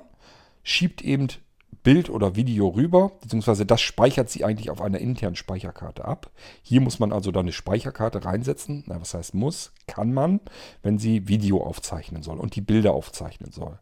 schiebt 0.62 1.02
eben 1.02 1.28
Bild 1.74 2.10
oder 2.10 2.36
Video 2.36 2.68
rüber, 2.68 3.12
beziehungsweise 3.20 3.66
das 3.66 3.80
speichert 3.80 4.30
sie 4.30 4.44
eigentlich 4.44 4.70
auf 4.70 4.80
einer 4.80 4.98
internen 4.98 5.36
Speicherkarte 5.36 6.04
ab. 6.04 6.30
Hier 6.62 6.80
muss 6.80 6.98
man 6.98 7.12
also 7.12 7.30
dann 7.30 7.44
eine 7.44 7.52
Speicherkarte 7.52 8.24
reinsetzen. 8.24 8.84
Na, 8.86 9.00
was 9.00 9.14
heißt 9.14 9.34
muss? 9.34 9.72
Kann 9.86 10.12
man, 10.12 10.40
wenn 10.82 10.98
sie 10.98 11.28
Video 11.28 11.62
aufzeichnen 11.62 12.22
soll 12.22 12.38
und 12.38 12.56
die 12.56 12.60
Bilder 12.60 12.92
aufzeichnen 12.92 13.52
soll. 13.52 13.78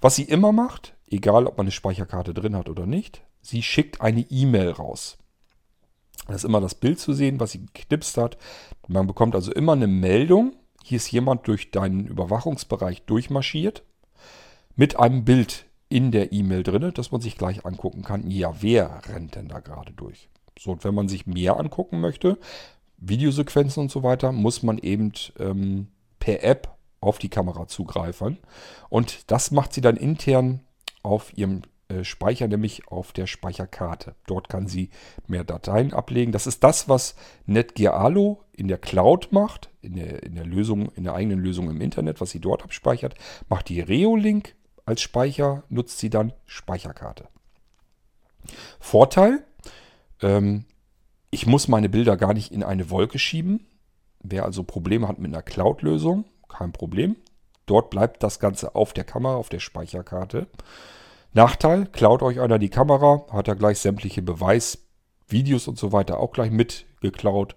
Was 0.00 0.16
sie 0.16 0.24
immer 0.24 0.52
macht, 0.52 0.94
egal 1.08 1.46
ob 1.46 1.56
man 1.56 1.64
eine 1.64 1.72
Speicherkarte 1.72 2.34
drin 2.34 2.56
hat 2.56 2.68
oder 2.68 2.86
nicht, 2.86 3.22
sie 3.42 3.62
schickt 3.62 4.00
eine 4.00 4.20
E-Mail 4.20 4.70
raus. 4.70 5.18
Da 6.26 6.34
ist 6.34 6.44
immer 6.44 6.60
das 6.60 6.74
Bild 6.74 7.00
zu 7.00 7.12
sehen, 7.12 7.40
was 7.40 7.52
sie 7.52 7.66
geknipst 7.66 8.16
hat. 8.16 8.36
Man 8.86 9.06
bekommt 9.06 9.34
also 9.34 9.52
immer 9.52 9.72
eine 9.72 9.86
Meldung. 9.86 10.56
Hier 10.84 10.96
ist 10.96 11.10
jemand 11.10 11.46
durch 11.48 11.70
deinen 11.70 12.06
Überwachungsbereich 12.06 13.02
durchmarschiert 13.02 13.82
mit 14.76 14.96
einem 14.96 15.24
Bild 15.24 15.67
in 15.88 16.10
der 16.10 16.32
E-Mail 16.32 16.62
drin, 16.62 16.92
dass 16.94 17.12
man 17.12 17.20
sich 17.20 17.36
gleich 17.38 17.64
angucken 17.64 18.02
kann, 18.02 18.30
ja, 18.30 18.52
wer 18.60 19.00
rennt 19.08 19.34
denn 19.34 19.48
da 19.48 19.60
gerade 19.60 19.92
durch? 19.92 20.28
So, 20.58 20.72
und 20.72 20.84
wenn 20.84 20.94
man 20.94 21.08
sich 21.08 21.26
mehr 21.26 21.58
angucken 21.58 22.00
möchte, 22.00 22.38
Videosequenzen 22.98 23.82
und 23.82 23.90
so 23.90 24.02
weiter, 24.02 24.32
muss 24.32 24.62
man 24.62 24.78
eben 24.78 25.12
ähm, 25.38 25.88
per 26.18 26.42
App 26.42 26.76
auf 27.00 27.18
die 27.18 27.28
Kamera 27.28 27.68
zugreifen. 27.68 28.38
Und 28.88 29.30
das 29.30 29.50
macht 29.50 29.72
sie 29.72 29.80
dann 29.80 29.96
intern 29.96 30.60
auf 31.02 31.36
ihrem 31.36 31.62
äh, 31.88 32.04
Speicher, 32.04 32.48
nämlich 32.48 32.88
auf 32.88 33.12
der 33.12 33.26
Speicherkarte. 33.26 34.14
Dort 34.26 34.48
kann 34.48 34.66
sie 34.66 34.90
mehr 35.26 35.44
Dateien 35.44 35.92
ablegen. 35.92 36.32
Das 36.32 36.46
ist 36.46 36.64
das, 36.64 36.88
was 36.88 37.14
Netgear 37.46 37.94
Alu 37.94 38.38
in 38.52 38.68
der 38.68 38.78
Cloud 38.78 39.28
macht, 39.30 39.70
in 39.80 39.94
der, 39.94 40.22
in 40.22 40.34
der 40.34 40.44
Lösung, 40.44 40.90
in 40.96 41.04
der 41.04 41.14
eigenen 41.14 41.38
Lösung 41.38 41.70
im 41.70 41.80
Internet, 41.80 42.20
was 42.20 42.30
sie 42.30 42.40
dort 42.40 42.62
abspeichert, 42.62 43.14
macht 43.48 43.68
die 43.68 43.80
Reolink 43.80 44.54
als 44.88 45.02
Speicher 45.02 45.64
nutzt 45.68 45.98
sie 45.98 46.08
dann 46.08 46.32
Speicherkarte. 46.46 47.28
Vorteil, 48.80 49.44
ähm, 50.22 50.64
ich 51.30 51.46
muss 51.46 51.68
meine 51.68 51.90
Bilder 51.90 52.16
gar 52.16 52.32
nicht 52.32 52.52
in 52.52 52.62
eine 52.62 52.88
Wolke 52.88 53.18
schieben. 53.18 53.66
Wer 54.20 54.44
also 54.44 54.62
Probleme 54.64 55.06
hat 55.06 55.18
mit 55.18 55.32
einer 55.32 55.42
Cloud-Lösung, 55.42 56.24
kein 56.48 56.72
Problem. 56.72 57.16
Dort 57.66 57.90
bleibt 57.90 58.22
das 58.22 58.40
Ganze 58.40 58.74
auf 58.74 58.94
der 58.94 59.04
Kamera, 59.04 59.36
auf 59.36 59.50
der 59.50 59.60
Speicherkarte. 59.60 60.46
Nachteil, 61.34 61.84
klaut 61.84 62.22
euch 62.22 62.40
einer 62.40 62.58
die 62.58 62.70
Kamera, 62.70 63.26
hat 63.30 63.46
er 63.46 63.56
gleich 63.56 63.78
sämtliche 63.78 64.22
Beweis, 64.22 64.78
Videos 65.28 65.68
und 65.68 65.78
so 65.78 65.92
weiter 65.92 66.18
auch 66.18 66.32
gleich 66.32 66.50
mit 66.50 66.86
geklaut. 67.02 67.56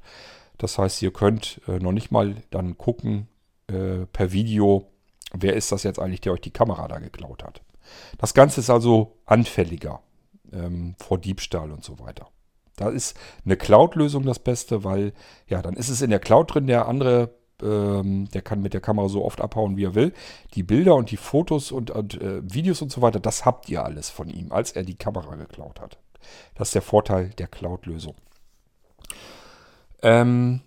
Das 0.57 0.77
heißt, 0.77 1.01
ihr 1.01 1.13
könnt 1.13 1.61
äh, 1.69 1.79
noch 1.79 1.93
nicht 1.93 2.11
mal 2.11 2.35
dann 2.49 2.77
gucken 2.77 3.29
äh, 3.67 4.05
per 4.11 4.33
Video, 4.33 4.90
wer 5.33 5.55
ist 5.55 5.71
das 5.71 5.83
jetzt 5.83 5.99
eigentlich, 5.99 6.21
der 6.21 6.33
euch 6.33 6.41
die 6.41 6.51
Kamera 6.51 6.87
da 6.87 6.99
geklaut 6.99 7.43
hat. 7.43 7.61
Das 8.17 8.33
Ganze 8.33 8.61
ist 8.61 8.69
also 8.69 9.17
anfälliger 9.25 10.01
ähm, 10.51 10.95
vor 10.99 11.17
Diebstahl 11.17 11.71
und 11.71 11.83
so 11.83 11.99
weiter. 11.99 12.27
Da 12.77 12.89
ist 12.89 13.17
eine 13.45 13.57
Cloud-Lösung 13.57 14.23
das 14.23 14.39
Beste, 14.39 14.83
weil 14.83 15.13
ja, 15.47 15.61
dann 15.61 15.75
ist 15.75 15.89
es 15.89 16.01
in 16.01 16.09
der 16.09 16.19
Cloud 16.19 16.53
drin, 16.53 16.67
der 16.67 16.87
andere 16.87 17.31
ähm, 17.61 18.27
der 18.33 18.41
kann 18.41 18.61
mit 18.61 18.73
der 18.73 18.81
Kamera 18.81 19.07
so 19.07 19.23
oft 19.23 19.41
abhauen, 19.41 19.77
wie 19.77 19.85
er 19.85 19.95
will. 19.95 20.13
Die 20.53 20.63
Bilder 20.63 20.95
und 20.95 21.11
die 21.11 21.17
Fotos 21.17 21.71
und, 21.71 21.91
und 21.91 22.19
äh, 22.19 22.41
Videos 22.43 22.81
und 22.81 22.91
so 22.91 23.01
weiter, 23.01 23.19
das 23.19 23.45
habt 23.45 23.69
ihr 23.69 23.83
alles 23.83 24.09
von 24.09 24.29
ihm, 24.29 24.51
als 24.51 24.71
er 24.71 24.83
die 24.83 24.95
Kamera 24.95 25.35
geklaut 25.35 25.79
hat. 25.79 25.97
Das 26.55 26.69
ist 26.69 26.75
der 26.75 26.81
Vorteil 26.81 27.29
der 27.29 27.47
Cloud-Lösung. 27.47 28.15
Ähm, 30.03 30.61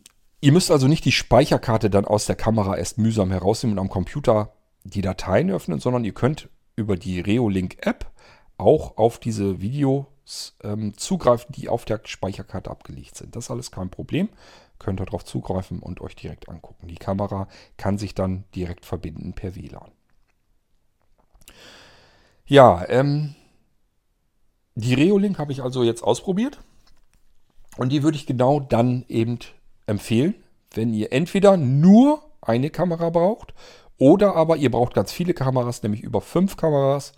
ihr 0.45 0.53
müsst 0.53 0.71
also 0.71 0.89
nicht 0.89 1.05
die 1.05 1.13
Speicherkarte 1.13 1.89
dann 1.89 2.05
aus 2.05 2.27
der 2.27 2.37
Kamera 2.37 2.77
erst 2.77 2.99
mühsam 2.99 3.31
herausnehmen 3.31 3.79
und 3.79 3.85
am 3.85 3.91
Computer 3.91 4.53
die 4.85 5.01
Dateien 5.01 5.51
öffnen, 5.51 5.81
sondern 5.81 6.05
ihr 6.05 6.13
könnt 6.13 6.51
über 6.77 6.97
die 6.97 7.21
Reolink-App 7.21 8.11
auch 8.59 8.99
auf 8.99 9.19
diese 9.19 9.61
Videos 9.63 10.57
ähm, 10.63 10.97
zugreifen, 10.97 11.53
die 11.57 11.69
auf 11.69 11.87
der 11.87 12.01
Speicherkarte 12.05 12.71
abgelegt 12.71 13.17
sind. 13.17 13.35
Das 13.35 13.47
ist 13.47 13.51
alles 13.51 13.71
kein 13.71 13.89
Problem 13.91 14.29
könnt 14.79 15.01
ihr 15.01 15.07
darauf 15.07 15.25
zugreifen 15.25 15.81
und 15.81 16.01
euch 16.01 16.15
direkt 16.15 16.49
angucken. 16.49 16.89
Die 16.89 16.97
Kamera 16.97 17.49
kann 17.77 17.99
sich 17.99 18.15
dann 18.15 18.45
direkt 18.55 18.85
verbinden 18.85 19.33
per 19.33 19.55
WLAN. 19.55 19.91
Ja, 22.47 22.87
ähm, 22.89 23.35
die 24.75 24.95
Reolink 24.95 25.39
habe 25.39 25.53
ich 25.53 25.63
also 25.63 25.83
jetzt 25.83 26.03
ausprobiert 26.03 26.61
und 27.79 27.91
die 27.91 28.03
würde 28.03 28.17
ich 28.17 28.27
genau 28.27 28.61
dann 28.61 29.05
eben 29.09 29.39
empfehlen, 29.87 30.35
wenn 30.73 30.93
ihr 30.93 31.13
entweder 31.13 31.57
nur 31.57 32.23
eine 32.41 32.71
Kamera 32.71 33.11
braucht 33.11 33.55
oder 33.99 34.35
aber 34.37 34.57
ihr 34.57 34.71
braucht 34.71 34.95
ganz 34.95 35.13
viele 35.13 35.35
Kameras, 35.35 35.83
nämlich 35.83 36.03
über 36.03 36.21
fünf 36.21 36.57
Kameras. 36.57 37.13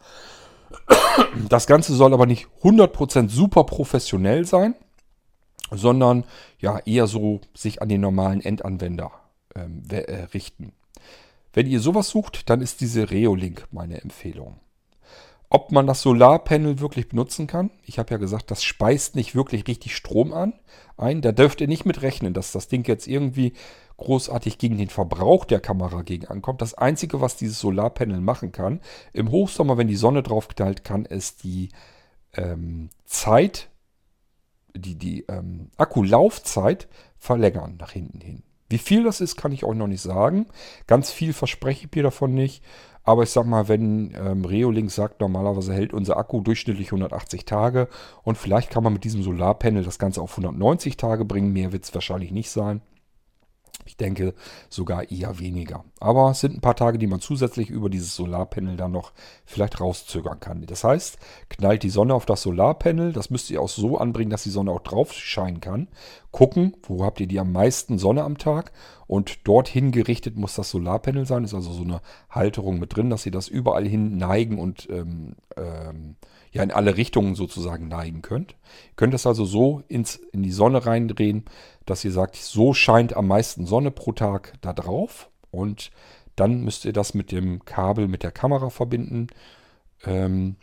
Das 1.48 1.66
Ganze 1.66 1.94
soll 1.94 2.12
aber 2.12 2.26
nicht 2.26 2.48
100% 2.62 3.28
super 3.28 3.64
professionell 3.64 4.44
sein 4.44 4.74
sondern 5.70 6.24
ja 6.58 6.78
eher 6.80 7.06
so 7.06 7.40
sich 7.54 7.82
an 7.82 7.88
den 7.88 8.00
normalen 8.00 8.40
Endanwender 8.40 9.10
ähm, 9.54 9.82
äh, 9.90 10.24
richten. 10.34 10.72
Wenn 11.52 11.66
ihr 11.66 11.80
sowas 11.80 12.08
sucht, 12.08 12.50
dann 12.50 12.60
ist 12.60 12.80
diese 12.80 13.10
Reolink 13.10 13.66
meine 13.70 14.00
Empfehlung. 14.02 14.60
Ob 15.48 15.70
man 15.70 15.86
das 15.86 16.02
Solarpanel 16.02 16.80
wirklich 16.80 17.08
benutzen 17.08 17.46
kann, 17.46 17.70
ich 17.84 17.98
habe 17.98 18.10
ja 18.10 18.16
gesagt, 18.16 18.50
das 18.50 18.64
speist 18.64 19.14
nicht 19.14 19.34
wirklich 19.34 19.66
richtig 19.68 19.94
Strom 19.94 20.32
an, 20.32 20.54
ein. 20.96 21.22
Da 21.22 21.32
dürft 21.32 21.60
ihr 21.60 21.68
nicht 21.68 21.84
mit 21.84 22.02
rechnen, 22.02 22.34
dass 22.34 22.52
das 22.52 22.68
Ding 22.68 22.86
jetzt 22.86 23.06
irgendwie 23.06 23.52
großartig 23.96 24.58
gegen 24.58 24.76
den 24.76 24.88
Verbrauch 24.88 25.44
der 25.44 25.60
Kamera 25.60 26.02
gegen 26.02 26.26
ankommt. 26.26 26.62
Das 26.62 26.74
Einzige, 26.74 27.20
was 27.20 27.36
dieses 27.36 27.60
Solarpanel 27.60 28.20
machen 28.20 28.52
kann, 28.52 28.80
im 29.12 29.30
Hochsommer, 29.30 29.78
wenn 29.78 29.88
die 29.88 29.96
Sonne 29.96 30.22
drauf 30.22 30.48
knallt, 30.48 30.84
kann 30.84 31.06
es 31.06 31.36
die 31.36 31.70
ähm, 32.34 32.90
Zeit 33.04 33.70
die, 34.78 34.96
die 34.96 35.24
ähm, 35.28 35.70
Akkulaufzeit 35.76 36.88
verlängern 37.18 37.76
nach 37.78 37.92
hinten 37.92 38.20
hin. 38.20 38.42
Wie 38.68 38.78
viel 38.78 39.04
das 39.04 39.20
ist, 39.20 39.36
kann 39.36 39.52
ich 39.52 39.64
euch 39.64 39.76
noch 39.76 39.86
nicht 39.86 40.02
sagen. 40.02 40.46
Ganz 40.86 41.10
viel 41.10 41.32
verspreche 41.32 41.86
ich 41.86 41.94
mir 41.94 42.02
davon 42.02 42.34
nicht. 42.34 42.64
Aber 43.06 43.22
ich 43.22 43.30
sag 43.30 43.46
mal, 43.46 43.68
wenn 43.68 44.12
ähm, 44.20 44.44
Reolink 44.44 44.90
sagt, 44.90 45.20
normalerweise 45.20 45.72
hält 45.72 45.94
unser 45.94 46.16
Akku 46.16 46.40
durchschnittlich 46.40 46.88
180 46.88 47.44
Tage 47.44 47.88
und 48.24 48.36
vielleicht 48.36 48.68
kann 48.68 48.82
man 48.82 48.92
mit 48.92 49.04
diesem 49.04 49.22
Solarpanel 49.22 49.84
das 49.84 50.00
Ganze 50.00 50.20
auf 50.20 50.32
190 50.32 50.96
Tage 50.96 51.24
bringen. 51.24 51.52
Mehr 51.52 51.72
wird 51.72 51.84
es 51.84 51.94
wahrscheinlich 51.94 52.32
nicht 52.32 52.50
sein. 52.50 52.82
Ich 53.84 53.96
denke 53.96 54.34
sogar 54.68 55.10
eher 55.10 55.38
weniger. 55.38 55.84
Aber 56.00 56.30
es 56.30 56.40
sind 56.40 56.56
ein 56.56 56.60
paar 56.60 56.76
Tage, 56.76 56.98
die 56.98 57.06
man 57.06 57.20
zusätzlich 57.20 57.70
über 57.70 57.88
dieses 57.88 58.16
Solarpanel 58.16 58.76
dann 58.76 58.92
noch 58.92 59.12
vielleicht 59.44 59.80
rauszögern 59.80 60.40
kann. 60.40 60.64
Das 60.66 60.84
heißt, 60.84 61.18
knallt 61.48 61.82
die 61.82 61.90
Sonne 61.90 62.14
auf 62.14 62.26
das 62.26 62.42
Solarpanel. 62.42 63.12
Das 63.12 63.30
müsst 63.30 63.50
ihr 63.50 63.60
auch 63.60 63.68
so 63.68 63.98
anbringen, 63.98 64.30
dass 64.30 64.42
die 64.42 64.50
Sonne 64.50 64.72
auch 64.72 64.80
drauf 64.80 65.12
scheinen 65.12 65.60
kann. 65.60 65.88
Gucken, 66.32 66.76
wo 66.82 67.04
habt 67.04 67.20
ihr 67.20 67.26
die 67.26 67.38
am 67.38 67.52
meisten 67.52 67.98
Sonne 67.98 68.24
am 68.24 68.38
Tag. 68.38 68.72
Und 69.06 69.46
dorthin 69.46 69.92
gerichtet 69.92 70.36
muss 70.36 70.54
das 70.54 70.70
Solarpanel 70.70 71.26
sein. 71.26 71.44
Ist 71.44 71.54
also 71.54 71.72
so 71.72 71.84
eine 71.84 72.00
Halterung 72.28 72.78
mit 72.78 72.96
drin, 72.96 73.10
dass 73.10 73.26
ihr 73.26 73.32
das 73.32 73.48
überall 73.48 73.86
hin 73.86 74.16
neigen 74.16 74.58
und 74.58 74.88
ähm, 74.90 75.36
ähm, 75.56 76.16
ja 76.56 76.62
in 76.62 76.72
alle 76.72 76.96
Richtungen 76.96 77.34
sozusagen 77.34 77.88
neigen 77.88 78.22
könnt. 78.22 78.52
Ihr 78.52 78.96
könnt 78.96 79.14
das 79.14 79.26
also 79.26 79.44
so 79.44 79.82
ins, 79.88 80.16
in 80.16 80.42
die 80.42 80.52
Sonne 80.52 80.86
reindrehen, 80.86 81.44
dass 81.84 82.04
ihr 82.04 82.12
sagt, 82.12 82.36
so 82.36 82.74
scheint 82.74 83.14
am 83.14 83.28
meisten 83.28 83.66
Sonne 83.66 83.90
pro 83.90 84.12
Tag 84.12 84.54
da 84.60 84.72
drauf. 84.72 85.30
Und 85.50 85.90
dann 86.34 86.62
müsst 86.64 86.84
ihr 86.84 86.92
das 86.92 87.14
mit 87.14 87.32
dem 87.32 87.64
Kabel 87.64 88.08
mit 88.08 88.22
der 88.22 88.32
Kamera 88.32 88.70
verbinden. 88.70 89.28
Ähm, 90.04 90.56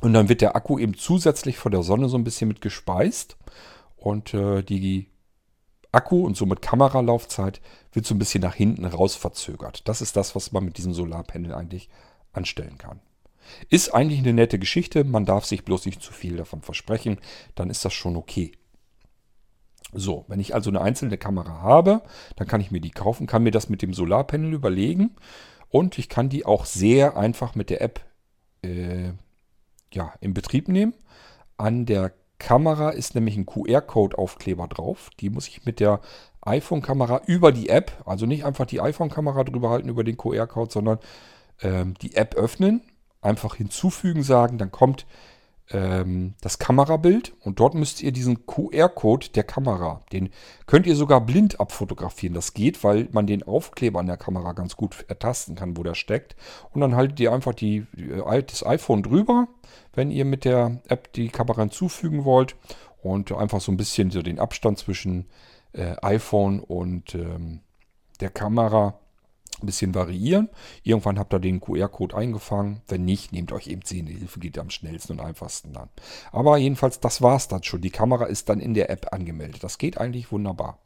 und 0.00 0.12
dann 0.12 0.28
wird 0.28 0.40
der 0.40 0.56
Akku 0.56 0.78
eben 0.78 0.94
zusätzlich 0.94 1.56
von 1.56 1.72
der 1.72 1.82
Sonne 1.82 2.08
so 2.08 2.18
ein 2.18 2.24
bisschen 2.24 2.48
mit 2.48 2.60
gespeist. 2.60 3.36
Und 3.96 4.34
äh, 4.34 4.62
die 4.62 5.08
Akku 5.92 6.26
und 6.26 6.36
somit 6.36 6.62
Kameralaufzeit 6.62 7.60
wird 7.92 8.06
so 8.06 8.14
ein 8.14 8.18
bisschen 8.18 8.42
nach 8.42 8.54
hinten 8.54 8.84
raus 8.84 9.14
verzögert. 9.14 9.88
Das 9.88 10.02
ist 10.02 10.16
das, 10.16 10.34
was 10.34 10.52
man 10.52 10.64
mit 10.64 10.78
diesem 10.78 10.92
Solarpanel 10.92 11.54
eigentlich 11.54 11.88
anstellen 12.32 12.76
kann. 12.76 13.00
Ist 13.70 13.94
eigentlich 13.94 14.20
eine 14.20 14.32
nette 14.32 14.58
Geschichte, 14.58 15.04
man 15.04 15.24
darf 15.24 15.44
sich 15.44 15.64
bloß 15.64 15.86
nicht 15.86 16.02
zu 16.02 16.12
viel 16.12 16.36
davon 16.36 16.62
versprechen, 16.62 17.18
dann 17.54 17.70
ist 17.70 17.84
das 17.84 17.92
schon 17.92 18.16
okay. 18.16 18.52
So, 19.92 20.24
wenn 20.28 20.40
ich 20.40 20.54
also 20.54 20.70
eine 20.70 20.80
einzelne 20.80 21.16
Kamera 21.16 21.62
habe, 21.62 22.02
dann 22.36 22.46
kann 22.46 22.60
ich 22.60 22.70
mir 22.70 22.80
die 22.80 22.90
kaufen, 22.90 23.26
kann 23.26 23.42
mir 23.42 23.50
das 23.52 23.68
mit 23.68 23.82
dem 23.82 23.94
Solarpanel 23.94 24.52
überlegen 24.52 25.16
und 25.68 25.98
ich 25.98 26.08
kann 26.08 26.28
die 26.28 26.44
auch 26.44 26.64
sehr 26.64 27.16
einfach 27.16 27.54
mit 27.54 27.70
der 27.70 27.80
App 27.82 28.00
äh, 28.62 29.12
ja, 29.92 30.12
in 30.20 30.34
Betrieb 30.34 30.68
nehmen. 30.68 30.94
An 31.56 31.86
der 31.86 32.12
Kamera 32.38 32.90
ist 32.90 33.14
nämlich 33.14 33.36
ein 33.36 33.46
QR-Code-Aufkleber 33.46 34.68
drauf. 34.68 35.10
Die 35.20 35.30
muss 35.30 35.48
ich 35.48 35.64
mit 35.64 35.80
der 35.80 36.00
iPhone-Kamera 36.42 37.22
über 37.26 37.50
die 37.50 37.68
App, 37.68 37.92
also 38.04 38.26
nicht 38.26 38.44
einfach 38.44 38.66
die 38.66 38.80
iPhone-Kamera 38.80 39.44
drüber 39.44 39.70
halten 39.70 39.88
über 39.88 40.04
den 40.04 40.16
QR-Code, 40.16 40.70
sondern 40.70 40.98
ähm, 41.62 41.94
die 42.02 42.14
App 42.14 42.34
öffnen, 42.34 42.82
einfach 43.26 43.56
hinzufügen 43.56 44.22
sagen, 44.22 44.56
dann 44.58 44.70
kommt 44.70 45.06
ähm, 45.70 46.34
das 46.40 46.58
Kamerabild 46.58 47.34
und 47.40 47.58
dort 47.58 47.74
müsst 47.74 48.02
ihr 48.02 48.12
diesen 48.12 48.46
QR-Code 48.46 49.28
der 49.30 49.42
Kamera, 49.42 50.02
den 50.12 50.30
könnt 50.66 50.86
ihr 50.86 50.94
sogar 50.94 51.20
blind 51.20 51.58
abfotografieren. 51.58 52.34
Das 52.34 52.54
geht, 52.54 52.84
weil 52.84 53.08
man 53.10 53.26
den 53.26 53.42
Aufkleber 53.42 54.00
an 54.00 54.06
der 54.06 54.16
Kamera 54.16 54.52
ganz 54.52 54.76
gut 54.76 55.04
ertasten 55.08 55.56
kann, 55.56 55.76
wo 55.76 55.82
der 55.82 55.94
steckt. 55.94 56.36
Und 56.72 56.80
dann 56.80 56.94
haltet 56.94 57.18
ihr 57.20 57.32
einfach 57.32 57.54
die, 57.54 57.86
äh, 57.96 58.42
das 58.42 58.64
iPhone 58.64 59.02
drüber, 59.02 59.48
wenn 59.92 60.10
ihr 60.10 60.24
mit 60.24 60.44
der 60.44 60.80
App 60.88 61.12
die 61.12 61.28
Kamera 61.28 61.62
hinzufügen 61.62 62.24
wollt 62.24 62.54
und 63.02 63.32
einfach 63.32 63.60
so 63.60 63.72
ein 63.72 63.76
bisschen 63.76 64.10
so 64.10 64.22
den 64.22 64.38
Abstand 64.38 64.78
zwischen 64.78 65.26
äh, 65.72 65.96
iPhone 66.02 66.60
und 66.60 67.14
ähm, 67.14 67.60
der 68.20 68.30
Kamera 68.30 68.98
ein 69.62 69.66
bisschen 69.66 69.94
variieren. 69.94 70.48
Irgendwann 70.82 71.18
habt 71.18 71.32
ihr 71.32 71.38
den 71.38 71.60
QR-Code 71.60 72.16
eingefangen. 72.16 72.82
Wenn 72.88 73.04
nicht, 73.04 73.32
nehmt 73.32 73.52
euch 73.52 73.68
eben 73.68 73.82
Hilfe, 73.82 74.40
geht 74.40 74.58
am 74.58 74.70
schnellsten 74.70 75.14
und 75.14 75.20
einfachsten 75.20 75.72
dann. 75.72 75.88
Aber 76.32 76.56
jedenfalls, 76.58 77.00
das 77.00 77.22
war 77.22 77.36
es 77.36 77.48
dann 77.48 77.62
schon. 77.62 77.80
Die 77.80 77.90
Kamera 77.90 78.24
ist 78.24 78.48
dann 78.48 78.60
in 78.60 78.74
der 78.74 78.90
App 78.90 79.12
angemeldet. 79.12 79.64
Das 79.64 79.78
geht 79.78 79.98
eigentlich 79.98 80.32
wunderbar. 80.32 80.78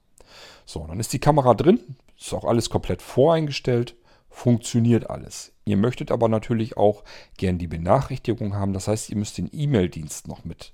So, 0.65 0.87
dann 0.87 1.01
ist 1.01 1.13
die 1.13 1.19
Kamera 1.19 1.55
drin. 1.55 1.81
Ist 2.19 2.33
auch 2.33 2.45
alles 2.45 2.71
komplett 2.71 3.03
voreingestellt. 3.03 3.97
Funktioniert 4.29 5.11
alles. 5.11 5.53
Ihr 5.65 5.77
möchtet 5.77 6.13
aber 6.13 6.29
natürlich 6.29 6.77
auch 6.77 7.03
gern 7.37 7.59
die 7.59 7.67
Benachrichtigung 7.67 8.55
haben. 8.55 8.73
Das 8.73 8.87
heißt, 8.87 9.11
ihr 9.11 9.17
müsst 9.17 9.39
den 9.39 9.51
E-Mail-Dienst 9.53 10.29
noch 10.29 10.45
mit 10.45 10.73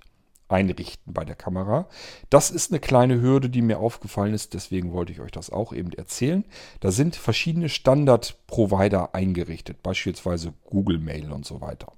einrichten 0.48 1.12
bei 1.12 1.24
der 1.24 1.34
Kamera. 1.34 1.88
Das 2.30 2.50
ist 2.50 2.70
eine 2.70 2.80
kleine 2.80 3.20
Hürde, 3.20 3.50
die 3.50 3.62
mir 3.62 3.80
aufgefallen 3.80 4.34
ist, 4.34 4.54
deswegen 4.54 4.92
wollte 4.92 5.12
ich 5.12 5.20
euch 5.20 5.32
das 5.32 5.50
auch 5.50 5.72
eben 5.72 5.92
erzählen. 5.92 6.44
Da 6.80 6.90
sind 6.90 7.16
verschiedene 7.16 7.68
Standard-Provider 7.68 9.14
eingerichtet, 9.14 9.82
beispielsweise 9.82 10.52
Google 10.64 10.98
Mail 10.98 11.32
und 11.32 11.44
so 11.44 11.60
weiter. 11.60 11.92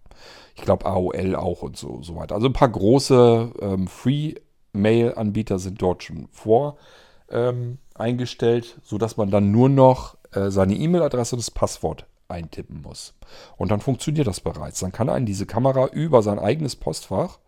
Ich 0.55 0.63
glaube 0.63 0.87
AOL 0.87 1.37
auch 1.37 1.63
und 1.63 1.77
so, 1.77 2.03
so 2.03 2.17
weiter. 2.17 2.35
Also 2.35 2.49
ein 2.49 2.53
paar 2.53 2.71
große 2.71 3.53
ähm, 3.61 3.87
Free-Mail-Anbieter 3.87 5.59
sind 5.59 5.81
dort 5.81 6.03
schon 6.03 6.29
vor 6.33 6.77
ähm, 7.31 7.79
eingestellt, 7.95 8.81
sodass 8.83 9.17
man 9.17 9.31
dann 9.31 9.53
nur 9.53 9.69
noch 9.69 10.17
äh, 10.33 10.51
seine 10.51 10.75
E-Mail-Adresse 10.75 11.37
und 11.37 11.41
das 11.41 11.51
Passwort 11.51 12.07
eintippen 12.29 12.83
muss. 12.83 13.15
Und 13.57 13.71
dann 13.71 13.81
funktioniert 13.81 14.27
das 14.27 14.41
bereits. 14.41 14.81
Dann 14.81 14.93
kann 14.93 15.09
einen 15.09 15.27
diese 15.27 15.47
Kamera 15.47 15.87
über 15.89 16.23
sein 16.23 16.39
eigenes 16.39 16.77
Postfach 16.77 17.39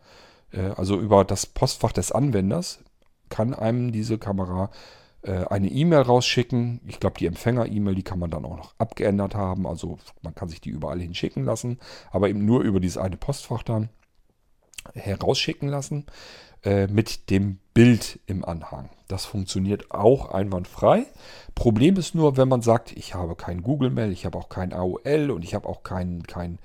also 0.58 0.98
über 0.98 1.24
das 1.24 1.46
Postfach 1.46 1.92
des 1.92 2.12
Anwenders, 2.12 2.80
kann 3.28 3.54
einem 3.54 3.92
diese 3.92 4.18
Kamera 4.18 4.70
äh, 5.22 5.44
eine 5.46 5.68
E-Mail 5.68 6.02
rausschicken. 6.02 6.80
Ich 6.86 6.98
glaube, 6.98 7.18
die 7.18 7.26
Empfänger-E-Mail, 7.26 7.94
die 7.94 8.02
kann 8.02 8.18
man 8.18 8.30
dann 8.30 8.44
auch 8.44 8.56
noch 8.56 8.74
abgeändert 8.78 9.34
haben. 9.34 9.66
Also 9.66 9.98
man 10.22 10.34
kann 10.34 10.48
sich 10.48 10.60
die 10.60 10.70
überall 10.70 11.00
hinschicken 11.00 11.44
lassen, 11.44 11.78
aber 12.10 12.28
eben 12.28 12.44
nur 12.44 12.62
über 12.62 12.80
dieses 12.80 12.98
eine 12.98 13.16
Postfach 13.16 13.62
dann. 13.62 13.90
herausschicken 14.94 15.68
lassen 15.68 16.06
äh, 16.64 16.86
mit 16.86 17.30
dem 17.30 17.58
Bild 17.74 18.18
im 18.26 18.44
Anhang. 18.44 18.90
Das 19.08 19.24
funktioniert 19.26 19.90
auch 19.90 20.30
einwandfrei. 20.30 21.06
Problem 21.54 21.96
ist 21.96 22.14
nur, 22.14 22.36
wenn 22.36 22.48
man 22.48 22.62
sagt, 22.62 22.92
ich 22.92 23.14
habe 23.14 23.34
kein 23.34 23.62
Google 23.62 23.90
Mail, 23.90 24.12
ich 24.12 24.24
habe 24.24 24.38
auch 24.38 24.48
kein 24.48 24.72
AOL 24.72 25.30
und 25.30 25.44
ich 25.44 25.54
habe 25.54 25.68
auch 25.68 25.82
kein, 25.82 26.22
kein, 26.24 26.58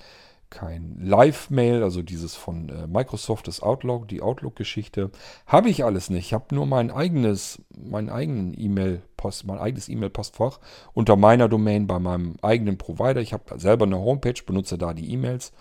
kein 0.56 0.98
Live-Mail, 1.02 1.84
also 1.84 2.02
dieses 2.02 2.34
von 2.34 2.70
äh, 2.70 2.88
Microsoft, 2.88 3.48
das 3.48 3.62
Outlook, 3.62 4.08
die 4.08 4.22
Outlook-Geschichte, 4.22 5.12
habe 5.46 5.70
ich 5.70 5.84
alles 5.84 6.10
nicht. 6.10 6.28
Ich 6.28 6.34
habe 6.34 6.56
nur 6.56 6.66
mein 6.66 6.92
eigenes, 6.92 7.62
mein 7.78 8.10
eigenen 8.10 8.58
E-Mail-Post, 8.58 9.46
mein 9.46 9.60
eigenes 9.60 9.90
E-Mail-Postfach 9.90 10.60
unter 10.94 11.18
meiner 11.18 11.50
Domain 11.50 11.88
bei 11.88 12.00
meinem 12.00 12.38
eigenen 12.42 12.78
Provider. 12.78 13.20
Ich 13.20 13.34
habe 13.34 13.60
selber 13.60 13.86
eine 13.86 14.00
Homepage, 14.00 14.42
benutze 14.46 14.78
da 14.78 14.94
die 14.94 15.12
E-Mails. 15.12 15.52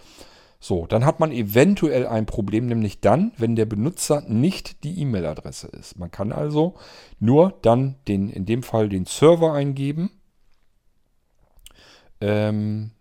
So, 0.60 0.86
dann 0.86 1.04
hat 1.04 1.18
man 1.20 1.32
eventuell 1.32 2.06
ein 2.06 2.24
Problem, 2.24 2.66
nämlich 2.66 3.00
dann, 3.00 3.32
wenn 3.36 3.56
der 3.56 3.66
Benutzer 3.66 4.22
nicht 4.28 4.84
die 4.84 5.00
E-Mail-Adresse 5.00 5.66
ist. 5.66 5.98
Man 5.98 6.12
kann 6.12 6.32
also 6.32 6.76
nur 7.18 7.58
dann 7.62 7.96
den, 8.06 8.30
in 8.30 8.46
dem 8.46 8.62
Fall 8.62 8.88
den 8.88 9.06
Server 9.06 9.52
eingeben. 9.52 10.10
Ähm, 12.20 12.92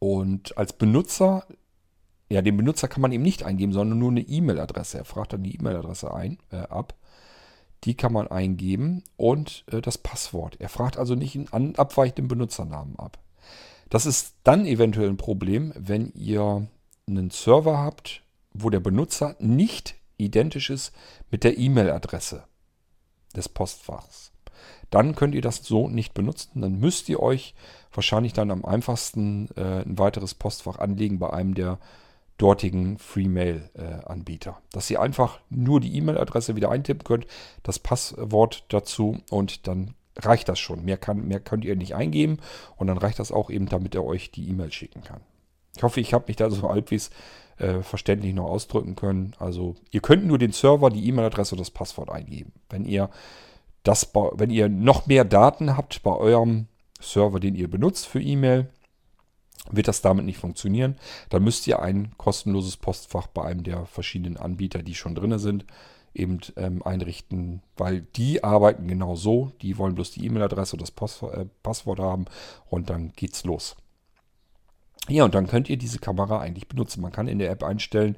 und 0.00 0.56
als 0.56 0.72
Benutzer, 0.72 1.46
ja, 2.30 2.42
den 2.42 2.56
Benutzer 2.56 2.88
kann 2.88 3.02
man 3.02 3.12
eben 3.12 3.22
nicht 3.22 3.44
eingeben, 3.44 3.72
sondern 3.72 3.98
nur 3.98 4.10
eine 4.10 4.22
E-Mail-Adresse. 4.22 4.98
Er 4.98 5.04
fragt 5.04 5.34
dann 5.34 5.44
die 5.44 5.54
E-Mail-Adresse 5.54 6.12
ein, 6.12 6.38
äh, 6.50 6.56
ab. 6.56 6.94
Die 7.84 7.94
kann 7.94 8.12
man 8.12 8.26
eingeben 8.26 9.04
und 9.16 9.64
äh, 9.70 9.80
das 9.80 9.98
Passwort. 9.98 10.56
Er 10.58 10.70
fragt 10.70 10.96
also 10.96 11.14
nicht 11.14 11.52
einen 11.52 11.76
abweichenden 11.76 12.28
Benutzernamen 12.28 12.98
ab. 12.98 13.18
Das 13.90 14.06
ist 14.06 14.34
dann 14.42 14.66
eventuell 14.66 15.10
ein 15.10 15.16
Problem, 15.16 15.72
wenn 15.76 16.12
ihr 16.14 16.66
einen 17.06 17.30
Server 17.30 17.78
habt, 17.78 18.22
wo 18.52 18.70
der 18.70 18.80
Benutzer 18.80 19.36
nicht 19.38 19.96
identisch 20.16 20.70
ist 20.70 20.92
mit 21.30 21.44
der 21.44 21.58
E-Mail-Adresse 21.58 22.44
des 23.36 23.48
Postfachs. 23.48 24.32
Dann 24.90 25.14
könnt 25.14 25.34
ihr 25.34 25.42
das 25.42 25.64
so 25.64 25.88
nicht 25.88 26.14
benutzen. 26.14 26.60
Dann 26.60 26.78
müsst 26.80 27.08
ihr 27.08 27.20
euch 27.20 27.54
wahrscheinlich 27.92 28.32
dann 28.32 28.50
am 28.50 28.64
einfachsten 28.64 29.48
äh, 29.56 29.82
ein 29.82 29.98
weiteres 29.98 30.34
Postfach 30.34 30.78
anlegen 30.78 31.18
bei 31.18 31.30
einem 31.30 31.54
der 31.54 31.78
dortigen 32.38 32.98
Free-Mail-Anbieter. 32.98 34.50
Äh, 34.50 34.72
Dass 34.72 34.90
ihr 34.90 35.00
einfach 35.00 35.40
nur 35.50 35.80
die 35.80 35.94
E-Mail-Adresse 35.96 36.56
wieder 36.56 36.70
eintippen 36.70 37.04
könnt, 37.04 37.26
das 37.62 37.78
Passwort 37.78 38.64
dazu 38.68 39.18
und 39.30 39.66
dann 39.68 39.94
reicht 40.16 40.48
das 40.48 40.58
schon. 40.58 40.84
Mehr, 40.84 40.96
kann, 40.96 41.28
mehr 41.28 41.40
könnt 41.40 41.64
ihr 41.64 41.76
nicht 41.76 41.94
eingeben 41.94 42.38
und 42.76 42.86
dann 42.86 42.98
reicht 42.98 43.18
das 43.18 43.30
auch 43.30 43.50
eben, 43.50 43.66
damit 43.66 43.94
er 43.94 44.04
euch 44.04 44.30
die 44.30 44.48
E-Mail 44.48 44.72
schicken 44.72 45.02
kann. 45.02 45.20
Ich 45.76 45.82
hoffe, 45.82 46.00
ich 46.00 46.14
habe 46.14 46.24
mich 46.28 46.36
da 46.36 46.50
so 46.50 46.68
halbwegs 46.68 47.10
äh, 47.58 47.82
verständlich 47.82 48.34
noch 48.34 48.46
ausdrücken 48.46 48.96
können. 48.96 49.32
Also 49.38 49.76
ihr 49.90 50.00
könnt 50.00 50.26
nur 50.26 50.38
den 50.38 50.52
Server, 50.52 50.90
die 50.90 51.06
E-Mail-Adresse 51.08 51.54
und 51.54 51.60
das 51.60 51.70
Passwort 51.70 52.10
eingeben. 52.10 52.52
Wenn 52.70 52.84
ihr 52.84 53.10
das, 53.82 54.12
wenn 54.14 54.50
ihr 54.50 54.68
noch 54.68 55.06
mehr 55.06 55.24
Daten 55.24 55.76
habt 55.76 56.02
bei 56.02 56.14
eurem 56.14 56.66
Server, 57.00 57.40
den 57.40 57.54
ihr 57.54 57.68
benutzt 57.68 58.06
für 58.06 58.20
E-Mail, 58.20 58.68
wird 59.70 59.88
das 59.88 60.02
damit 60.02 60.24
nicht 60.24 60.38
funktionieren. 60.38 60.96
Dann 61.28 61.44
müsst 61.44 61.66
ihr 61.66 61.80
ein 61.80 62.16
kostenloses 62.16 62.76
Postfach 62.76 63.26
bei 63.28 63.44
einem 63.44 63.62
der 63.62 63.86
verschiedenen 63.86 64.36
Anbieter, 64.36 64.82
die 64.82 64.94
schon 64.94 65.14
drin 65.14 65.38
sind, 65.38 65.64
eben 66.14 66.40
ähm, 66.56 66.82
einrichten, 66.82 67.62
weil 67.76 68.02
die 68.02 68.42
arbeiten 68.42 68.88
genau 68.88 69.16
so. 69.16 69.52
Die 69.62 69.78
wollen 69.78 69.94
bloß 69.94 70.12
die 70.12 70.24
E-Mail-Adresse 70.26 70.74
und 70.74 70.82
das 70.82 70.90
Post, 70.90 71.22
äh, 71.22 71.46
Passwort 71.62 72.00
haben 72.00 72.24
und 72.68 72.90
dann 72.90 73.12
geht's 73.14 73.44
los. 73.44 73.76
Ja, 75.08 75.24
und 75.24 75.34
dann 75.34 75.46
könnt 75.46 75.70
ihr 75.70 75.76
diese 75.76 75.98
Kamera 75.98 76.40
eigentlich 76.40 76.68
benutzen. 76.68 77.00
Man 77.00 77.12
kann 77.12 77.28
in 77.28 77.38
der 77.38 77.50
App 77.50 77.62
einstellen, 77.62 78.16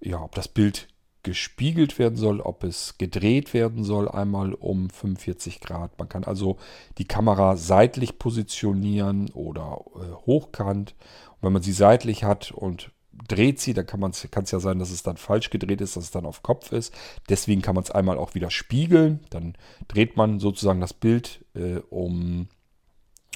ja, 0.00 0.20
ob 0.22 0.34
das 0.34 0.48
Bild 0.48 0.88
gespiegelt 1.22 1.98
werden 1.98 2.16
soll, 2.16 2.40
ob 2.40 2.64
es 2.64 2.98
gedreht 2.98 3.54
werden 3.54 3.84
soll, 3.84 4.08
einmal 4.08 4.54
um 4.54 4.90
45 4.90 5.60
Grad. 5.60 5.98
Man 5.98 6.08
kann 6.08 6.24
also 6.24 6.56
die 6.98 7.06
Kamera 7.06 7.56
seitlich 7.56 8.18
positionieren 8.18 9.30
oder 9.30 9.80
äh, 9.94 10.12
hochkant. 10.26 10.94
Und 11.30 11.42
wenn 11.42 11.52
man 11.52 11.62
sie 11.62 11.72
seitlich 11.72 12.24
hat 12.24 12.50
und 12.50 12.90
dreht 13.28 13.60
sie, 13.60 13.74
dann 13.74 13.86
kann 13.86 14.02
es 14.10 14.50
ja 14.50 14.60
sein, 14.60 14.78
dass 14.78 14.90
es 14.90 15.02
dann 15.02 15.16
falsch 15.16 15.50
gedreht 15.50 15.80
ist, 15.80 15.96
dass 15.96 16.04
es 16.04 16.10
dann 16.10 16.26
auf 16.26 16.42
Kopf 16.42 16.72
ist. 16.72 16.92
Deswegen 17.28 17.62
kann 17.62 17.74
man 17.74 17.84
es 17.84 17.90
einmal 17.90 18.18
auch 18.18 18.34
wieder 18.34 18.50
spiegeln. 18.50 19.20
Dann 19.30 19.54
dreht 19.88 20.16
man 20.16 20.40
sozusagen 20.40 20.80
das 20.80 20.94
Bild 20.94 21.44
äh, 21.54 21.78
um 21.90 22.48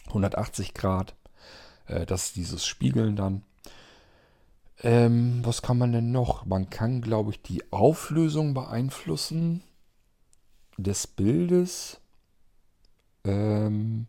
180 0.09 0.75
Grad. 0.75 1.15
Äh, 1.87 2.07
das 2.07 2.27
ist 2.27 2.37
dieses 2.37 2.67
Spiegeln 2.67 3.17
dann. 3.17 3.43
Ähm, 4.83 5.41
was 5.43 5.63
kann 5.63 5.79
man 5.79 5.93
denn 5.93 6.13
noch? 6.13 6.45
Man 6.45 6.69
kann, 6.71 7.01
glaube 7.01 7.31
ich, 7.31 7.43
die 7.43 7.63
Auflösung 7.73 8.55
beeinflussen 8.55 9.63
des 10.77 11.07
Bildes. 11.07 12.01
Ähm, 13.25 14.07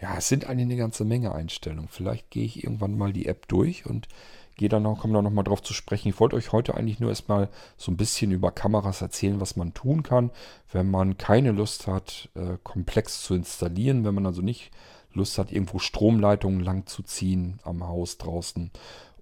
ja, 0.00 0.16
es 0.18 0.28
sind 0.28 0.46
eigentlich 0.46 0.66
eine 0.66 0.76
ganze 0.76 1.04
Menge 1.04 1.34
Einstellungen. 1.34 1.88
Vielleicht 1.88 2.30
gehe 2.30 2.44
ich 2.44 2.62
irgendwann 2.62 2.98
mal 2.98 3.12
die 3.12 3.26
App 3.26 3.48
durch 3.48 3.86
und 3.86 4.08
gehe 4.56 4.68
dann 4.68 4.82
noch, 4.82 5.00
komme 5.00 5.14
dann 5.14 5.24
nochmal 5.24 5.44
drauf 5.44 5.62
zu 5.62 5.72
sprechen. 5.72 6.08
Ich 6.08 6.20
wollte 6.20 6.36
euch 6.36 6.52
heute 6.52 6.74
eigentlich 6.74 7.00
nur 7.00 7.10
erstmal 7.10 7.48
so 7.76 7.90
ein 7.90 7.96
bisschen 7.96 8.30
über 8.30 8.50
Kameras 8.50 9.00
erzählen, 9.00 9.40
was 9.40 9.56
man 9.56 9.74
tun 9.74 10.02
kann, 10.02 10.30
wenn 10.72 10.90
man 10.90 11.16
keine 11.16 11.52
Lust 11.52 11.86
hat, 11.86 12.28
äh, 12.34 12.56
komplex 12.62 13.22
zu 13.22 13.34
installieren, 13.34 14.04
wenn 14.04 14.14
man 14.14 14.26
also 14.26 14.42
nicht 14.42 14.70
Lust 15.12 15.38
hat, 15.38 15.50
irgendwo 15.52 15.78
Stromleitungen 15.78 16.60
lang 16.60 16.86
zu 16.86 17.02
ziehen 17.02 17.58
am 17.64 17.86
Haus 17.86 18.18
draußen 18.18 18.70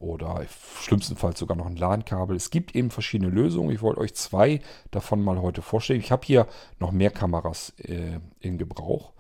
oder 0.04 0.44
schlimmstenfalls 0.80 1.38
sogar 1.38 1.56
noch 1.56 1.66
ein 1.66 1.76
LAN-Kabel. 1.76 2.36
Es 2.36 2.50
gibt 2.50 2.76
eben 2.76 2.90
verschiedene 2.90 3.30
Lösungen. 3.30 3.70
Ich 3.70 3.82
wollte 3.82 4.00
euch 4.00 4.14
zwei 4.14 4.60
davon 4.90 5.22
mal 5.22 5.40
heute 5.40 5.62
vorstellen. 5.62 6.00
Ich 6.00 6.12
habe 6.12 6.26
hier 6.26 6.46
noch 6.78 6.92
mehr 6.92 7.10
Kameras 7.10 7.72
äh, 7.78 8.20
in 8.40 8.58
Gebrauch. 8.58 9.12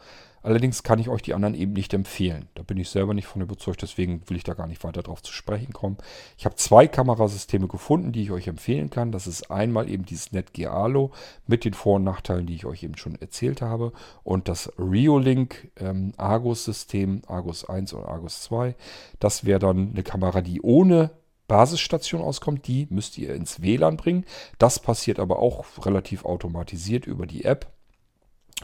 Allerdings 0.44 0.82
kann 0.82 0.98
ich 0.98 1.08
euch 1.08 1.22
die 1.22 1.32
anderen 1.32 1.54
eben 1.54 1.72
nicht 1.72 1.94
empfehlen. 1.94 2.50
Da 2.54 2.62
bin 2.62 2.76
ich 2.76 2.90
selber 2.90 3.14
nicht 3.14 3.26
von 3.26 3.40
überzeugt, 3.40 3.80
deswegen 3.80 4.20
will 4.28 4.36
ich 4.36 4.44
da 4.44 4.52
gar 4.52 4.66
nicht 4.66 4.84
weiter 4.84 5.02
drauf 5.02 5.22
zu 5.22 5.32
sprechen 5.32 5.72
kommen. 5.72 5.96
Ich 6.36 6.44
habe 6.44 6.54
zwei 6.56 6.86
Kamerasysteme 6.86 7.66
gefunden, 7.66 8.12
die 8.12 8.22
ich 8.22 8.30
euch 8.30 8.46
empfehlen 8.46 8.90
kann. 8.90 9.10
Das 9.10 9.26
ist 9.26 9.50
einmal 9.50 9.88
eben 9.88 10.04
dieses 10.04 10.32
Netgear 10.32 10.74
Alo 10.74 11.12
mit 11.46 11.64
den 11.64 11.72
Vor- 11.72 11.96
und 11.96 12.04
Nachteilen, 12.04 12.46
die 12.46 12.54
ich 12.54 12.66
euch 12.66 12.82
eben 12.82 12.98
schon 12.98 13.14
erzählt 13.14 13.62
habe. 13.62 13.94
Und 14.22 14.48
das 14.48 14.70
Reolink 14.78 15.70
ähm, 15.76 16.12
Argus-System, 16.18 17.22
Argus 17.26 17.64
1 17.64 17.94
und 17.94 18.04
Argus 18.04 18.42
2. 18.42 18.74
Das 19.20 19.46
wäre 19.46 19.60
dann 19.60 19.92
eine 19.92 20.02
Kamera, 20.02 20.42
die 20.42 20.60
ohne 20.60 21.10
Basisstation 21.48 22.20
auskommt, 22.20 22.66
die 22.66 22.86
müsst 22.90 23.16
ihr 23.16 23.34
ins 23.34 23.62
WLAN 23.62 23.96
bringen. 23.96 24.26
Das 24.58 24.78
passiert 24.78 25.18
aber 25.18 25.38
auch 25.38 25.64
relativ 25.86 26.26
automatisiert 26.26 27.06
über 27.06 27.26
die 27.26 27.44
App. 27.44 27.73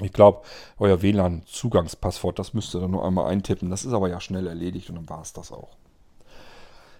Ich 0.00 0.12
glaube, 0.12 0.42
euer 0.78 1.02
WLAN-Zugangspasswort, 1.02 2.38
das 2.38 2.54
müsst 2.54 2.74
ihr 2.74 2.80
dann 2.80 2.92
nur 2.92 3.04
einmal 3.04 3.30
eintippen. 3.30 3.70
Das 3.70 3.84
ist 3.84 3.92
aber 3.92 4.08
ja 4.08 4.20
schnell 4.20 4.46
erledigt 4.46 4.88
und 4.88 4.96
dann 4.96 5.08
war 5.08 5.20
es 5.20 5.32
das 5.32 5.52
auch. 5.52 5.76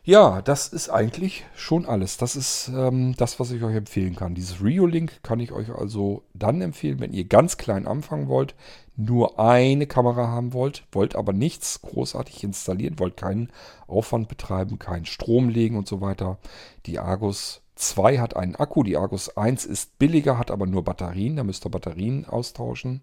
Ja, 0.03 0.41
das 0.41 0.68
ist 0.68 0.88
eigentlich 0.88 1.45
schon 1.55 1.84
alles. 1.84 2.16
Das 2.16 2.34
ist 2.34 2.68
ähm, 2.74 3.14
das, 3.16 3.38
was 3.38 3.51
ich 3.51 3.62
euch 3.62 3.76
empfehlen 3.76 4.16
kann. 4.16 4.34
Dieses 4.34 4.62
Rio-Link 4.62 5.22
kann 5.22 5.41
ich 5.41 5.53
euch 5.53 5.70
also 5.70 6.22
dann 6.32 6.62
empfehlen, 6.62 7.01
wenn 7.01 7.12
ihr 7.12 7.24
ganz 7.24 7.59
klein 7.59 7.86
anfangen 7.86 8.26
wollt, 8.26 8.55
nur 8.97 9.38
eine 9.38 9.86
Kamera 9.86 10.28
haben 10.28 10.55
wollt, 10.55 10.84
wollt 10.93 11.16
aber 11.16 11.34
nichts 11.34 11.82
großartig 11.82 12.43
installieren, 12.45 12.99
wollt 12.99 13.18
keinen 13.18 13.51
Aufwand 13.86 14.28
betreiben, 14.28 14.78
keinen 14.78 15.05
Strom 15.07 15.51
legen 15.51 15.76
und 15.76 15.86
so 15.86 16.01
weiter. 16.01 16.38
Die 16.86 16.99
Argus 16.99 17.60
2 17.81 18.18
hat 18.18 18.37
einen 18.37 18.57
Akku, 18.57 18.83
die 18.83 18.97
Argus 18.97 19.37
1 19.37 19.64
ist 19.64 19.99
billiger, 19.99 20.39
hat 20.39 20.51
aber 20.51 20.66
nur 20.66 20.85
Batterien, 20.85 21.37
da 21.37 21.45
müsst 21.45 21.66
ihr 21.66 21.70
Batterien 21.70 22.26
austauschen. 22.26 23.01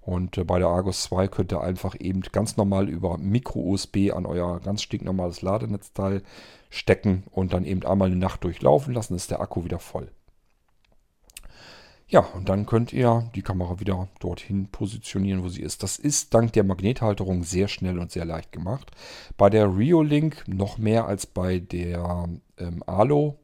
Und 0.00 0.36
äh, 0.36 0.44
bei 0.44 0.58
der 0.58 0.68
Argus 0.68 1.04
2 1.04 1.28
könnt 1.28 1.52
ihr 1.52 1.60
einfach 1.60 1.94
eben 1.98 2.20
ganz 2.20 2.56
normal 2.56 2.88
über 2.88 3.18
Micro-USB 3.18 4.12
an 4.12 4.26
euer 4.26 4.60
ganz 4.60 4.82
stinknormales 4.82 5.42
Ladenetzteil 5.42 6.22
stecken 6.70 7.22
und 7.30 7.52
dann 7.52 7.64
eben 7.64 7.84
einmal 7.84 8.08
eine 8.08 8.16
Nacht 8.16 8.42
durchlaufen 8.42 8.92
lassen, 8.92 9.14
ist 9.14 9.30
der 9.30 9.40
Akku 9.40 9.64
wieder 9.64 9.78
voll. 9.78 10.10
Ja, 12.08 12.20
und 12.20 12.48
dann 12.48 12.66
könnt 12.66 12.92
ihr 12.92 13.28
die 13.34 13.42
Kamera 13.42 13.80
wieder 13.80 14.08
dorthin 14.20 14.68
positionieren, 14.68 15.42
wo 15.42 15.48
sie 15.48 15.62
ist. 15.62 15.82
Das 15.82 15.98
ist 15.98 16.34
dank 16.34 16.52
der 16.52 16.62
Magnethalterung 16.62 17.42
sehr 17.42 17.66
schnell 17.66 17.98
und 17.98 18.12
sehr 18.12 18.24
leicht 18.24 18.52
gemacht. 18.52 18.92
Bei 19.36 19.50
der 19.50 19.76
Reolink 19.76 20.44
noch 20.46 20.78
mehr 20.78 21.06
als 21.06 21.26
bei 21.26 21.58
der 21.58 22.28
ähm, 22.58 22.82
Alo 22.86 23.38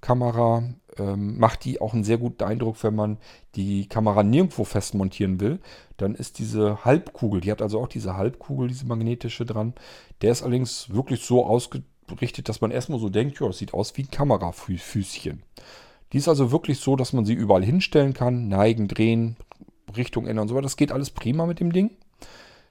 Kamera 0.00 0.62
ähm, 0.96 1.38
macht 1.38 1.64
die 1.64 1.80
auch 1.80 1.94
einen 1.94 2.04
sehr 2.04 2.18
guten 2.18 2.44
Eindruck, 2.44 2.82
wenn 2.82 2.94
man 2.94 3.18
die 3.54 3.86
Kamera 3.86 4.22
nirgendwo 4.22 4.64
fest 4.64 4.94
montieren 4.94 5.40
will. 5.40 5.60
Dann 5.96 6.14
ist 6.14 6.38
diese 6.38 6.84
Halbkugel, 6.84 7.40
die 7.40 7.50
hat 7.50 7.62
also 7.62 7.80
auch 7.80 7.88
diese 7.88 8.16
Halbkugel, 8.16 8.68
diese 8.68 8.86
magnetische 8.86 9.44
dran. 9.44 9.74
Der 10.22 10.32
ist 10.32 10.42
allerdings 10.42 10.92
wirklich 10.92 11.22
so 11.24 11.44
ausgerichtet, 11.44 12.48
dass 12.48 12.60
man 12.60 12.70
erstmal 12.70 13.00
so 13.00 13.08
denkt, 13.08 13.40
ja, 13.40 13.46
das 13.46 13.58
sieht 13.58 13.74
aus 13.74 13.96
wie 13.96 14.02
ein 14.02 14.10
Kamerafüßchen. 14.10 15.42
Die 16.12 16.18
ist 16.18 16.28
also 16.28 16.52
wirklich 16.52 16.80
so, 16.80 16.96
dass 16.96 17.12
man 17.12 17.24
sie 17.24 17.34
überall 17.34 17.64
hinstellen 17.64 18.14
kann, 18.14 18.48
neigen, 18.48 18.88
drehen, 18.88 19.36
Richtung 19.96 20.26
ändern 20.26 20.42
und 20.42 20.48
so 20.48 20.54
weiter. 20.54 20.62
Das 20.62 20.76
geht 20.76 20.92
alles 20.92 21.10
prima 21.10 21.46
mit 21.46 21.60
dem 21.60 21.72
Ding. 21.72 21.90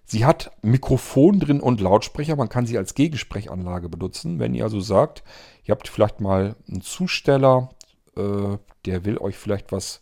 Sie 0.10 0.24
hat 0.24 0.52
Mikrofon 0.62 1.42
drin 1.42 1.60
und 1.60 1.82
Lautsprecher. 1.82 2.38
Man 2.38 2.48
kann 2.48 2.66
sie 2.66 2.78
als 2.78 2.96
Gegensprechanlage 2.96 3.90
benutzen. 3.90 4.40
Wenn 4.40 4.54
ihr 4.54 4.64
also 4.64 4.80
sagt, 4.80 5.22
ihr 5.66 5.74
habt 5.74 5.90
vielleicht 5.90 6.22
mal 6.22 6.56
einen 6.70 6.80
Zusteller, 6.82 7.72
äh, 8.16 8.58
der 8.86 9.04
will 9.04 9.18
euch 9.18 9.38
vielleicht 9.38 9.74
was 9.74 10.00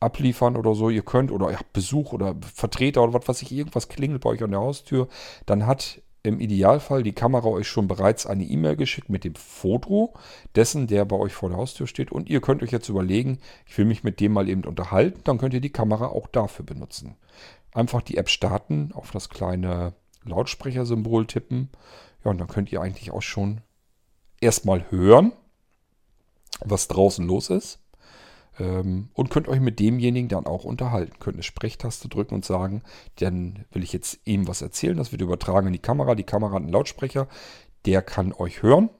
abliefern 0.00 0.56
oder 0.56 0.74
so, 0.74 0.90
ihr 0.90 1.02
könnt, 1.02 1.30
oder 1.30 1.48
ihr 1.50 1.58
habt 1.58 1.72
Besuch 1.72 2.12
oder 2.12 2.34
Vertreter 2.54 3.04
oder 3.04 3.14
was 3.14 3.28
weiß 3.28 3.42
ich, 3.42 3.52
irgendwas 3.52 3.88
klingelt 3.88 4.22
bei 4.22 4.30
euch 4.30 4.42
an 4.42 4.50
der 4.50 4.60
Haustür, 4.60 5.06
dann 5.46 5.64
hat 5.64 6.02
im 6.26 6.40
Idealfall 6.40 7.02
die 7.02 7.12
Kamera 7.12 7.46
euch 7.48 7.68
schon 7.68 7.88
bereits 7.88 8.26
eine 8.26 8.44
E-Mail 8.44 8.76
geschickt 8.76 9.08
mit 9.08 9.24
dem 9.24 9.34
Foto 9.34 10.14
dessen, 10.54 10.86
der 10.86 11.04
bei 11.04 11.16
euch 11.16 11.32
vor 11.32 11.48
der 11.48 11.58
Haustür 11.58 11.86
steht. 11.86 12.12
Und 12.12 12.28
ihr 12.28 12.40
könnt 12.40 12.62
euch 12.62 12.72
jetzt 12.72 12.88
überlegen, 12.88 13.38
ich 13.66 13.78
will 13.78 13.84
mich 13.84 14.04
mit 14.04 14.20
dem 14.20 14.32
mal 14.32 14.48
eben 14.48 14.64
unterhalten, 14.64 15.20
dann 15.24 15.38
könnt 15.38 15.54
ihr 15.54 15.60
die 15.60 15.70
Kamera 15.70 16.06
auch 16.06 16.26
dafür 16.26 16.64
benutzen. 16.64 17.16
Einfach 17.72 18.02
die 18.02 18.16
App 18.16 18.28
starten, 18.28 18.90
auf 18.92 19.10
das 19.10 19.28
kleine 19.28 19.94
Lautsprechersymbol 20.24 21.26
tippen. 21.26 21.70
Ja, 22.24 22.30
und 22.30 22.38
dann 22.38 22.48
könnt 22.48 22.72
ihr 22.72 22.80
eigentlich 22.80 23.10
auch 23.10 23.22
schon 23.22 23.60
erstmal 24.40 24.90
hören, 24.90 25.32
was 26.64 26.88
draußen 26.88 27.26
los 27.26 27.50
ist. 27.50 27.78
Ähm, 28.58 29.10
und 29.14 29.30
könnt 29.30 29.48
euch 29.48 29.60
mit 29.60 29.78
demjenigen 29.78 30.28
dann 30.28 30.46
auch 30.46 30.64
unterhalten. 30.64 31.18
Könnt 31.18 31.36
eine 31.36 31.42
Sprechtaste 31.42 32.08
drücken 32.08 32.34
und 32.34 32.44
sagen, 32.44 32.82
dann 33.16 33.64
will 33.72 33.82
ich 33.82 33.92
jetzt 33.92 34.20
ihm 34.24 34.48
was 34.48 34.62
erzählen. 34.62 34.96
Das 34.96 35.12
wird 35.12 35.22
übertragen 35.22 35.66
in 35.66 35.72
die 35.72 35.78
Kamera. 35.78 36.14
Die 36.14 36.24
Kamera 36.24 36.52
hat 36.52 36.62
einen 36.62 36.72
Lautsprecher. 36.72 37.28
Der 37.84 38.02
kann 38.02 38.32
euch 38.32 38.62
hören. 38.62 38.90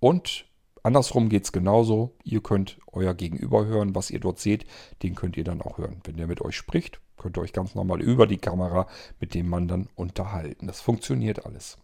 Und 0.00 0.46
andersrum 0.82 1.28
geht 1.28 1.44
es 1.44 1.52
genauso. 1.52 2.14
Ihr 2.22 2.42
könnt 2.42 2.78
euer 2.92 3.14
Gegenüber 3.14 3.66
hören. 3.66 3.94
Was 3.94 4.10
ihr 4.10 4.20
dort 4.20 4.38
seht, 4.38 4.66
den 5.02 5.14
könnt 5.14 5.36
ihr 5.36 5.44
dann 5.44 5.62
auch 5.62 5.78
hören. 5.78 6.00
Wenn 6.04 6.16
der 6.16 6.26
mit 6.26 6.42
euch 6.42 6.56
spricht, 6.56 7.00
könnt 7.16 7.38
ihr 7.38 7.42
euch 7.42 7.52
ganz 7.52 7.74
normal 7.74 8.00
über 8.02 8.26
die 8.26 8.38
Kamera 8.38 8.86
mit 9.20 9.34
dem 9.34 9.48
Mann 9.48 9.68
dann 9.68 9.88
unterhalten. 9.94 10.66
Das 10.66 10.80
funktioniert 10.80 11.46
alles. 11.46 11.78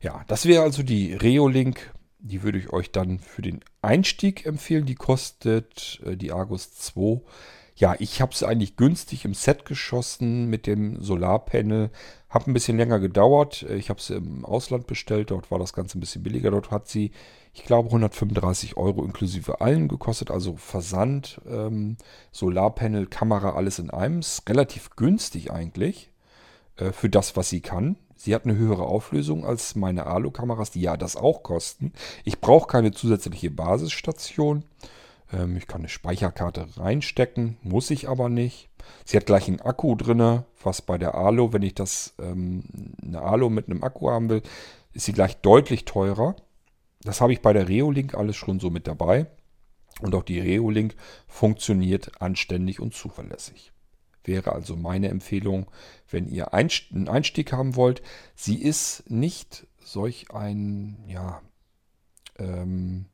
Ja, 0.00 0.22
das 0.28 0.46
wäre 0.46 0.62
also 0.62 0.82
die 0.82 1.14
Reolink 1.14 1.92
die 2.24 2.42
würde 2.42 2.58
ich 2.58 2.72
euch 2.72 2.90
dann 2.90 3.18
für 3.18 3.42
den 3.42 3.60
Einstieg 3.82 4.46
empfehlen. 4.46 4.86
Die 4.86 4.94
kostet 4.94 6.00
äh, 6.04 6.16
die 6.16 6.32
Argus 6.32 6.72
2. 6.72 7.20
Ja, 7.76 7.96
ich 7.98 8.20
habe 8.22 8.34
sie 8.34 8.46
eigentlich 8.48 8.76
günstig 8.76 9.24
im 9.24 9.34
Set 9.34 9.66
geschossen 9.66 10.48
mit 10.48 10.66
dem 10.66 11.02
Solarpanel. 11.02 11.90
Hat 12.30 12.46
ein 12.46 12.54
bisschen 12.54 12.78
länger 12.78 12.98
gedauert. 12.98 13.66
Äh, 13.68 13.76
ich 13.76 13.90
habe 13.90 14.00
sie 14.00 14.14
im 14.14 14.44
Ausland 14.44 14.86
bestellt. 14.86 15.30
Dort 15.32 15.50
war 15.50 15.58
das 15.58 15.74
Ganze 15.74 15.98
ein 15.98 16.00
bisschen 16.00 16.22
billiger. 16.22 16.50
Dort 16.50 16.70
hat 16.70 16.88
sie, 16.88 17.10
ich 17.52 17.64
glaube, 17.64 17.88
135 17.88 18.78
Euro 18.78 19.04
inklusive 19.04 19.60
allen 19.60 19.88
gekostet. 19.88 20.30
Also 20.30 20.56
Versand, 20.56 21.42
ähm, 21.46 21.98
Solarpanel, 22.32 23.06
Kamera, 23.06 23.50
alles 23.50 23.78
in 23.78 23.90
einem. 23.90 24.20
Ist 24.20 24.48
relativ 24.48 24.96
günstig 24.96 25.50
eigentlich 25.50 26.10
äh, 26.76 26.90
für 26.90 27.10
das, 27.10 27.36
was 27.36 27.50
sie 27.50 27.60
kann. 27.60 27.96
Sie 28.16 28.34
hat 28.34 28.44
eine 28.44 28.56
höhere 28.56 28.84
Auflösung 28.84 29.44
als 29.44 29.74
meine 29.74 30.06
Alu-Kameras, 30.06 30.70
die 30.70 30.80
ja 30.80 30.96
das 30.96 31.16
auch 31.16 31.42
kosten. 31.42 31.92
Ich 32.24 32.40
brauche 32.40 32.68
keine 32.68 32.92
zusätzliche 32.92 33.50
Basisstation. 33.50 34.64
Ähm, 35.32 35.56
ich 35.56 35.66
kann 35.66 35.82
eine 35.82 35.88
Speicherkarte 35.88 36.66
reinstecken, 36.76 37.56
muss 37.62 37.90
ich 37.90 38.08
aber 38.08 38.28
nicht. 38.28 38.68
Sie 39.04 39.16
hat 39.16 39.26
gleich 39.26 39.48
einen 39.48 39.60
Akku 39.60 39.94
drin, 39.94 40.42
was 40.62 40.82
bei 40.82 40.98
der 40.98 41.14
Alu, 41.14 41.52
wenn 41.52 41.62
ich 41.62 41.74
das 41.74 42.14
ähm, 42.18 42.64
eine 43.02 43.22
Alu 43.22 43.50
mit 43.50 43.68
einem 43.68 43.82
Akku 43.82 44.10
haben 44.10 44.28
will, 44.28 44.42
ist 44.92 45.06
sie 45.06 45.12
gleich 45.12 45.36
deutlich 45.36 45.84
teurer. 45.84 46.36
Das 47.02 47.20
habe 47.20 47.32
ich 47.32 47.42
bei 47.42 47.52
der 47.52 47.68
Reolink 47.68 48.14
alles 48.14 48.36
schon 48.36 48.60
so 48.60 48.70
mit 48.70 48.86
dabei. 48.86 49.26
Und 50.00 50.14
auch 50.14 50.24
die 50.24 50.40
Reolink 50.40 50.96
funktioniert 51.26 52.20
anständig 52.20 52.80
und 52.80 52.94
zuverlässig. 52.94 53.73
Wäre 54.24 54.52
also 54.52 54.74
meine 54.74 55.08
Empfehlung, 55.08 55.66
wenn 56.10 56.28
ihr 56.28 56.54
einen 56.54 57.08
Einstieg 57.08 57.52
haben 57.52 57.76
wollt. 57.76 58.02
Sie 58.34 58.60
ist 58.60 59.08
nicht 59.08 59.66
solch 59.78 60.30
ein, 60.32 61.04
ja, 61.06 61.42
ähm, 62.38 63.06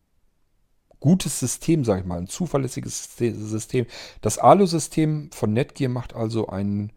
gutes 1.00 1.40
System, 1.40 1.84
sage 1.84 2.00
ich 2.00 2.06
mal, 2.06 2.18
ein 2.18 2.28
zuverlässiges 2.28 3.16
System. 3.16 3.86
Das 4.20 4.38
Alu-System 4.38 5.30
von 5.32 5.52
Netgear 5.52 5.90
macht 5.90 6.14
also 6.14 6.48
einen 6.48 6.92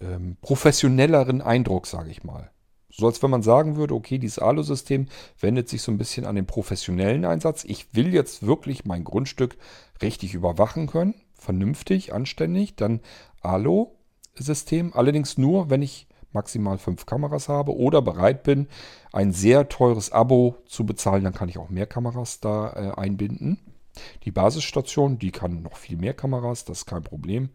ähm, 0.00 0.36
professionelleren 0.40 1.42
Eindruck, 1.42 1.86
sage 1.86 2.10
ich 2.10 2.24
mal. 2.24 2.50
So 2.88 3.06
als 3.06 3.22
wenn 3.22 3.30
man 3.30 3.42
sagen 3.42 3.76
würde, 3.76 3.94
okay, 3.94 4.18
dieses 4.18 4.38
Alu-System 4.38 5.08
wendet 5.40 5.68
sich 5.68 5.82
so 5.82 5.90
ein 5.90 5.98
bisschen 5.98 6.24
an 6.24 6.36
den 6.36 6.46
professionellen 6.46 7.24
Einsatz. 7.24 7.64
Ich 7.64 7.94
will 7.94 8.14
jetzt 8.14 8.46
wirklich 8.46 8.84
mein 8.84 9.02
Grundstück 9.04 9.56
richtig 10.00 10.34
überwachen 10.34 10.86
können 10.86 11.14
vernünftig, 11.42 12.14
anständig. 12.14 12.76
Dann 12.76 13.00
Alo-System, 13.42 14.92
allerdings 14.94 15.36
nur, 15.38 15.70
wenn 15.70 15.82
ich 15.82 16.06
maximal 16.32 16.78
fünf 16.78 17.06
Kameras 17.06 17.48
habe 17.48 17.76
oder 17.76 18.00
bereit 18.00 18.42
bin, 18.42 18.68
ein 19.12 19.32
sehr 19.32 19.68
teures 19.68 20.12
Abo 20.12 20.56
zu 20.66 20.86
bezahlen, 20.86 21.24
dann 21.24 21.34
kann 21.34 21.48
ich 21.48 21.58
auch 21.58 21.68
mehr 21.68 21.86
Kameras 21.86 22.40
da 22.40 22.72
äh, 22.72 23.00
einbinden. 23.00 23.58
Die 24.24 24.30
Basisstation, 24.30 25.18
die 25.18 25.30
kann 25.30 25.62
noch 25.62 25.76
viel 25.76 25.98
mehr 25.98 26.14
Kameras, 26.14 26.64
das 26.64 26.78
ist 26.78 26.86
kein 26.86 27.02
Problem. 27.02 27.50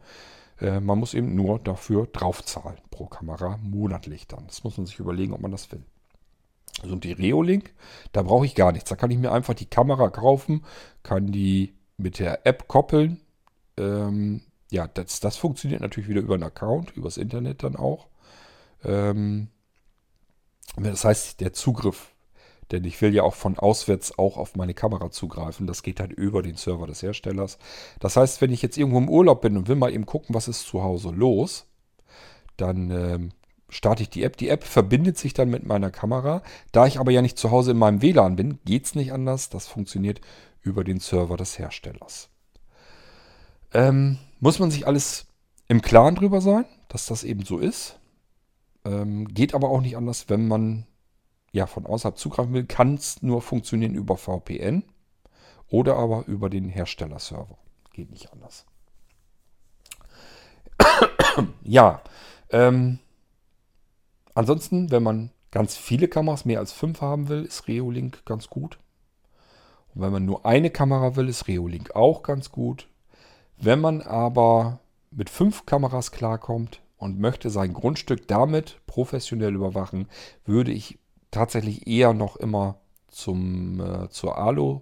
Äh, 0.59 0.79
man 0.79 0.99
muss 0.99 1.13
eben 1.13 1.35
nur 1.35 1.59
dafür 1.59 2.07
draufzahlen 2.07 2.77
pro 2.91 3.07
Kamera 3.07 3.57
monatlich 3.61 4.27
dann. 4.27 4.45
Das 4.47 4.63
muss 4.63 4.77
man 4.77 4.85
sich 4.85 4.99
überlegen, 4.99 5.33
ob 5.33 5.41
man 5.41 5.51
das 5.51 5.71
will. 5.71 5.83
Also 6.83 6.95
die 6.95 7.13
Reolink, 7.13 7.73
da 8.11 8.21
brauche 8.21 8.45
ich 8.45 8.53
gar 8.53 8.71
nichts. 8.71 8.89
Da 8.89 8.95
kann 8.95 9.09
ich 9.09 9.17
mir 9.17 9.31
einfach 9.31 9.55
die 9.55 9.65
Kamera 9.65 10.09
kaufen, 10.09 10.63
kann 11.01 11.31
die 11.31 11.73
mit 11.97 12.19
der 12.19 12.45
App 12.45 12.67
koppeln 12.67 13.19
ähm, 13.77 14.41
ja, 14.69 14.87
das, 14.87 15.19
das 15.19 15.37
funktioniert 15.37 15.81
natürlich 15.81 16.09
wieder 16.09 16.21
über 16.21 16.33
einen 16.33 16.43
Account, 16.43 16.95
übers 16.95 17.17
Internet 17.17 17.63
dann 17.63 17.75
auch. 17.75 18.07
Ähm, 18.83 19.47
das 20.75 21.05
heißt, 21.05 21.39
der 21.39 21.53
Zugriff, 21.53 22.13
denn 22.71 22.83
ich 22.83 23.01
will 23.01 23.13
ja 23.13 23.23
auch 23.23 23.33
von 23.35 23.57
auswärts 23.57 24.17
auch 24.19 24.37
auf 24.37 24.55
meine 24.55 24.73
Kamera 24.73 25.09
zugreifen. 25.09 25.67
Das 25.67 25.83
geht 25.83 25.99
halt 25.99 26.11
über 26.11 26.41
den 26.41 26.55
Server 26.55 26.85
des 26.85 27.01
Herstellers. 27.01 27.57
Das 27.99 28.17
heißt, 28.17 28.41
wenn 28.41 28.51
ich 28.51 28.61
jetzt 28.61 28.77
irgendwo 28.77 28.97
im 28.97 29.09
Urlaub 29.09 29.41
bin 29.41 29.55
und 29.57 29.67
will 29.67 29.77
mal 29.77 29.93
eben 29.93 30.05
gucken, 30.05 30.35
was 30.35 30.47
ist 30.47 30.65
zu 30.67 30.83
Hause 30.83 31.09
los, 31.11 31.65
dann 32.57 32.91
ähm, 32.91 33.31
starte 33.69 34.03
ich 34.03 34.09
die 34.09 34.23
App. 34.23 34.37
Die 34.37 34.49
App 34.49 34.63
verbindet 34.63 35.17
sich 35.17 35.33
dann 35.33 35.49
mit 35.49 35.65
meiner 35.65 35.91
Kamera. 35.91 36.41
Da 36.71 36.85
ich 36.87 36.99
aber 36.99 37.11
ja 37.11 37.21
nicht 37.21 37.37
zu 37.37 37.51
Hause 37.51 37.71
in 37.71 37.77
meinem 37.77 38.01
WLAN 38.01 38.35
bin, 38.35 38.59
geht 38.65 38.85
es 38.85 38.95
nicht 38.95 39.13
anders. 39.13 39.49
Das 39.49 39.67
funktioniert 39.67 40.19
über 40.61 40.83
den 40.83 40.99
Server 40.99 41.37
des 41.37 41.57
Herstellers. 41.57 42.29
Ähm, 43.73 44.17
muss 44.39 44.59
man 44.59 44.71
sich 44.71 44.87
alles 44.87 45.27
im 45.67 45.81
Klaren 45.81 46.15
drüber 46.15 46.41
sein, 46.41 46.65
dass 46.87 47.05
das 47.05 47.23
eben 47.23 47.43
so 47.43 47.59
ist. 47.59 47.99
Ähm, 48.85 49.27
geht 49.27 49.53
aber 49.53 49.69
auch 49.69 49.81
nicht 49.81 49.97
anders, 49.97 50.29
wenn 50.29 50.47
man 50.47 50.85
ja 51.51 51.65
von 51.65 51.85
außerhalb 51.85 52.17
zugreifen 52.17 52.53
will, 52.53 52.65
kann 52.65 52.95
es 52.95 53.21
nur 53.21 53.41
funktionieren 53.41 53.95
über 53.95 54.17
VPN 54.17 54.83
oder 55.69 55.97
aber 55.97 56.25
über 56.27 56.49
den 56.49 56.69
Herstellerserver. 56.69 57.57
Geht 57.91 58.11
nicht 58.11 58.31
anders. 58.31 58.65
ja, 61.63 62.01
ähm, 62.49 62.99
ansonsten, 64.33 64.91
wenn 64.91 65.03
man 65.03 65.31
ganz 65.51 65.75
viele 65.75 66.07
Kameras, 66.07 66.45
mehr 66.45 66.59
als 66.59 66.71
fünf 66.71 67.01
haben 67.01 67.27
will, 67.27 67.43
ist 67.43 67.67
Reolink 67.67 68.25
ganz 68.25 68.47
gut. 68.47 68.77
Und 69.93 70.01
wenn 70.01 70.11
man 70.11 70.25
nur 70.25 70.45
eine 70.45 70.69
Kamera 70.69 71.15
will, 71.15 71.27
ist 71.27 71.47
Reolink 71.47 71.95
auch 71.95 72.23
ganz 72.23 72.51
gut. 72.51 72.87
Wenn 73.59 73.81
man 73.81 74.01
aber 74.01 74.79
mit 75.11 75.29
fünf 75.29 75.65
Kameras 75.65 76.11
klarkommt 76.11 76.81
und 76.97 77.19
möchte 77.19 77.49
sein 77.49 77.73
Grundstück 77.73 78.27
damit 78.27 78.79
professionell 78.85 79.55
überwachen, 79.55 80.07
würde 80.45 80.71
ich 80.71 80.99
tatsächlich 81.31 81.87
eher 81.87 82.13
noch 82.13 82.35
immer 82.35 82.79
zum, 83.07 83.79
äh, 83.79 84.09
zur 84.09 84.37
Alu 84.37 84.81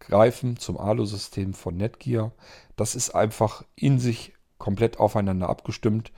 greifen, 0.00 0.56
zum 0.58 0.78
Alu-System 0.78 1.54
von 1.54 1.76
Netgear. 1.76 2.32
Das 2.76 2.94
ist 2.94 3.14
einfach 3.14 3.64
in 3.74 3.98
sich 3.98 4.34
komplett 4.58 4.98
aufeinander 4.98 5.48
abgestimmt 5.48 6.12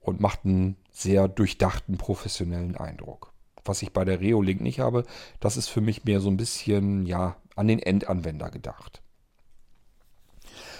und 0.00 0.20
macht 0.20 0.44
einen 0.44 0.76
sehr 0.90 1.28
durchdachten 1.28 1.98
professionellen 1.98 2.76
Eindruck. 2.76 3.32
Was 3.64 3.82
ich 3.82 3.92
bei 3.92 4.04
der 4.04 4.20
Reolink 4.20 4.60
nicht 4.60 4.80
habe, 4.80 5.04
das 5.40 5.56
ist 5.56 5.68
für 5.68 5.80
mich 5.80 6.04
mehr 6.04 6.20
so 6.20 6.28
ein 6.28 6.36
bisschen 6.36 7.06
ja 7.06 7.36
an 7.56 7.68
den 7.68 7.78
Endanwender 7.78 8.50
gedacht. 8.50 9.03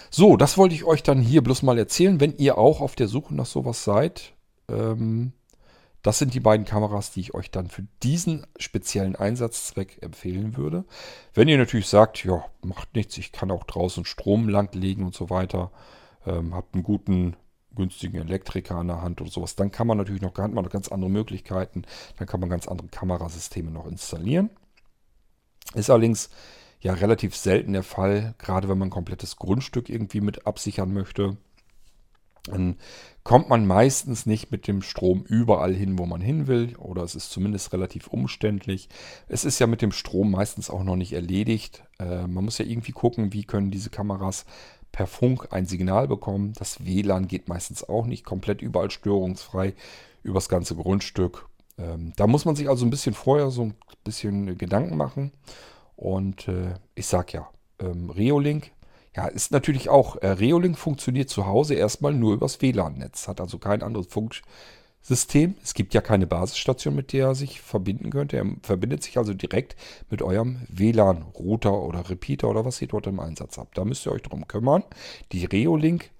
So, 0.09 0.37
das 0.37 0.57
wollte 0.57 0.75
ich 0.75 0.83
euch 0.83 1.03
dann 1.03 1.21
hier 1.21 1.43
bloß 1.43 1.63
mal 1.63 1.77
erzählen, 1.77 2.19
wenn 2.19 2.37
ihr 2.37 2.57
auch 2.57 2.81
auf 2.81 2.95
der 2.95 3.07
Suche 3.07 3.33
nach 3.35 3.45
sowas 3.45 3.83
seid. 3.83 4.33
Ähm, 4.69 5.33
das 6.05 6.19
sind 6.19 6.35
die 6.35 6.39
beiden 6.39 6.67
Kameras, 6.67 7.11
die 7.11 7.19
ich 7.19 7.33
euch 7.33 7.49
dann 7.49 7.67
für 7.67 7.83
diesen 8.03 8.45
speziellen 8.59 9.15
Einsatzzweck 9.15 10.03
empfehlen 10.03 10.55
würde. 10.55 10.85
Wenn 11.33 11.47
ihr 11.47 11.57
natürlich 11.57 11.87
sagt, 11.87 12.23
ja, 12.23 12.45
macht 12.61 12.95
nichts, 12.95 13.17
ich 13.17 13.31
kann 13.31 13.49
auch 13.49 13.63
draußen 13.63 14.05
Strom 14.05 14.47
langlegen 14.47 15.03
und 15.03 15.15
so 15.15 15.31
weiter, 15.31 15.71
ähm, 16.27 16.53
habt 16.53 16.75
einen 16.75 16.83
guten, 16.83 17.35
günstigen 17.73 18.21
Elektriker 18.21 18.75
an 18.75 18.87
der 18.87 19.01
Hand 19.01 19.19
oder 19.19 19.31
sowas, 19.31 19.55
dann 19.55 19.71
kann 19.71 19.87
man 19.87 19.97
natürlich 19.97 20.21
noch, 20.21 20.37
hat 20.37 20.53
man 20.53 20.63
noch 20.63 20.71
ganz 20.71 20.89
andere 20.89 21.09
Möglichkeiten. 21.09 21.85
Dann 22.17 22.27
kann 22.27 22.39
man 22.39 22.49
ganz 22.49 22.67
andere 22.67 22.87
Kamerasysteme 22.87 23.71
noch 23.71 23.87
installieren. 23.87 24.51
Ist 25.73 25.89
allerdings 25.89 26.29
ja 26.85 26.93
relativ 26.93 27.35
selten 27.35 27.73
der 27.73 27.81
Fall, 27.81 28.35
gerade 28.37 28.69
wenn 28.69 28.77
man 28.77 28.89
ein 28.89 28.91
komplettes 28.91 29.37
Grundstück 29.37 29.89
irgendwie 29.89 30.21
mit 30.21 30.45
absichern 30.45 30.93
möchte. 30.93 31.35
dann 32.43 32.77
kommt 33.23 33.49
man 33.49 33.65
meistens 33.65 34.27
nicht 34.27 34.51
mit 34.51 34.67
dem 34.67 34.83
Strom 34.83 35.23
überall 35.23 35.73
hin, 35.73 35.97
wo 35.97 36.05
man 36.05 36.21
hin 36.21 36.45
will, 36.45 36.75
oder 36.75 37.01
es 37.01 37.15
ist 37.15 37.31
zumindest 37.31 37.73
relativ 37.73 38.05
umständlich. 38.05 38.87
Es 39.27 39.45
ist 39.45 39.57
ja 39.57 39.65
mit 39.65 39.81
dem 39.81 39.91
Strom 39.91 40.29
meistens 40.29 40.69
auch 40.69 40.83
noch 40.83 40.95
nicht 40.95 41.13
erledigt. 41.13 41.83
Äh, 41.97 42.27
man 42.27 42.45
muss 42.45 42.59
ja 42.59 42.65
irgendwie 42.65 42.91
gucken, 42.91 43.33
wie 43.33 43.45
können 43.45 43.71
diese 43.71 43.89
Kameras 43.89 44.45
per 44.91 45.07
Funk 45.07 45.47
ein 45.49 45.65
Signal 45.65 46.07
bekommen. 46.07 46.53
Das 46.53 46.85
WLAN 46.85 47.27
geht 47.27 47.49
meistens 47.49 47.83
auch 47.83 48.05
nicht 48.05 48.25
komplett 48.25 48.61
überall 48.61 48.91
störungsfrei 48.91 49.73
übers 50.21 50.49
ganze 50.49 50.75
Grundstück. 50.75 51.49
Ähm, 51.79 52.13
da 52.15 52.27
muss 52.27 52.45
man 52.45 52.55
sich 52.55 52.69
also 52.69 52.85
ein 52.85 52.91
bisschen 52.91 53.15
vorher 53.15 53.49
so 53.49 53.63
ein 53.63 53.73
bisschen 54.03 54.55
Gedanken 54.55 54.97
machen. 54.97 55.31
Und 55.95 56.47
äh, 56.47 56.73
ich 56.93 57.07
sag 57.07 57.33
ja, 57.33 57.49
ähm, 57.79 58.09
Reolink 58.09 58.71
ja, 59.15 59.27
ist 59.27 59.51
natürlich 59.51 59.89
auch, 59.89 60.17
äh, 60.17 60.27
Reolink 60.27 60.77
funktioniert 60.77 61.29
zu 61.29 61.45
Hause 61.45 61.75
erstmal 61.75 62.13
nur 62.13 62.33
übers 62.33 62.61
WLAN-Netz, 62.61 63.27
hat 63.29 63.39
also 63.39 63.57
kein 63.57 63.81
anderes 63.81 64.07
Funksystem. 64.07 65.55
Es 65.63 65.73
gibt 65.73 65.93
ja 65.93 66.01
keine 66.01 66.27
Basisstation, 66.27 66.95
mit 66.95 67.13
der 67.13 67.27
er 67.27 67.35
sich 67.35 67.61
verbinden 67.61 68.09
könnte. 68.09 68.37
Er 68.37 68.45
verbindet 68.61 69.03
sich 69.03 69.17
also 69.17 69.33
direkt 69.33 69.77
mit 70.09 70.21
eurem 70.21 70.67
WLAN-Router 70.67 71.81
oder 71.81 72.09
Repeater 72.09 72.49
oder 72.49 72.65
was 72.65 72.81
ihr 72.81 72.89
dort 72.89 73.07
im 73.07 73.21
Einsatz 73.21 73.57
habt. 73.57 73.77
Da 73.77 73.85
müsst 73.85 74.05
ihr 74.05 74.11
euch 74.11 74.21
drum 74.21 74.47
kümmern. 74.49 74.83
Die 75.31 75.45
Reolink 75.45 76.11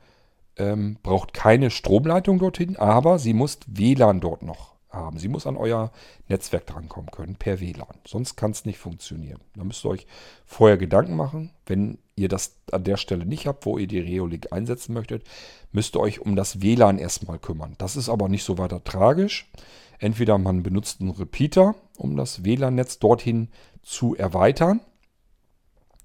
ähm, 0.56 0.98
braucht 1.04 1.34
keine 1.34 1.72
Stromleitung 1.72 2.40
dorthin, 2.40 2.78
aber 2.78 3.20
sie 3.20 3.34
muss 3.34 3.60
WLAN 3.68 4.22
dort 4.22 4.42
noch 4.42 4.75
haben. 4.96 5.20
Sie 5.20 5.28
muss 5.28 5.46
an 5.48 5.58
euer 5.58 5.92
Netzwerk 6.28 6.66
drankommen 6.66 7.12
können 7.12 7.36
per 7.36 7.60
WLAN. 7.60 8.00
Sonst 8.06 8.36
kann 8.36 8.52
es 8.52 8.66
nicht 8.66 8.80
funktionieren. 8.80 9.40
Da 9.56 9.64
müsst 9.64 9.86
ihr 9.86 9.90
euch 9.90 10.08
vorher 10.46 10.78
Gedanken 10.78 11.16
machen. 11.16 11.52
Wenn 11.66 12.00
ihr 12.16 12.30
das 12.30 12.56
an 12.72 12.84
der 12.84 12.98
Stelle 12.98 13.26
nicht 13.26 13.48
habt, 13.48 13.66
wo 13.66 13.78
ihr 13.78 13.88
die 13.88 14.00
Reolink 14.00 14.52
einsetzen 14.52 14.94
möchtet, 14.94 15.24
müsst 15.72 15.96
ihr 15.96 16.00
euch 16.00 16.22
um 16.22 16.36
das 16.36 16.62
WLAN 16.62 16.98
erstmal 16.98 17.40
kümmern. 17.40 17.76
Das 17.78 17.96
ist 17.96 18.10
aber 18.10 18.30
nicht 18.30 18.44
so 18.44 18.58
weiter 18.58 18.84
tragisch. 18.84 19.52
Entweder 20.00 20.38
man 20.38 20.64
benutzt 20.64 21.02
einen 21.02 21.12
Repeater, 21.12 21.76
um 21.98 22.18
das 22.18 22.44
WLAN-Netz 22.44 23.00
dorthin 23.00 23.50
zu 23.82 24.16
erweitern. 24.16 24.82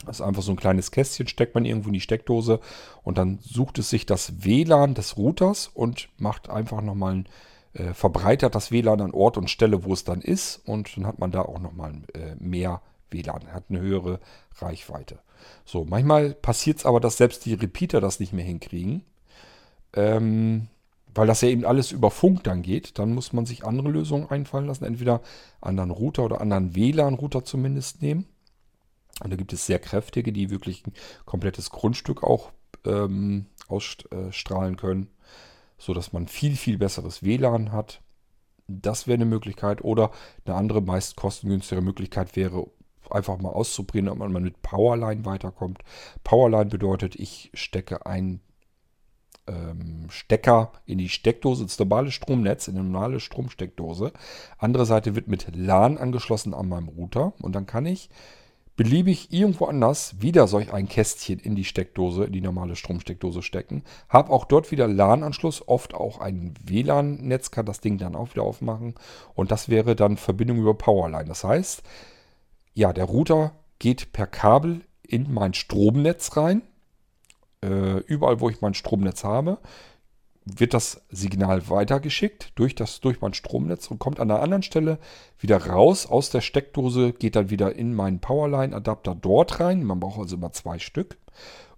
Das 0.06 0.20
ist 0.20 0.26
einfach 0.26 0.42
so 0.42 0.52
ein 0.52 0.56
kleines 0.56 0.92
Kästchen, 0.92 1.28
steckt 1.28 1.54
man 1.54 1.64
irgendwo 1.64 1.88
in 1.88 1.94
die 1.94 2.00
Steckdose 2.00 2.60
und 3.02 3.18
dann 3.18 3.38
sucht 3.42 3.78
es 3.78 3.90
sich 3.90 4.06
das 4.06 4.44
WLAN 4.44 4.94
des 4.94 5.16
Routers 5.16 5.68
und 5.68 6.08
macht 6.16 6.48
einfach 6.48 6.80
nochmal 6.80 7.12
einen 7.12 7.28
äh, 7.72 7.94
verbreitert 7.94 8.54
das 8.54 8.70
WLAN 8.72 9.00
an 9.00 9.12
Ort 9.12 9.36
und 9.36 9.48
Stelle, 9.48 9.84
wo 9.84 9.92
es 9.92 10.04
dann 10.04 10.20
ist. 10.20 10.56
Und 10.66 10.96
dann 10.96 11.06
hat 11.06 11.18
man 11.18 11.30
da 11.30 11.42
auch 11.42 11.60
nochmal 11.60 11.92
äh, 12.14 12.34
mehr 12.38 12.82
WLAN, 13.10 13.52
hat 13.52 13.64
eine 13.68 13.80
höhere 13.80 14.20
Reichweite. 14.58 15.20
So, 15.64 15.84
manchmal 15.84 16.34
passiert 16.34 16.78
es 16.78 16.86
aber, 16.86 17.00
dass 17.00 17.16
selbst 17.16 17.46
die 17.46 17.54
Repeater 17.54 18.00
das 18.00 18.20
nicht 18.20 18.32
mehr 18.32 18.44
hinkriegen. 18.44 19.04
Ähm, 19.94 20.68
weil 21.12 21.26
das 21.26 21.40
ja 21.40 21.48
eben 21.48 21.64
alles 21.64 21.90
über 21.90 22.10
Funk 22.10 22.44
dann 22.44 22.62
geht, 22.62 22.98
dann 22.98 23.14
muss 23.14 23.32
man 23.32 23.44
sich 23.44 23.64
andere 23.64 23.88
Lösungen 23.88 24.30
einfallen 24.30 24.66
lassen. 24.66 24.84
Entweder 24.84 25.22
anderen 25.60 25.90
Router 25.90 26.24
oder 26.24 26.40
anderen 26.40 26.74
WLAN-Router 26.74 27.44
zumindest 27.44 28.02
nehmen. 28.02 28.26
Und 29.22 29.30
da 29.30 29.36
gibt 29.36 29.52
es 29.52 29.66
sehr 29.66 29.78
kräftige, 29.78 30.32
die 30.32 30.50
wirklich 30.50 30.86
ein 30.86 30.92
komplettes 31.24 31.70
Grundstück 31.70 32.22
auch 32.22 32.52
ähm, 32.84 33.46
ausstrahlen 33.68 34.76
können 34.76 35.08
sodass 35.80 36.12
man 36.12 36.28
viel, 36.28 36.56
viel 36.56 36.78
besseres 36.78 37.24
WLAN 37.24 37.72
hat. 37.72 38.02
Das 38.68 39.08
wäre 39.08 39.16
eine 39.16 39.24
Möglichkeit. 39.24 39.82
Oder 39.82 40.12
eine 40.44 40.54
andere, 40.54 40.80
meist 40.80 41.16
kostengünstigere 41.16 41.82
Möglichkeit 41.82 42.36
wäre, 42.36 42.66
einfach 43.10 43.38
mal 43.38 43.48
auszuprobieren, 43.48 44.08
ob 44.08 44.18
man 44.18 44.42
mit 44.42 44.62
Powerline 44.62 45.24
weiterkommt. 45.24 45.78
Powerline 46.22 46.70
bedeutet, 46.70 47.16
ich 47.16 47.50
stecke 47.54 48.06
einen 48.06 48.40
ähm, 49.48 50.06
Stecker 50.10 50.72
in 50.86 50.98
die 50.98 51.08
Steckdose, 51.08 51.62
ins 51.62 51.78
normale 51.78 52.12
Stromnetz, 52.12 52.68
in 52.68 52.76
eine 52.76 52.88
normale 52.88 53.18
Stromsteckdose. 53.18 54.12
Andere 54.58 54.86
Seite 54.86 55.16
wird 55.16 55.28
mit 55.28 55.56
LAN 55.56 55.98
angeschlossen 55.98 56.54
an 56.54 56.68
meinem 56.68 56.88
Router 56.88 57.32
und 57.40 57.54
dann 57.54 57.66
kann 57.66 57.86
ich 57.86 58.10
beliebig 58.80 59.30
irgendwo 59.30 59.66
anders 59.66 60.22
wieder 60.22 60.48
solch 60.48 60.72
ein 60.72 60.88
Kästchen 60.88 61.38
in 61.38 61.54
die 61.54 61.66
Steckdose, 61.66 62.24
in 62.24 62.32
die 62.32 62.40
normale 62.40 62.76
Stromsteckdose 62.76 63.42
stecken. 63.42 63.82
Habe 64.08 64.32
auch 64.32 64.46
dort 64.46 64.70
wieder 64.70 64.88
LAN-Anschluss, 64.88 65.68
oft 65.68 65.92
auch 65.92 66.18
ein 66.18 66.54
WLAN-Netz, 66.64 67.50
kann 67.50 67.66
das 67.66 67.80
Ding 67.80 67.98
dann 67.98 68.16
auch 68.16 68.30
wieder 68.30 68.42
aufmachen. 68.42 68.94
Und 69.34 69.50
das 69.50 69.68
wäre 69.68 69.96
dann 69.96 70.16
Verbindung 70.16 70.56
über 70.56 70.72
Powerline. 70.72 71.28
Das 71.28 71.44
heißt, 71.44 71.82
ja, 72.72 72.94
der 72.94 73.04
Router 73.04 73.52
geht 73.78 74.14
per 74.14 74.26
Kabel 74.26 74.80
in 75.02 75.30
mein 75.30 75.52
Stromnetz 75.52 76.38
rein. 76.38 76.62
Äh, 77.62 77.98
überall, 78.06 78.40
wo 78.40 78.48
ich 78.48 78.62
mein 78.62 78.72
Stromnetz 78.72 79.24
habe 79.24 79.58
wird 80.44 80.74
das 80.74 81.02
Signal 81.10 81.68
weitergeschickt 81.68 82.52
durch, 82.54 82.74
das, 82.74 83.00
durch 83.00 83.20
mein 83.20 83.34
Stromnetz 83.34 83.90
und 83.90 83.98
kommt 83.98 84.20
an 84.20 84.30
einer 84.30 84.42
anderen 84.42 84.62
Stelle 84.62 84.98
wieder 85.38 85.66
raus 85.66 86.06
aus 86.06 86.30
der 86.30 86.40
Steckdose, 86.40 87.12
geht 87.12 87.36
dann 87.36 87.50
wieder 87.50 87.74
in 87.74 87.94
meinen 87.94 88.20
Powerline-Adapter 88.20 89.14
dort 89.14 89.60
rein. 89.60 89.84
Man 89.84 90.00
braucht 90.00 90.18
also 90.18 90.36
immer 90.36 90.52
zwei 90.52 90.78
Stück. 90.78 91.18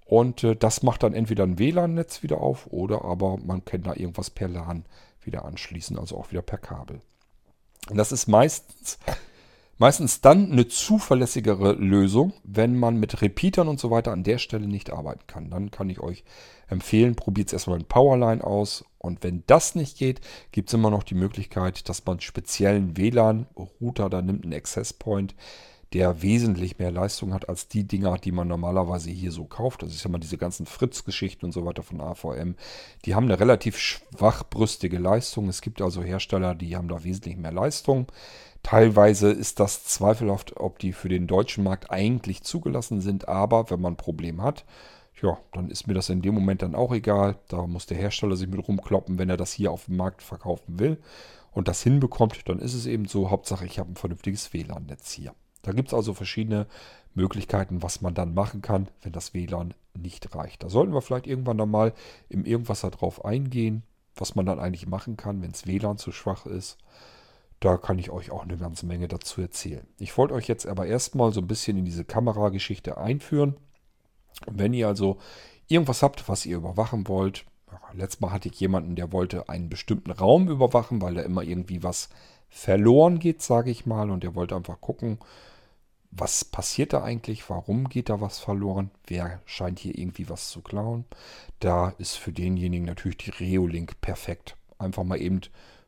Und 0.05 0.45
äh, 0.45 0.57
das 0.57 0.83
macht 0.83 1.03
dann 1.03 1.15
entweder 1.15 1.45
ein 1.45 1.59
WLAN-Netz 1.59 2.23
wieder 2.23 2.41
auf 2.41 2.67
oder 2.69 3.05
aber 3.05 3.39
man 3.39 3.65
kann 3.65 3.83
da 3.83 3.95
irgendwas 3.95 4.31
per 4.31 4.49
LAN 4.49 4.85
wieder 5.23 5.45
anschließen, 5.45 5.99
also 5.99 6.17
auch 6.17 6.31
wieder 6.31 6.43
per 6.43 6.59
Kabel. 6.59 7.01
Und 7.89 7.97
das 7.97 8.13
ist 8.13 8.27
meistens 8.29 8.99
Meistens 9.83 10.21
dann 10.21 10.53
eine 10.53 10.69
zuverlässigere 10.69 11.73
Lösung, 11.73 12.35
wenn 12.45 12.79
man 12.79 12.99
mit 12.99 13.21
Repeatern 13.21 13.67
und 13.67 13.81
so 13.81 13.91
weiter 13.91 14.13
an 14.13 14.23
der 14.23 14.39
Stelle 14.39 14.69
nicht 14.69 14.93
arbeiten 14.93 15.27
kann. 15.27 15.51
Dann 15.51 15.73
kann 15.73 15.91
ich 15.91 15.99
euch 15.99 16.23
empfehlen, 16.73 17.15
probiert 17.15 17.49
es 17.49 17.53
erstmal 17.53 17.79
in 17.79 17.85
Powerline 17.85 18.43
aus. 18.43 18.85
Und 18.99 19.23
wenn 19.23 19.43
das 19.47 19.75
nicht 19.75 19.99
geht, 19.99 20.21
gibt 20.53 20.69
es 20.69 20.75
immer 20.75 20.91
noch 20.91 21.03
die 21.03 21.15
Möglichkeit, 21.15 21.89
dass 21.89 22.05
man 22.05 22.21
speziellen 22.21 22.97
WLAN-Router 22.97 24.11
da 24.11 24.23
nimmt, 24.23 24.45
einen 24.45 24.55
Access 24.55 24.93
Point, 24.93 25.35
der 25.93 26.23
wesentlich 26.23 26.79
mehr 26.79 26.91
Leistung 26.91 27.35
hat 27.35 27.49
als 27.49 27.69
die 27.69 27.85
Dinger, 27.85 28.17
die 28.17 28.33
man 28.33 28.49
normalerweise 28.49 29.11
hier 29.11 29.31
so 29.31 29.45
kauft. 29.45 29.83
Das 29.83 29.93
ist 29.93 30.05
ja 30.05 30.11
mal 30.11 30.19
diese 30.19 30.39
ganzen 30.39 30.67
Fritz-Geschichten 30.67 31.45
und 31.45 31.53
so 31.53 31.67
weiter 31.67 31.83
von 31.83 32.01
AVM. 32.01 32.55
Die 33.05 33.15
haben 33.15 33.25
eine 33.25 33.39
relativ 33.39 33.79
schwachbrüstige 33.79 34.99
Leistung. 34.99 35.49
Es 35.49 35.61
gibt 35.61 35.83
also 35.83 36.03
Hersteller, 36.03 36.55
die 36.55 36.77
haben 36.77 36.89
da 36.89 37.05
wesentlich 37.05 37.37
mehr 37.37 37.53
Leistung. 37.53 38.07
Teilweise 38.63 39.31
ist 39.31 39.61
das 39.61 39.85
zweifelhaft, 39.85 40.57
ob 40.57 40.79
die 40.79 40.93
für 40.93 41.09
den 41.09 41.27
deutschen 41.27 41.65
Markt 41.65 41.91
eigentlich 41.91 42.43
zugelassen 42.43 43.01
sind, 43.01 43.29
aber 43.29 43.71
wenn 43.71 43.81
man 43.81 43.95
ein 43.95 43.97
Problem 43.97 44.41
hat, 44.41 44.65
ja, 45.23 45.39
dann 45.53 45.71
ist 45.71 45.87
mir 45.87 45.95
das 45.95 46.09
in 46.09 46.21
dem 46.21 46.35
Moment 46.35 46.63
dann 46.63 46.75
auch 46.75 46.93
egal. 46.93 47.37
Da 47.49 47.67
muss 47.67 47.87
der 47.87 47.97
Hersteller 47.97 48.37
sich 48.37 48.49
mit 48.49 48.67
rumkloppen, 48.67 49.19
wenn 49.19 49.31
er 49.31 49.37
das 49.37 49.53
hier 49.53 49.71
auf 49.71 49.87
dem 49.87 49.97
Markt 49.97 50.23
verkaufen 50.23 50.79
will 50.79 50.99
und 51.53 51.69
das 51.69 51.83
hinbekommt, 51.83 52.49
dann 52.49 52.59
ist 52.59 52.75
es 52.75 52.87
eben 52.87 53.07
so. 53.07 53.31
Hauptsache, 53.31 53.65
ich 53.65 53.79
habe 53.79 53.93
ein 53.93 53.97
vernünftiges 53.97 54.53
WLAN-Netz 54.53 55.13
hier. 55.13 55.35
Da 55.63 55.73
gibt 55.73 55.89
es 55.89 55.95
also 55.95 56.13
verschiedene 56.13 56.67
Möglichkeiten, 57.15 57.83
was 57.83 58.01
man 58.01 58.15
dann 58.15 58.35
machen 58.35 58.63
kann, 58.63 58.89
wenn 59.03 59.13
das 59.13 59.33
WLAN 59.33 59.75
nicht 59.95 60.35
reicht. 60.35 60.63
Da 60.65 60.69
sollten 60.69 60.93
wir 60.93 61.03
vielleicht 61.03 61.27
irgendwann 61.27 61.59
nochmal 61.59 61.93
im 62.29 62.45
Irgendwas 62.45 62.81
darauf 62.81 63.25
eingehen, 63.25 63.85
was 64.17 64.35
man 64.35 64.47
dann 64.47 64.59
eigentlich 64.59 64.89
machen 64.89 65.17
kann, 65.17 65.43
wenn 65.43 65.53
das 65.53 65.67
WLAN 65.67 65.99
zu 65.99 66.11
schwach 66.11 66.47
ist. 66.47 66.79
Da 67.61 67.77
kann 67.77 67.99
ich 67.99 68.11
euch 68.11 68.33
auch 68.33 68.43
eine 68.43 68.57
ganze 68.57 68.87
Menge 68.87 69.07
dazu 69.07 69.41
erzählen. 69.41 69.87
Ich 69.99 70.19
wollte 70.19 70.35
euch 70.35 70.49
jetzt 70.49 70.67
aber 70.67 70.87
erstmal 70.87 71.33
so 71.33 71.41
ein 71.41 71.47
bisschen 71.47 71.77
in 71.77 71.85
diese 71.85 72.05
Kamerageschichte 72.05 72.97
einführen. 72.97 73.57
Wenn 74.51 74.75
ihr 74.75 74.89
also 74.89 75.19
irgendwas 75.69 76.03
habt, 76.03 76.29
was 76.29 76.47
ihr 76.47 76.57
überwachen 76.57 77.09
wollt, 77.09 77.45
letztes 77.95 78.21
Mal 78.21 78.33
hatte 78.33 78.49
ich 78.49 78.61
jemanden, 78.61 78.97
der 78.97 79.13
wollte 79.13 79.49
einen 79.49 79.69
bestimmten 79.69 80.11
Raum 80.11 80.49
überwachen, 80.49 81.01
weil 81.01 81.15
da 81.15 81.23
immer 81.23 81.43
irgendwie 81.43 81.83
was 81.83 82.09
verloren 82.49 83.19
geht, 83.19 83.43
sage 83.43 83.71
ich 83.71 83.87
mal. 83.87 84.11
Und 84.11 84.23
der 84.23 84.35
wollte 84.35 84.57
einfach 84.57 84.81
gucken, 84.81 85.19
was 86.11 86.45
passiert 86.45 86.93
da 86.93 87.03
eigentlich, 87.03 87.49
warum 87.49 87.89
geht 87.89 88.11
da 88.11 88.21
was 88.21 88.39
verloren, 88.39 88.91
wer 89.07 89.41
scheint 89.47 89.79
hier 89.79 89.97
irgendwie 89.97 90.29
was 90.29 90.51
zu 90.51 90.61
klauen. 90.61 91.07
Da 91.61 91.95
ist 91.99 92.17
für 92.17 92.33
denjenigen 92.33 92.87
natürlich 92.87 93.17
die 93.19 93.31
Reolink 93.31 94.01
perfekt. 94.01 94.57
Einfach 94.79 95.05
mal 95.05 95.21
eben 95.21 95.41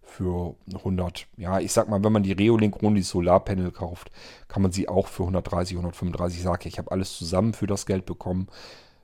für 0.05 0.55
100, 0.73 1.27
ja, 1.37 1.59
ich 1.59 1.73
sag 1.73 1.89
mal, 1.89 2.03
wenn 2.05 2.13
man 2.13 2.23
die 2.23 2.33
Reolink 2.33 2.83
ohne 2.83 2.97
die 2.97 3.03
Solarpanel 3.03 3.73
kauft, 3.73 4.11
kann 4.49 4.63
man 4.63 4.73
sie 4.73 4.89
auch 4.89 5.09
für 5.09 5.23
130, 5.23 5.77
135, 5.77 6.39
ich 6.39 6.45
sage 6.45 6.69
ich 6.69 6.79
habe 6.79 6.91
alles 6.91 7.17
zusammen 7.17 7.55
für 7.55 7.67
das 7.67 7.87
Geld 7.87 8.07
bekommen. 8.07 8.49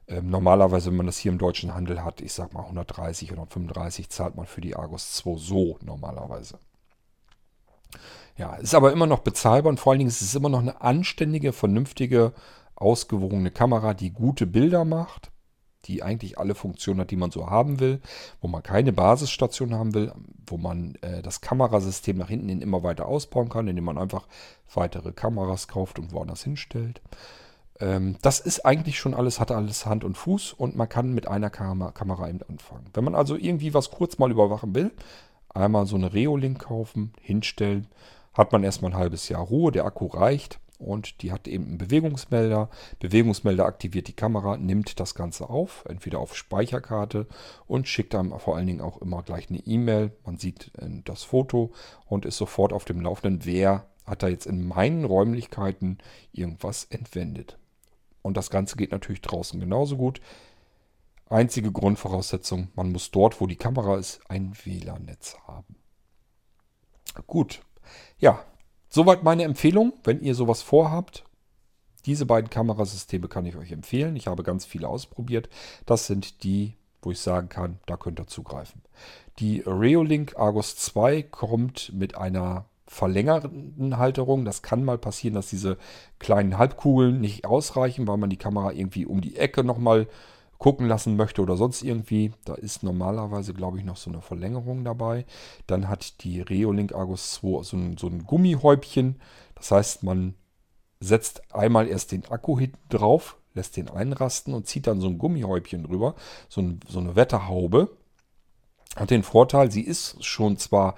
Ähm, 0.07 0.29
normalerweise, 0.31 0.91
wenn 0.91 0.97
man 0.97 1.07
das 1.07 1.19
hier 1.19 1.33
im 1.33 1.39
deutschen 1.39 1.75
Handel 1.75 2.05
hat, 2.05 2.21
ich 2.21 2.33
sag 2.33 2.53
mal 2.53 2.63
130, 2.63 3.31
135 3.31 4.11
zahlt 4.11 4.37
man 4.37 4.47
für 4.47 4.61
die 4.61 4.77
Argus 4.77 5.13
2 5.15 5.37
so 5.37 5.79
normalerweise. 5.83 6.59
Ja, 8.37 8.55
ist 8.55 8.75
aber 8.75 8.93
immer 8.93 9.07
noch 9.07 9.21
bezahlbar 9.21 9.71
und 9.71 9.81
vor 9.81 9.93
allen 9.93 9.99
Dingen 9.99 10.09
ist 10.09 10.23
es 10.23 10.35
immer 10.35 10.49
noch 10.49 10.61
eine 10.61 10.81
anständige, 10.81 11.53
vernünftige, 11.53 12.33
ausgewogene 12.75 13.51
Kamera, 13.51 13.95
die 13.95 14.11
gute 14.11 14.47
Bilder 14.47 14.85
macht 14.85 15.30
die 15.87 16.03
eigentlich 16.03 16.39
alle 16.39 16.55
Funktionen 16.55 17.01
hat, 17.01 17.11
die 17.11 17.17
man 17.17 17.31
so 17.31 17.49
haben 17.49 17.81
will, 17.81 18.01
wo 18.41 18.49
man 18.49 18.63
keine 18.63 18.93
Basisstation 18.93 19.75
haben 19.75 19.95
will, 19.95 20.13
wo 20.47 20.57
man 20.57 20.97
äh, 21.01 21.23
das 21.23 21.41
Kamerasystem 21.41 22.17
nach 22.17 22.29
hinten 22.29 22.49
hin 22.49 22.63
immer 22.63 22.83
weiter 22.83 23.07
ausbauen 23.07 23.49
kann, 23.49 23.69
indem 23.69 23.85
man 23.85 23.99
einfach 23.99 24.27
weitere 24.75 25.13
Kameras 25.13 25.69
kauft 25.69 25.99
und 25.99 26.13
woanders 26.13 26.45
hinstellt. 26.45 27.01
Ähm, 27.81 28.17
das 28.23 28.41
ist 28.41 28.67
eigentlich 28.67 28.99
schon 28.99 29.15
alles, 29.15 29.41
hat 29.41 29.51
alles 29.51 29.87
Hand 29.87 30.05
und 30.05 30.17
Fuß 30.17 30.53
und 30.53 30.77
man 30.77 30.89
kann 30.89 31.13
mit 31.13 31.27
einer 31.29 31.51
Kam 31.51 31.93
Kamera 31.95 32.29
eben 32.29 32.41
anfangen. 32.49 32.87
Wenn 32.93 33.05
man 33.05 33.15
also 33.15 33.37
irgendwie 33.37 33.75
was 33.75 33.91
kurz 33.91 34.19
mal 34.19 34.31
überwachen 34.31 34.75
will, 34.75 34.93
einmal 35.49 35.87
so 35.87 35.97
eine 35.97 36.13
Reolink 36.13 36.61
kaufen, 36.61 37.13
hinstellen, 37.21 37.87
hat 38.35 38.53
man 38.53 38.63
erstmal 38.63 38.93
ein 38.93 38.99
halbes 38.99 39.29
Jahr 39.29 39.43
Ruhe, 39.43 39.73
der 39.73 39.85
Akku 39.85 40.07
reicht 40.07 40.61
und 40.81 41.23
die 41.23 41.33
hat 41.33 41.47
eben 41.47 41.67
einen 41.67 41.79
Bewegungsmelder. 41.79 42.71
Bewegungsmelder 42.99 43.65
aktiviert 43.67 44.09
die 44.09 44.15
Kamera, 44.15 44.57
nimmt 44.57 44.99
das 44.99 45.15
Ganze 45.15 45.49
auf, 45.49 45.85
entweder 45.89 46.19
auf 46.19 46.37
Speicherkarte 46.37 47.27
und 47.67 47.89
schickt 47.89 48.15
einem 48.15 48.39
vor 48.39 48.57
allen 48.57 48.67
Dingen 48.67 48.81
auch 48.81 49.01
immer 49.01 49.23
gleich 49.23 49.51
eine 49.51 49.59
E-Mail. 49.59 50.13
Man 50.25 50.39
sieht 50.39 50.73
äh, 50.79 50.89
das 51.05 51.23
Foto 51.23 51.73
und 52.07 52.25
ist 52.25 52.39
sofort 52.39 52.73
auf 52.73 52.85
dem 52.85 53.01
Laufenden, 53.01 53.45
wer 53.45 53.87
hat 54.07 54.23
da 54.23 54.29
jetzt 54.29 54.47
in 54.47 54.67
meinen 54.67 55.05
Räumlichkeiten 55.05 55.99
irgendwas 56.33 56.85
entwendet. 56.85 57.59
Und 58.23 58.37
das 58.37 58.51
Ganze 58.51 58.77
geht 58.77 58.93
natürlich 58.93 59.23
draußen 59.23 59.61
genauso 59.61 59.97
gut. 59.97 60.21
Einzige 61.29 61.71
Grundvoraussetzung, 61.71 62.69
man 62.75 62.91
muss 62.91 63.11
dort, 63.13 63.41
wo 63.41 63.47
die 63.47 63.57
Kamera 63.57 63.97
ist, 63.97 64.21
ein 64.29 64.53
WLAN-Netz 64.65 65.37
haben. 65.47 65.77
Gut. 67.27 67.63
Ja, 68.19 68.45
soweit 68.91 69.23
meine 69.23 69.45
Empfehlung, 69.45 69.95
wenn 70.05 70.21
ihr 70.21 70.35
sowas 70.35 70.61
vorhabt. 70.61 71.25
Diese 72.07 72.27
beiden 72.27 72.51
Kamerasysteme 72.51 73.29
kann 73.29 73.47
ich 73.47 73.57
euch 73.57 73.73
empfehlen. 73.73 74.17
Ich 74.17 74.27
habe 74.27 74.43
ganz 74.43 74.65
viele 74.65 74.89
ausprobiert. 74.89 75.49
Das 75.87 76.07
sind 76.07 76.45
die, 76.45 76.75
wo 77.03 77.11
ich 77.11 77.21
sagen 77.21 77.49
kann, 77.49 77.79
da 77.87 77.97
könnt 77.97 78.21
ihr 78.21 78.27
zugreifen. 78.27 78.83
Die 79.39 79.63
Reolink 79.67 80.37
Argus 80.37 80.77
2 80.77 81.23
kommt 81.23 81.93
mit 81.95 82.17
einer 82.17 82.67
verlängerten 82.87 83.99
Halterung. 83.99 84.45
Das 84.45 84.63
kann 84.63 84.85
mal 84.85 84.99
passieren, 84.99 85.35
dass 85.35 85.49
diese 85.49 85.79
kleinen 86.19 86.59
Halbkugeln 86.59 87.21
nicht 87.21 87.45
ausreichen, 87.45 88.09
weil 88.09 88.17
man 88.17 88.31
die 88.31 88.37
Kamera 88.37 88.73
irgendwie 88.73 89.07
um 89.07 89.21
die 89.21 89.37
Ecke 89.37 89.63
nochmal 89.63 90.09
gucken 90.61 90.87
lassen 90.87 91.17
möchte 91.17 91.43
oder 91.43 91.57
sonst 91.57 91.83
irgendwie. 91.83 92.33
Da 92.45 92.55
ist 92.55 92.85
normalerweise, 92.85 93.55
glaube 93.55 93.79
ich, 93.79 93.85
noch 93.85 93.97
so 93.97 94.11
eine 94.11 94.21
Verlängerung 94.21 94.85
dabei. 94.85 95.25
Dann 95.67 95.89
hat 95.89 96.23
die 96.23 96.43
Reolink 96.43 96.95
Argus 96.95 97.33
2 97.33 97.63
so 97.65 97.77
ein, 97.77 97.97
so 97.97 98.07
ein 98.07 98.25
Gummihäubchen. 98.25 99.17
Das 99.57 99.71
heißt, 99.73 100.03
man 100.05 100.35
setzt 101.01 101.55
einmal 101.55 101.89
erst 101.89 102.13
den 102.13 102.27
Akku 102.27 102.59
hinten 102.59 102.79
drauf, 102.91 103.39
lässt 103.55 103.79
den 103.79 103.89
einrasten 103.89 104.53
und 104.53 104.67
zieht 104.67 104.87
dann 104.87 105.01
so 105.01 105.09
ein 105.09 105.17
Gummihäubchen 105.17 105.83
drüber, 105.83 106.15
so, 106.51 106.61
ein, 106.61 106.81
so 106.87 107.01
eine 107.01 107.17
Wetterhaube. 107.17 107.97
Hat 108.97 109.11
den 109.11 109.23
Vorteil, 109.23 109.73
sie 109.73 109.83
ist 109.83 110.23
schon 110.23 110.59
zwar 110.59 110.95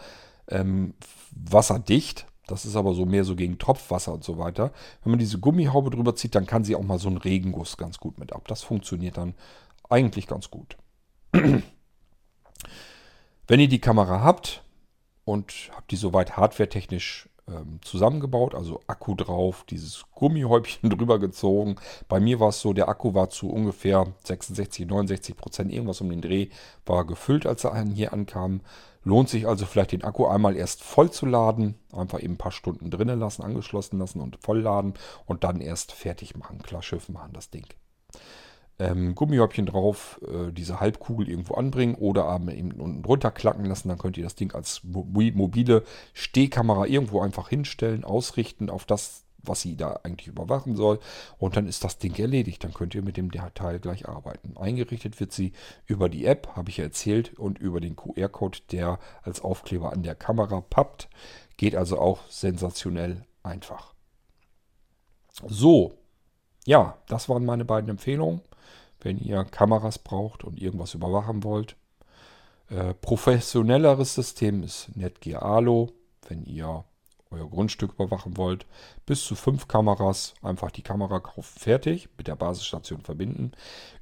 ähm, 0.49 0.95
wasserdicht. 1.31 2.27
Das 2.53 2.67
ist 2.67 2.77
aber 2.77 2.93
so 2.93 3.07
mehr 3.07 3.25
so 3.25 3.35
gegen 3.35 3.59
Tropfwasser 3.59 4.13
und 4.13 4.25
so 4.25 4.37
weiter. 4.37 4.73
Wenn 5.03 5.13
man 5.13 5.19
diese 5.19 5.39
Gummihaube 5.39 5.89
drüber 5.89 6.15
zieht, 6.15 6.35
dann 6.35 6.45
kann 6.45 6.65
sie 6.65 6.77
auch 6.77 6.83
mal 6.83 6.99
so 6.99 7.09
einen 7.09 7.17
Regenguss 7.17 7.79
ganz 7.79 7.97
gut 7.99 8.19
mit 8.19 8.35
ab. 8.35 8.47
Das 8.47 8.63
funktioniert 8.63 9.17
dann 9.17 9.33
eigentlich 9.89 10.27
ganz 10.27 10.51
gut. 10.51 10.77
Wenn 11.33 11.63
ihr 13.49 13.69
die 13.69 13.81
Kamera 13.81 14.21
habt 14.21 14.63
und 15.25 15.71
habt 15.75 15.93
die 15.93 15.97
soweit 15.97 16.37
hardwaretechnisch 16.37 17.31
ähm, 17.49 17.81
zusammengebaut, 17.83 18.55
also 18.55 18.81
Akku 18.87 19.15
drauf, 19.15 19.65
dieses 19.69 20.05
Gummihäubchen 20.15 20.91
drüber 20.97 21.19
gezogen. 21.19 21.77
Bei 22.09 22.21
mir 22.21 22.41
war 22.41 22.51
es 22.51 22.61
so, 22.61 22.73
der 22.73 22.89
Akku 22.89 23.15
war 23.15 23.31
zu 23.31 23.51
ungefähr 23.51 24.07
66, 24.25 24.87
69 24.87 25.37
Prozent, 25.37 25.73
irgendwas 25.73 26.01
um 26.01 26.11
den 26.11 26.21
Dreh, 26.21 26.49
war 26.87 27.05
gefüllt, 27.05 27.47
als 27.47 27.65
er 27.65 27.85
hier 27.85 28.13
ankam. 28.13 28.61
Lohnt 29.05 29.29
sich 29.29 29.49
also 29.49 29.67
vielleicht 29.67 29.93
den 29.93 30.05
Akku 30.05 30.27
einmal 30.27 30.57
erst 30.57 30.85
voll 30.85 31.11
zu 31.11 31.27
laden, 31.27 31.75
einfach 31.93 32.23
eben 32.23 32.35
ein 32.35 32.39
paar 32.39 32.53
Stunden 32.53 32.91
drinnen 32.91 33.19
lassen, 33.19 33.43
angeschlossen 33.43 33.99
lassen 33.99 34.21
und 34.21 34.39
voll 34.41 34.61
laden 34.61 34.95
und 35.27 35.43
dann 35.43 35.61
erst 35.61 35.91
fertig 35.91 36.37
machen, 36.37 36.63
klar 36.63 36.83
Schiff 36.83 37.09
machen 37.09 37.33
das 37.33 37.51
Ding. 37.51 37.67
Ähm, 38.79 39.15
Gummihäubchen 39.15 39.67
drauf, 39.67 40.21
äh, 40.27 40.53
diese 40.53 40.81
Halbkugel 40.81 41.29
irgendwo 41.29 41.55
anbringen 41.55 41.95
oder 41.95 42.25
aber 42.25 42.55
eben 42.55 42.73
unten 42.73 43.03
drunter 43.03 43.31
klacken 43.31 43.65
lassen. 43.65 43.89
Dann 43.89 43.99
könnt 43.99 44.17
ihr 44.17 44.25
das 44.25 44.35
Ding 44.35 44.53
als 44.53 44.83
mobile 44.83 45.85
Stehkamera 46.15 46.87
irgendwo 46.87 47.21
einfach 47.21 47.49
hinstellen, 47.49 48.05
ausrichten 48.05 48.71
auf 48.71 48.85
das, 48.85 49.25
was 49.43 49.61
sie 49.61 49.77
da 49.77 50.01
eigentlich 50.03 50.29
überwachen 50.29 50.77
soll. 50.77 51.01
Und 51.39 51.57
dann 51.57 51.67
ist 51.67 51.85
das 51.85 51.99
Ding 51.99 52.15
erledigt. 52.19 52.65
Dann 52.65 52.73
könnt 52.73 52.95
ihr 52.95 53.03
mit 53.03 53.17
dem 53.17 53.31
Teil 53.31 53.79
gleich 53.79 54.09
arbeiten. 54.09 54.57
Eingerichtet 54.57 55.21
wird 55.21 55.33
sie 55.33 55.53
über 55.87 56.09
die 56.09 56.25
App, 56.25 56.49
habe 56.57 56.71
ich 56.71 56.79
ja 56.79 56.85
erzählt, 56.85 57.39
und 57.39 57.59
über 57.59 57.81
den 57.81 57.97
QR-Code, 57.97 58.59
der 58.71 58.99
als 59.23 59.41
Aufkleber 59.41 59.93
an 59.93 60.03
der 60.03 60.15
Kamera 60.15 60.61
pappt. 60.61 61.09
Geht 61.57 61.77
also 61.77 61.99
auch 61.99 62.21
sensationell 62.29 63.27
einfach. 63.43 63.95
So, 65.47 65.95
ja, 66.65 66.99
das 67.09 67.29
waren 67.29 67.45
meine 67.45 67.65
beiden 67.65 67.91
Empfehlungen. 67.91 68.41
Wenn 69.03 69.19
ihr 69.19 69.45
Kameras 69.45 69.99
braucht 69.99 70.45
und 70.45 70.61
irgendwas 70.61 70.95
überwachen 70.95 71.45
wollt. 71.45 71.77
Äh, 72.71 72.95
professionelleres 72.95 74.15
System 74.15 74.63
ist 74.63 74.97
Netgear 74.97 75.43
Alo. 75.43 75.93
Wenn 76.29 76.45
ihr 76.45 76.85
euer 77.33 77.49
Grundstück 77.49 77.95
überwachen 77.95 78.37
wollt, 78.37 78.67
bis 79.07 79.25
zu 79.25 79.35
fünf 79.35 79.67
Kameras, 79.67 80.35
einfach 80.43 80.71
die 80.71 80.83
Kamera 80.83 81.19
kaufen, 81.21 81.59
fertig, 81.59 82.09
mit 82.17 82.29
der 82.29 82.37
Basisstation 82.37 83.01
verbinden. 83.01 83.53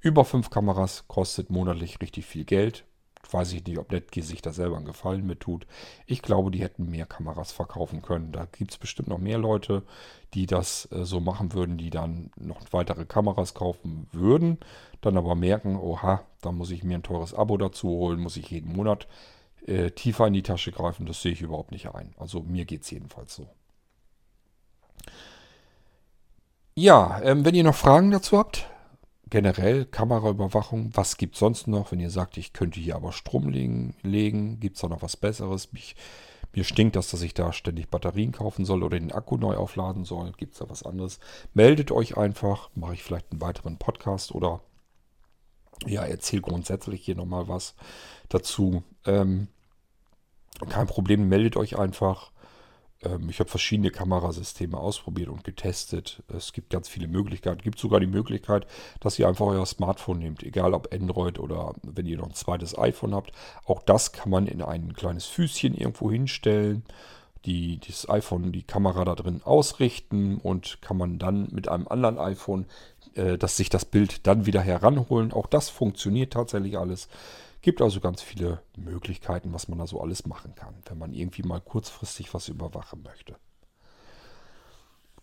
Über 0.01 0.25
fünf 0.25 0.51
Kameras 0.51 1.05
kostet 1.09 1.51
monatlich 1.51 2.01
richtig 2.01 2.27
viel 2.27 2.45
Geld. 2.45 2.85
Weiß 3.31 3.53
ich 3.53 3.65
nicht, 3.65 3.79
ob 3.79 3.93
Netgear 3.93 4.25
sich 4.25 4.43
da 4.43 4.53
selber 4.53 4.77
einen 4.77 4.87
Gefallen 4.87 5.27
mit 5.27 5.41
tut. 5.41 5.67
Ich 6.07 6.23
glaube, 6.23 6.51
die 6.51 6.61
hätten 6.61 6.91
mehr 6.91 7.07
Kameras 7.07 7.53
verkaufen 7.53 8.03
können. 8.03 8.33
Da 8.33 8.47
gibt 8.51 8.73
es 8.73 8.79
bestimmt 8.79 9.09
noch 9.09 9.19
mehr 9.19 9.39
Leute, 9.39 9.83
die 10.35 10.47
das 10.47 10.89
äh, 10.93 11.05
so 11.05 11.21
machen 11.21 11.53
würden, 11.53 11.79
die 11.79 11.91
dann 11.91 12.31
noch 12.37 12.61
weitere 12.73 13.05
Kameras 13.05 13.55
kaufen 13.55 14.07
würden, 14.13 14.59
dann 15.01 15.17
aber 15.17 15.35
merken, 15.35 15.77
oha, 15.77 16.23
da 16.41 16.53
muss 16.53 16.71
ich 16.71 16.85
mir 16.85 16.99
ein 16.99 17.03
teures 17.03 17.35
Abo 17.35 17.57
dazu 17.57 17.89
holen, 17.89 18.21
muss 18.21 18.37
ich 18.37 18.51
jeden 18.51 18.75
Monat 18.75 19.07
äh, 19.67 19.91
tiefer 19.91 20.27
in 20.27 20.35
die 20.35 20.43
Tasche 20.43 20.73
greifen, 20.73 21.07
das 21.07 21.23
sehe 21.23 21.33
ich 21.33 21.43
überhaupt 21.43 21.73
nicht 21.73 21.95
ein. 21.95 22.15
Also 22.19 22.43
mir 22.43 22.65
geht 22.65 22.83
es 22.83 22.91
jedenfalls 22.91 23.35
so. 23.35 23.47
Ja, 26.75 27.21
ähm, 27.23 27.45
wenn 27.45 27.55
ihr 27.55 27.65
noch 27.65 27.75
Fragen 27.75 28.11
dazu 28.11 28.39
habt, 28.39 28.67
generell 29.31 29.85
Kameraüberwachung, 29.87 30.91
was 30.95 31.17
gibt 31.17 31.35
es 31.35 31.41
sonst 31.41 31.67
noch? 31.69 31.93
Wenn 31.93 32.01
ihr 32.01 32.11
sagt, 32.11 32.37
ich 32.37 32.53
könnte 32.53 32.81
hier 32.81 32.97
aber 32.97 33.13
Strom 33.13 33.49
legen, 33.49 33.95
legen 34.03 34.61
gibt 34.61 34.77
es 34.77 34.83
da 34.83 34.89
noch 34.89 35.03
was 35.03 35.17
Besseres? 35.17 35.73
Mich, 35.73 35.97
mir 36.53 36.65
stinkt 36.65 36.97
das, 36.97 37.11
dass 37.11 37.23
ich 37.23 37.33
da 37.33 37.53
ständig 37.53 37.89
Batterien 37.89 38.33
kaufen 38.33 38.65
soll 38.65 38.83
oder 38.83 38.99
den 38.99 39.13
Akku 39.13 39.37
neu 39.37 39.57
aufladen 39.57 40.05
soll. 40.05 40.33
Gibt 40.37 40.55
es 40.55 40.59
da 40.59 40.69
was 40.69 40.83
anderes? 40.83 41.21
Meldet 41.55 41.93
euch 41.93 42.17
einfach, 42.17 42.71
mache 42.75 42.95
ich 42.95 43.03
vielleicht 43.03 43.31
einen 43.31 43.41
weiteren 43.41 43.79
Podcast 43.79 44.35
oder 44.35 44.61
ja, 45.87 46.05
erzähle 46.05 46.43
grundsätzlich 46.43 47.03
hier 47.05 47.15
nochmal 47.15 47.49
was 47.49 47.75
dazu. 48.29 48.83
Ähm, 49.07 49.49
kein 50.69 50.87
Problem, 50.87 51.29
meldet 51.29 51.57
euch 51.57 51.79
einfach. 51.79 52.30
Ähm, 53.03 53.29
ich 53.29 53.41
habe 53.41 53.51
verschiedene 53.51 53.91
Kamerasysteme 53.91 54.77
ausprobiert 54.77 55.29
und 55.29 55.45
getestet. 55.45 56.23
Es 56.29 56.53
gibt 56.53 56.71
ganz 56.71 56.89
viele 56.89 57.09
Möglichkeiten. 57.09 57.59
Es 57.59 57.65
gibt 57.65 57.79
sogar 57.79 58.01
die 58.01 58.07
Möglichkeit, 58.07 58.67
dass 59.01 59.19
ihr 59.19 59.29
einfach 59.29 59.47
euer 59.47 59.67
Smartphone 59.67 60.19
nehmt, 60.19 60.43
egal 60.43 60.75
ob 60.75 60.93
Android 60.93 61.39
oder 61.39 61.75
wenn 61.83 62.07
ihr 62.07 62.19
noch 62.19 62.29
ein 62.29 62.35
zweites 62.35 62.79
iPhone 62.79 63.15
habt. 63.15 63.33
Auch 63.65 63.83
das 63.83 64.13
kann 64.13 64.31
man 64.31 64.47
in 64.47 64.63
ein 64.63 64.95
kleines 64.95 65.27
Füßchen 65.27 65.75
irgendwo 65.75 66.11
hinstellen. 66.11 66.85
Die, 67.47 67.81
das 67.87 68.07
iPhone, 68.11 68.53
die 68.53 68.65
Kamera 68.65 69.03
da 69.07 69.15
drin 69.15 69.41
ausrichten 69.43 70.37
und 70.37 70.83
kann 70.83 70.99
man 70.99 71.19
dann 71.19 71.49
mit 71.53 71.69
einem 71.69 71.89
anderen 71.89 72.19
iPhone, 72.19 72.67
äh, 73.15 73.39
dass 73.39 73.57
sich 73.57 73.71
das 73.71 73.87
Bild 73.87 74.27
dann 74.27 74.45
wieder 74.45 74.61
heranholen. 74.61 75.33
Auch 75.33 75.47
das 75.47 75.71
funktioniert 75.71 76.35
tatsächlich 76.35 76.77
alles. 76.77 77.09
Gibt 77.63 77.83
also 77.83 78.01
ganz 78.01 78.23
viele 78.23 78.63
Möglichkeiten, 78.77 79.53
was 79.53 79.69
man 79.69 79.79
da 79.79 79.87
so 79.87 80.01
alles 80.01 80.27
machen 80.27 80.55
kann, 80.55 80.75
wenn 80.87 80.99
man 80.99 81.13
irgendwie 81.13 81.43
mal 81.43 81.61
kurzfristig 81.61 82.33
was 82.33 82.49
überwachen 82.49 83.03
möchte. 83.03 83.37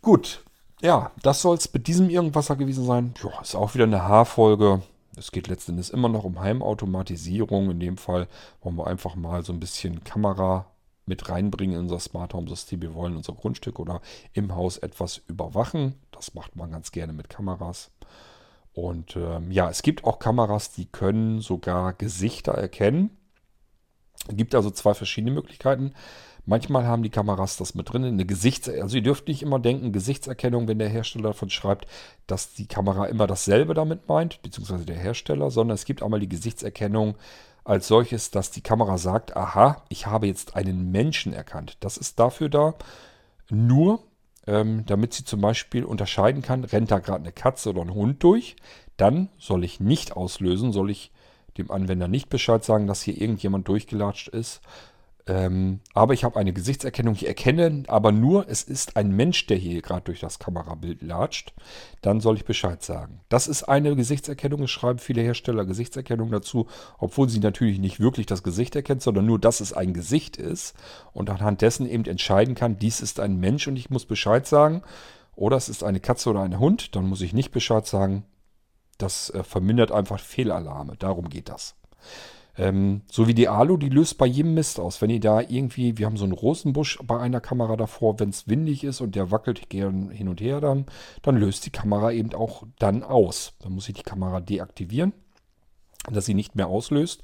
Gut, 0.02 0.44
ja, 0.82 1.12
das 1.24 1.42
soll 1.42 1.58
es 1.58 1.74
mit 1.74 1.88
diesem 1.88 2.10
Irgendwasser 2.10 2.56
gewesen 2.56 2.86
sein. 2.86 3.14
Ja, 3.24 3.42
ist 3.42 3.56
auch 3.56 3.74
wieder 3.74 3.86
eine 3.86 4.04
Haarfolge. 4.04 4.84
Es 5.16 5.32
geht 5.32 5.48
letzten 5.48 5.72
Endes 5.72 5.90
immer 5.90 6.10
noch 6.10 6.24
um 6.24 6.40
Heimautomatisierung. 6.40 7.72
In 7.72 7.80
dem 7.80 7.98
Fall 7.98 8.28
wollen 8.62 8.76
wir 8.76 8.86
einfach 8.86 9.16
mal 9.16 9.44
so 9.44 9.52
ein 9.52 9.60
bisschen 9.60 10.04
Kamera 10.04 10.68
mit 11.08 11.30
reinbringen 11.30 11.76
in 11.76 11.82
unser 11.84 12.00
Smart 12.00 12.36
Home 12.36 12.48
System. 12.48 12.84
Wir 12.84 12.94
wollen 12.94 13.16
unser 13.16 13.34
Grundstück 13.34 13.80
oder 13.80 14.02
im 14.34 14.56
Haus 14.56 14.78
etwas 14.78 15.18
überwachen. 15.28 15.96
Das 16.12 16.36
macht 16.36 16.56
man 16.56 16.72
ganz 16.72 16.92
gerne 16.92 17.14
mit 17.14 17.30
Kameras. 17.30 17.90
Und 18.78 19.16
ähm, 19.16 19.50
ja, 19.50 19.72
es 19.72 19.82
gibt 19.82 20.04
auch 20.04 20.20
Kameras, 20.20 20.72
die 20.72 20.86
können 20.86 21.42
sogar 21.42 21.94
Gesichter 21.94 22.52
erkennen. 22.52 23.10
Es 24.30 24.38
gibt 24.38 24.54
also 24.54 24.70
zwei 24.70 24.94
verschiedene 24.94 25.34
Möglichkeiten. 25.34 25.96
Manchmal 26.46 26.86
haben 26.86 27.02
die 27.02 27.10
Kameras 27.10 27.58
das 27.58 27.74
mit 27.74 27.92
drin, 27.92 28.04
eine 28.04 28.26
Gesichts 28.28 28.70
also 28.70 28.98
ihr 28.98 29.02
dürft 29.02 29.30
nicht 29.30 29.42
immer 29.42 29.58
denken, 29.58 29.94
Gesichtserkennung, 29.94 30.68
wenn 30.68 30.78
der 30.78 30.90
Hersteller 30.90 31.30
davon 31.30 31.50
schreibt, 31.50 31.88
dass 32.28 32.54
die 32.54 32.68
Kamera 32.68 33.08
immer 33.08 33.26
dasselbe 33.26 33.74
damit 33.74 34.08
meint, 34.08 34.44
beziehungsweise 34.44 34.86
der 34.86 34.96
Hersteller, 34.96 35.50
sondern 35.50 35.74
es 35.74 35.86
gibt 35.86 36.04
einmal 36.04 36.20
die 36.20 36.30
Gesichtserkennung 36.30 37.16
als 37.64 37.88
solches, 37.88 38.30
dass 38.30 38.52
die 38.52 38.62
Kamera 38.62 39.00
sagt, 39.00 39.36
aha, 39.36 39.82
ich 39.90 40.06
habe 40.06 40.28
jetzt 40.28 40.56
einen 40.56 40.92
Menschen 40.92 41.34
erkannt. 41.34 41.78
Das 41.80 41.98
ist 41.98 42.20
dafür 42.20 42.50
da, 42.50 42.76
nur 43.50 44.04
ähm, 44.48 44.86
damit 44.86 45.14
sie 45.14 45.26
zum 45.26 45.42
Beispiel 45.42 45.84
unterscheiden 45.84 46.42
kann, 46.42 46.64
rennt 46.64 46.90
da 46.90 47.00
gerade 47.00 47.24
eine 47.24 47.32
Katze 47.32 47.70
oder 47.70 47.82
ein 47.82 47.94
Hund 47.94 48.24
durch. 48.24 48.56
Dann 48.96 49.30
soll 49.38 49.64
ich 49.64 49.80
nicht 49.80 50.14
auslösen, 50.14 50.72
soll 50.72 50.90
ich 50.90 51.12
dem 51.58 51.70
Anwender 51.70 52.08
nicht 52.08 52.30
Bescheid 52.30 52.64
sagen, 52.64 52.88
dass 52.88 53.02
hier 53.02 53.20
irgendjemand 53.20 53.68
durchgelatscht 53.68 54.30
ist, 54.30 54.62
ähm, 55.28 55.82
aber 55.94 56.14
ich 56.14 56.24
habe 56.24 56.40
eine 56.40 56.54
Gesichtserkennung. 56.54 57.14
Ich 57.14 57.28
erkenne 57.28 57.84
aber 57.88 58.14
nur, 58.14 58.48
es 58.48 58.64
ist 58.64 58.96
ein 58.96 59.12
Mensch, 59.12 59.46
der 59.48 59.58
hier 59.58 59.82
gerade 59.82 60.04
durch 60.04 60.22
das 60.22 60.40
Kamerabild 60.40 61.02
latscht. 61.02 61.54
Dann 62.02 62.22
soll 62.22 62.38
ich 62.38 62.46
Bescheid 62.46 62.82
sagen. 62.82 63.20
Das 63.28 63.48
ist 63.48 63.64
eine 63.64 63.94
Gesichtserkennung. 63.96 64.64
Es 64.64 64.72
schreiben 64.72 65.00
viele 65.00 65.22
Hersteller 65.22 65.66
Gesichtserkennung 65.66 66.32
dazu, 66.32 66.68
obwohl 66.98 67.28
sie 67.28 67.40
natürlich 67.40 67.78
nicht 67.78 68.00
wirklich 68.00 68.26
das 68.26 68.42
Gesicht 68.42 68.76
erkennt, 68.78 69.02
sondern 69.02 69.26
nur, 69.26 69.38
dass 69.38 69.60
es 69.60 69.74
ein 69.74 69.94
Gesicht 69.94 70.38
ist. 70.38 70.76
Und 71.12 71.30
anhand 71.30 71.62
dessen 71.62 71.90
eben 71.90 72.06
entscheiden 72.06 72.56
kann, 72.56 72.80
dies 72.80 73.02
ist 73.02 73.20
ein 73.20 73.38
Mensch 73.38 73.68
und 73.68 73.76
ich 73.76 73.90
muss 73.90 74.06
Bescheid 74.06 74.48
sagen. 74.48 74.82
Oder 75.36 75.58
es 75.58 75.68
ist 75.68 75.84
eine 75.84 76.00
Katze 76.00 76.30
oder 76.30 76.42
ein 76.42 76.58
Hund. 76.58 76.96
Dann 76.96 77.06
muss 77.06 77.22
ich 77.22 77.34
nicht 77.34 77.52
Bescheid 77.52 77.86
sagen. 77.86 78.24
Das 78.98 79.30
äh, 79.32 79.44
vermindert 79.44 79.92
einfach 79.92 80.22
Fehlalarme. 80.22 80.96
Darum 80.98 81.28
geht 81.28 81.50
das. 81.50 81.76
Ähm, 82.58 83.02
so 83.12 83.28
wie 83.28 83.34
die 83.34 83.48
Alu, 83.48 83.78
die 83.78 83.90
löst 83.90 84.18
bei 84.18 84.26
jedem 84.26 84.56
Mist 84.56 84.80
aus. 84.80 85.02
Wenn 85.02 85.10
ihr 85.10 85.20
da 85.20 85.42
irgendwie, 85.42 85.98
wir 85.98 86.06
haben 86.06 86.18
so 86.18 86.24
einen 86.24 86.34
Rosenbusch 86.34 87.00
bei 87.04 87.20
einer 87.20 87.40
Kamera 87.40 87.76
davor, 87.76 88.20
wenn 88.20 88.30
es 88.30 88.48
windig 88.48 88.84
ist 88.84 89.02
und 89.02 89.16
der 89.16 89.32
wackelt 89.32 89.70
gern 89.70 90.10
hin 90.10 90.28
und 90.28 90.42
her 90.42 90.60
dann, 90.60 90.86
dann 91.22 91.38
löst 91.38 91.66
die 91.66 91.72
Kamera 91.72 92.12
eben 92.12 92.34
auch 92.34 92.64
dann 92.80 93.04
aus. 93.04 93.54
Dann 93.60 93.74
muss 93.74 93.88
ich 93.88 93.96
die 93.96 94.04
Kamera 94.04 94.42
deaktivieren, 94.42 95.14
dass 96.12 96.26
sie 96.26 96.34
nicht 96.34 96.56
mehr 96.56 96.68
auslöst. 96.68 97.22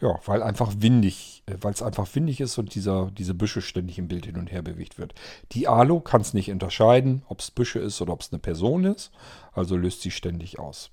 Ja, 0.00 0.20
weil 0.26 0.44
einfach 0.44 0.74
windig, 0.78 1.42
äh, 1.46 1.56
weil 1.60 1.72
es 1.72 1.82
einfach 1.82 2.06
windig 2.14 2.40
ist 2.40 2.56
und 2.58 2.76
dieser, 2.76 3.10
diese 3.10 3.34
Büsche 3.34 3.60
ständig 3.60 3.98
im 3.98 4.06
Bild 4.06 4.26
hin 4.26 4.36
und 4.36 4.52
her 4.52 4.62
bewegt 4.62 4.96
wird. 4.96 5.12
Die 5.50 5.66
Alu 5.66 5.98
kann 5.98 6.20
es 6.20 6.34
nicht 6.34 6.52
unterscheiden, 6.52 7.22
ob 7.26 7.40
es 7.40 7.50
Büsche 7.50 7.80
ist 7.80 8.00
oder 8.00 8.12
ob 8.12 8.20
es 8.20 8.32
eine 8.32 8.38
Person 8.38 8.84
ist, 8.84 9.10
also 9.52 9.76
löst 9.76 10.02
sie 10.02 10.12
ständig 10.12 10.60
aus. 10.60 10.92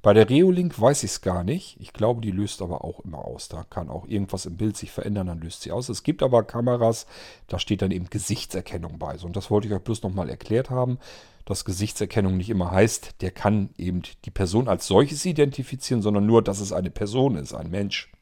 Bei 0.00 0.12
der 0.12 0.30
Reolink 0.30 0.80
weiß 0.80 1.02
ich 1.02 1.10
es 1.10 1.20
gar 1.22 1.42
nicht. 1.42 1.76
Ich 1.80 1.92
glaube, 1.92 2.20
die 2.20 2.30
löst 2.30 2.62
aber 2.62 2.84
auch 2.84 3.00
immer 3.00 3.24
aus. 3.24 3.48
Da 3.48 3.64
kann 3.64 3.88
auch 3.88 4.06
irgendwas 4.06 4.46
im 4.46 4.56
Bild 4.56 4.76
sich 4.76 4.92
verändern, 4.92 5.26
dann 5.26 5.40
löst 5.40 5.62
sie 5.62 5.72
aus. 5.72 5.88
Es 5.88 6.04
gibt 6.04 6.22
aber 6.22 6.44
Kameras, 6.44 7.06
da 7.48 7.58
steht 7.58 7.82
dann 7.82 7.90
eben 7.90 8.08
Gesichtserkennung 8.08 8.98
bei. 8.98 9.16
Und 9.22 9.36
das 9.36 9.50
wollte 9.50 9.66
ich 9.66 9.74
euch 9.74 9.82
bloß 9.82 10.04
nochmal 10.04 10.30
erklärt 10.30 10.70
haben, 10.70 10.98
dass 11.44 11.64
Gesichtserkennung 11.64 12.36
nicht 12.36 12.50
immer 12.50 12.70
heißt, 12.70 13.22
der 13.22 13.32
kann 13.32 13.70
eben 13.76 14.02
die 14.24 14.30
Person 14.30 14.68
als 14.68 14.86
solches 14.86 15.24
identifizieren, 15.24 16.02
sondern 16.02 16.26
nur, 16.26 16.42
dass 16.42 16.60
es 16.60 16.72
eine 16.72 16.90
Person 16.90 17.36
ist, 17.36 17.54
ein 17.54 17.70
Mensch. 17.70 18.12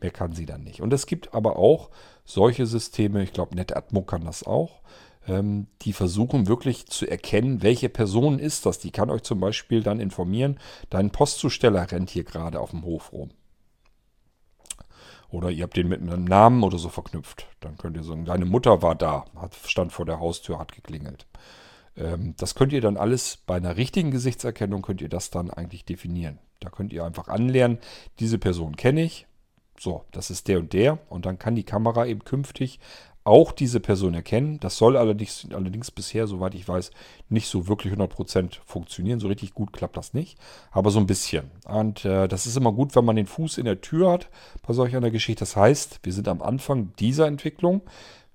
Mehr 0.00 0.10
kann 0.10 0.32
sie 0.32 0.46
dann 0.46 0.64
nicht. 0.64 0.80
Und 0.80 0.92
es 0.92 1.06
gibt 1.06 1.34
aber 1.34 1.56
auch 1.56 1.90
solche 2.24 2.66
Systeme, 2.66 3.22
ich 3.22 3.32
glaube, 3.32 3.54
NetAtmo 3.54 4.02
kann 4.02 4.24
das 4.24 4.46
auch, 4.46 4.80
ähm, 5.30 5.68
die 5.82 5.92
versuchen 5.92 6.48
wirklich 6.48 6.86
zu 6.86 7.06
erkennen, 7.06 7.62
welche 7.62 7.88
Person 7.88 8.38
ist 8.40 8.66
das. 8.66 8.80
Die 8.80 8.90
kann 8.90 9.10
euch 9.10 9.22
zum 9.22 9.38
Beispiel 9.38 9.82
dann 9.82 10.00
informieren, 10.00 10.58
dein 10.90 11.10
Postzusteller 11.10 11.90
rennt 11.90 12.10
hier 12.10 12.24
gerade 12.24 12.58
auf 12.58 12.70
dem 12.70 12.84
Hof 12.84 13.12
rum. 13.12 13.30
Oder 15.28 15.50
ihr 15.50 15.62
habt 15.62 15.76
den 15.76 15.88
mit 15.88 16.00
einem 16.00 16.24
Namen 16.24 16.64
oder 16.64 16.78
so 16.78 16.88
verknüpft. 16.88 17.46
Dann 17.60 17.78
könnt 17.78 17.96
ihr 17.96 18.02
sagen, 18.02 18.24
deine 18.24 18.44
Mutter 18.44 18.82
war 18.82 18.96
da, 18.96 19.24
hat, 19.36 19.54
stand 19.64 19.92
vor 19.92 20.04
der 20.04 20.18
Haustür, 20.18 20.58
hat 20.58 20.72
geklingelt. 20.72 21.28
Ähm, 21.96 22.34
das 22.36 22.56
könnt 22.56 22.72
ihr 22.72 22.80
dann 22.80 22.96
alles 22.96 23.38
bei 23.46 23.54
einer 23.54 23.76
richtigen 23.76 24.10
Gesichtserkennung, 24.10 24.82
könnt 24.82 25.00
ihr 25.00 25.08
das 25.08 25.30
dann 25.30 25.50
eigentlich 25.50 25.84
definieren. 25.84 26.40
Da 26.58 26.70
könnt 26.70 26.92
ihr 26.92 27.04
einfach 27.04 27.28
anlernen, 27.28 27.78
diese 28.18 28.38
Person 28.38 28.74
kenne 28.74 29.04
ich. 29.04 29.28
So, 29.78 30.04
das 30.10 30.30
ist 30.30 30.48
der 30.48 30.58
und 30.58 30.72
der. 30.72 30.98
Und 31.08 31.24
dann 31.24 31.38
kann 31.38 31.54
die 31.54 31.64
Kamera 31.64 32.06
eben 32.06 32.24
künftig 32.24 32.80
auch 33.30 33.52
diese 33.52 33.80
Person 33.80 34.12
erkennen. 34.14 34.58
Das 34.60 34.76
soll 34.76 34.96
allerdings, 34.96 35.46
allerdings 35.52 35.90
bisher, 35.90 36.26
soweit 36.26 36.54
ich 36.54 36.68
weiß, 36.68 36.90
nicht 37.28 37.48
so 37.48 37.68
wirklich 37.68 37.94
100% 37.94 38.58
funktionieren. 38.66 39.20
So 39.20 39.28
richtig 39.28 39.54
gut 39.54 39.72
klappt 39.72 39.96
das 39.96 40.12
nicht, 40.12 40.36
aber 40.72 40.90
so 40.90 40.98
ein 40.98 41.06
bisschen. 41.06 41.50
Und 41.64 42.04
äh, 42.04 42.26
das 42.28 42.46
ist 42.46 42.56
immer 42.56 42.72
gut, 42.72 42.94
wenn 42.96 43.04
man 43.04 43.16
den 43.16 43.26
Fuß 43.26 43.58
in 43.58 43.64
der 43.64 43.80
Tür 43.80 44.10
hat 44.10 44.28
bei 44.66 44.74
solch 44.74 44.96
einer 44.96 45.10
Geschichte. 45.10 45.40
Das 45.40 45.56
heißt, 45.56 46.00
wir 46.02 46.12
sind 46.12 46.28
am 46.28 46.42
Anfang 46.42 46.92
dieser 46.98 47.26
Entwicklung. 47.26 47.82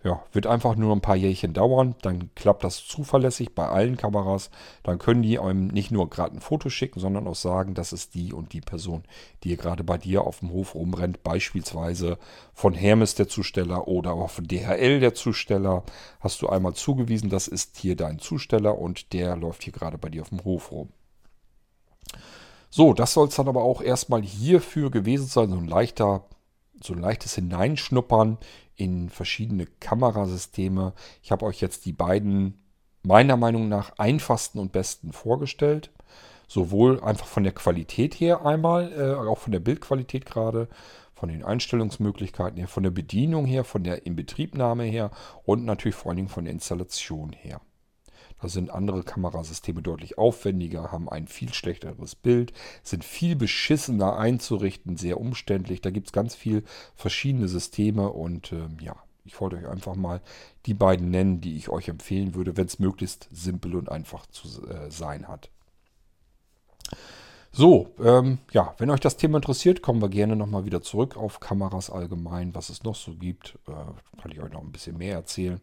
Ja, 0.06 0.22
wird 0.34 0.46
einfach 0.46 0.76
nur 0.76 0.96
ein 0.96 1.02
paar 1.02 1.16
Jährchen 1.16 1.54
dauern. 1.54 1.96
Dann 2.04 2.30
klappt 2.36 2.64
das 2.64 2.86
zuverlässig 2.86 3.56
bei 3.56 3.68
allen 3.68 3.98
Kameras. 3.98 4.52
Dann 4.84 5.00
können 5.00 5.24
die 5.24 5.40
einem 5.40 5.66
nicht 5.66 5.90
nur 5.90 6.12
gerade 6.12 6.36
ein 6.36 6.42
Foto 6.42 6.70
schicken, 6.70 7.00
sondern 7.00 7.26
auch 7.26 7.34
sagen, 7.34 7.74
das 7.74 7.92
ist 7.92 8.14
die 8.14 8.32
und 8.32 8.54
die 8.54 8.62
Person, 8.62 9.04
die 9.44 9.58
gerade 9.58 9.84
bei 9.84 9.98
dir 9.98 10.22
auf 10.22 10.42
dem 10.42 10.52
Hof 10.52 10.76
rumrennt. 10.76 11.24
Beispielsweise 11.24 12.20
von 12.54 12.76
Hermes 12.76 13.16
der 13.16 13.28
Zusteller 13.28 13.88
oder 13.88 14.14
auch 14.14 14.30
von 14.30 14.48
DHL 14.48 15.00
der 15.00 15.16
Zusteller. 15.16 15.82
Hast 16.20 16.40
du 16.44 16.50
einmal 16.50 16.76
zugewiesen, 16.76 17.32
das 17.32 17.48
ist 17.48 17.76
hier 17.78 17.96
dein 17.96 18.20
Zusteller 18.20 18.78
und 18.78 19.12
der 19.12 19.36
läuft 19.36 19.64
hier 19.64 19.74
gerade 19.74 19.98
bei 19.98 20.10
dir 20.10 20.22
auf 20.22 20.30
dem 20.30 20.44
Hof 20.44 20.72
rum. 20.72 20.90
So, 22.70 22.94
das 22.94 23.14
soll 23.14 23.30
es 23.30 23.36
dann 23.38 23.48
aber 23.48 23.64
auch 23.64 23.82
erstmal 23.82 24.22
hierfür 24.22 24.92
gewesen 24.92 25.26
sein. 25.26 25.50
So 25.50 25.58
ein 25.58 25.68
leichter, 25.68 26.26
so 26.80 26.94
ein 26.94 27.00
leichtes 27.00 27.34
Hineinschnuppern 27.34 28.38
in 28.76 29.10
verschiedene 29.10 29.66
Kamerasysteme. 29.66 30.94
Ich 31.24 31.32
habe 31.32 31.46
euch 31.46 31.62
jetzt 31.62 31.86
die 31.86 31.94
beiden 31.94 32.56
meiner 33.04 33.38
Meinung 33.38 33.70
nach 33.70 33.98
einfachsten 33.98 34.60
und 34.60 34.72
besten 34.72 35.14
vorgestellt. 35.14 35.92
Sowohl 36.48 37.02
einfach 37.02 37.26
von 37.26 37.44
der 37.44 37.54
Qualität 37.54 38.14
her 38.16 38.46
einmal, 38.46 38.92
äh, 38.94 39.16
auch 39.16 39.40
von 39.40 39.52
der 39.52 39.60
Bildqualität 39.60 40.26
gerade, 40.26 40.68
von 41.16 41.30
den 41.30 41.44
Einstellungsmöglichkeiten 41.44 42.58
her, 42.58 42.68
von 42.68 42.84
der 42.84 42.92
Bedienung 42.92 43.46
her, 43.46 43.64
von 43.64 43.84
der 43.84 44.06
Inbetriebnahme 44.06 44.84
her 44.84 45.10
und 45.44 45.66
natürlich 45.66 45.96
vor 45.96 46.12
allen 46.12 46.18
Dingen 46.18 46.30
von 46.30 46.44
der 46.46 46.54
Installation 46.54 47.32
her. 47.34 47.62
Da 48.42 48.50
sind 48.50 48.70
andere 48.70 49.04
Kamerasysteme 49.04 49.82
deutlich 49.82 50.18
aufwendiger, 50.18 50.92
haben 50.92 51.10
ein 51.10 51.28
viel 51.28 51.54
schlechteres 51.54 52.16
Bild, 52.16 52.54
sind 52.84 53.04
viel 53.04 53.36
beschissener 53.36 54.18
einzurichten, 54.18 54.98
sehr 54.98 55.20
umständlich. 55.20 55.82
Da 55.82 55.90
gibt 55.90 56.08
es 56.08 56.14
ganz 56.14 56.36
viel 56.36 56.64
verschiedene 56.96 57.48
Systeme 57.48 58.10
und 58.10 58.52
äh, 58.52 58.68
ja, 58.82 58.96
ich 59.24 59.40
wollte 59.42 59.58
euch 59.58 59.68
einfach 59.68 59.96
mal 59.96 60.22
die 60.66 60.74
beiden 60.74 61.10
nennen, 61.10 61.42
die 61.42 61.58
ich 61.58 61.70
euch 61.70 61.88
empfehlen 61.88 62.36
würde, 62.36 62.58
wenn 62.58 62.68
es 62.68 62.80
möglichst 62.80 63.28
simpel 63.32 63.76
und 63.76 63.90
einfach 63.90 64.26
zu 64.28 64.68
äh, 64.68 64.92
sein 64.92 65.28
hat. 65.28 65.50
So, 67.52 67.94
ähm, 68.04 68.40
ja, 68.52 68.76
wenn 68.78 68.90
euch 68.90 69.00
das 69.00 69.16
Thema 69.16 69.38
interessiert, 69.38 69.82
kommen 69.82 70.02
wir 70.02 70.10
gerne 70.10 70.36
nochmal 70.36 70.66
wieder 70.66 70.82
zurück 70.82 71.16
auf 71.16 71.40
Kameras 71.40 71.90
allgemein, 71.90 72.54
was 72.54 72.70
es 72.70 72.84
noch 72.84 72.96
so 72.96 73.16
gibt. 73.16 73.58
Äh, 73.68 74.22
kann 74.22 74.32
ich 74.32 74.42
euch 74.42 74.52
noch 74.52 74.62
ein 74.62 74.74
bisschen 74.74 74.98
mehr 74.98 75.16
erzählen. 75.16 75.62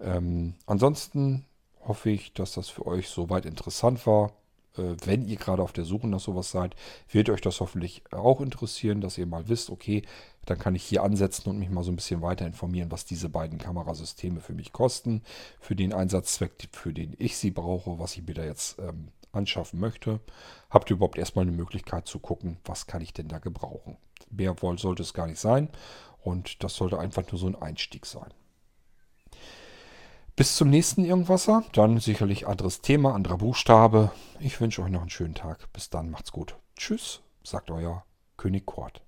Ähm, 0.00 0.54
ansonsten 0.66 1.46
hoffe 1.86 2.10
ich, 2.10 2.32
dass 2.32 2.52
das 2.52 2.68
für 2.68 2.86
euch 2.86 3.08
soweit 3.08 3.46
interessant 3.46 4.06
war. 4.06 4.32
Äh, 4.76 4.96
wenn 5.04 5.26
ihr 5.26 5.36
gerade 5.36 5.62
auf 5.62 5.72
der 5.72 5.84
Suche 5.84 6.08
nach 6.08 6.20
sowas 6.20 6.50
seid, 6.50 6.74
wird 7.08 7.30
euch 7.30 7.40
das 7.40 7.60
hoffentlich 7.60 8.02
auch 8.12 8.40
interessieren, 8.40 9.00
dass 9.00 9.18
ihr 9.18 9.26
mal 9.26 9.48
wisst, 9.48 9.70
okay, 9.70 10.02
dann 10.44 10.58
kann 10.58 10.74
ich 10.74 10.84
hier 10.84 11.02
ansetzen 11.02 11.48
und 11.48 11.58
mich 11.58 11.70
mal 11.70 11.84
so 11.84 11.92
ein 11.92 11.96
bisschen 11.96 12.22
weiter 12.22 12.46
informieren, 12.46 12.90
was 12.90 13.04
diese 13.04 13.28
beiden 13.28 13.58
Kamerasysteme 13.58 14.40
für 14.40 14.52
mich 14.52 14.72
kosten, 14.72 15.22
für 15.60 15.74
den 15.74 15.92
Einsatzzweck, 15.92 16.68
für 16.72 16.92
den 16.92 17.14
ich 17.18 17.36
sie 17.36 17.50
brauche, 17.50 17.98
was 17.98 18.16
ich 18.16 18.26
mir 18.26 18.34
da 18.34 18.44
jetzt 18.44 18.78
ähm, 18.78 19.08
anschaffen 19.32 19.80
möchte. 19.80 20.20
Habt 20.70 20.90
ihr 20.90 20.96
überhaupt 20.96 21.18
erstmal 21.18 21.44
eine 21.44 21.56
Möglichkeit 21.56 22.06
zu 22.06 22.18
gucken, 22.18 22.58
was 22.64 22.86
kann 22.86 23.02
ich 23.02 23.12
denn 23.12 23.28
da 23.28 23.38
gebrauchen. 23.38 23.96
Mehr 24.30 24.54
sollte 24.76 25.02
es 25.02 25.14
gar 25.14 25.26
nicht 25.26 25.40
sein 25.40 25.68
und 26.22 26.62
das 26.62 26.74
sollte 26.74 26.98
einfach 26.98 27.30
nur 27.30 27.38
so 27.38 27.46
ein 27.46 27.56
Einstieg 27.56 28.06
sein. 28.06 28.32
Bis 30.36 30.56
zum 30.56 30.68
nächsten 30.68 31.04
Irgendwasser. 31.04 31.62
Dann 31.74 32.00
sicherlich 32.00 32.48
anderes 32.48 32.80
Thema, 32.80 33.14
anderer 33.14 33.38
Buchstabe. 33.38 34.10
Ich 34.40 34.60
wünsche 34.60 34.82
euch 34.82 34.90
noch 34.90 35.02
einen 35.02 35.10
schönen 35.10 35.36
Tag. 35.36 35.72
Bis 35.72 35.90
dann, 35.90 36.10
macht's 36.10 36.32
gut. 36.32 36.56
Tschüss, 36.76 37.20
sagt 37.44 37.70
euer 37.70 38.04
König 38.36 38.66
Kort. 38.66 39.00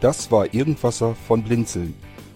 Das 0.00 0.30
war 0.30 0.54
Irgendwasser 0.54 1.16
von 1.16 1.42
Blinzeln. 1.42 2.07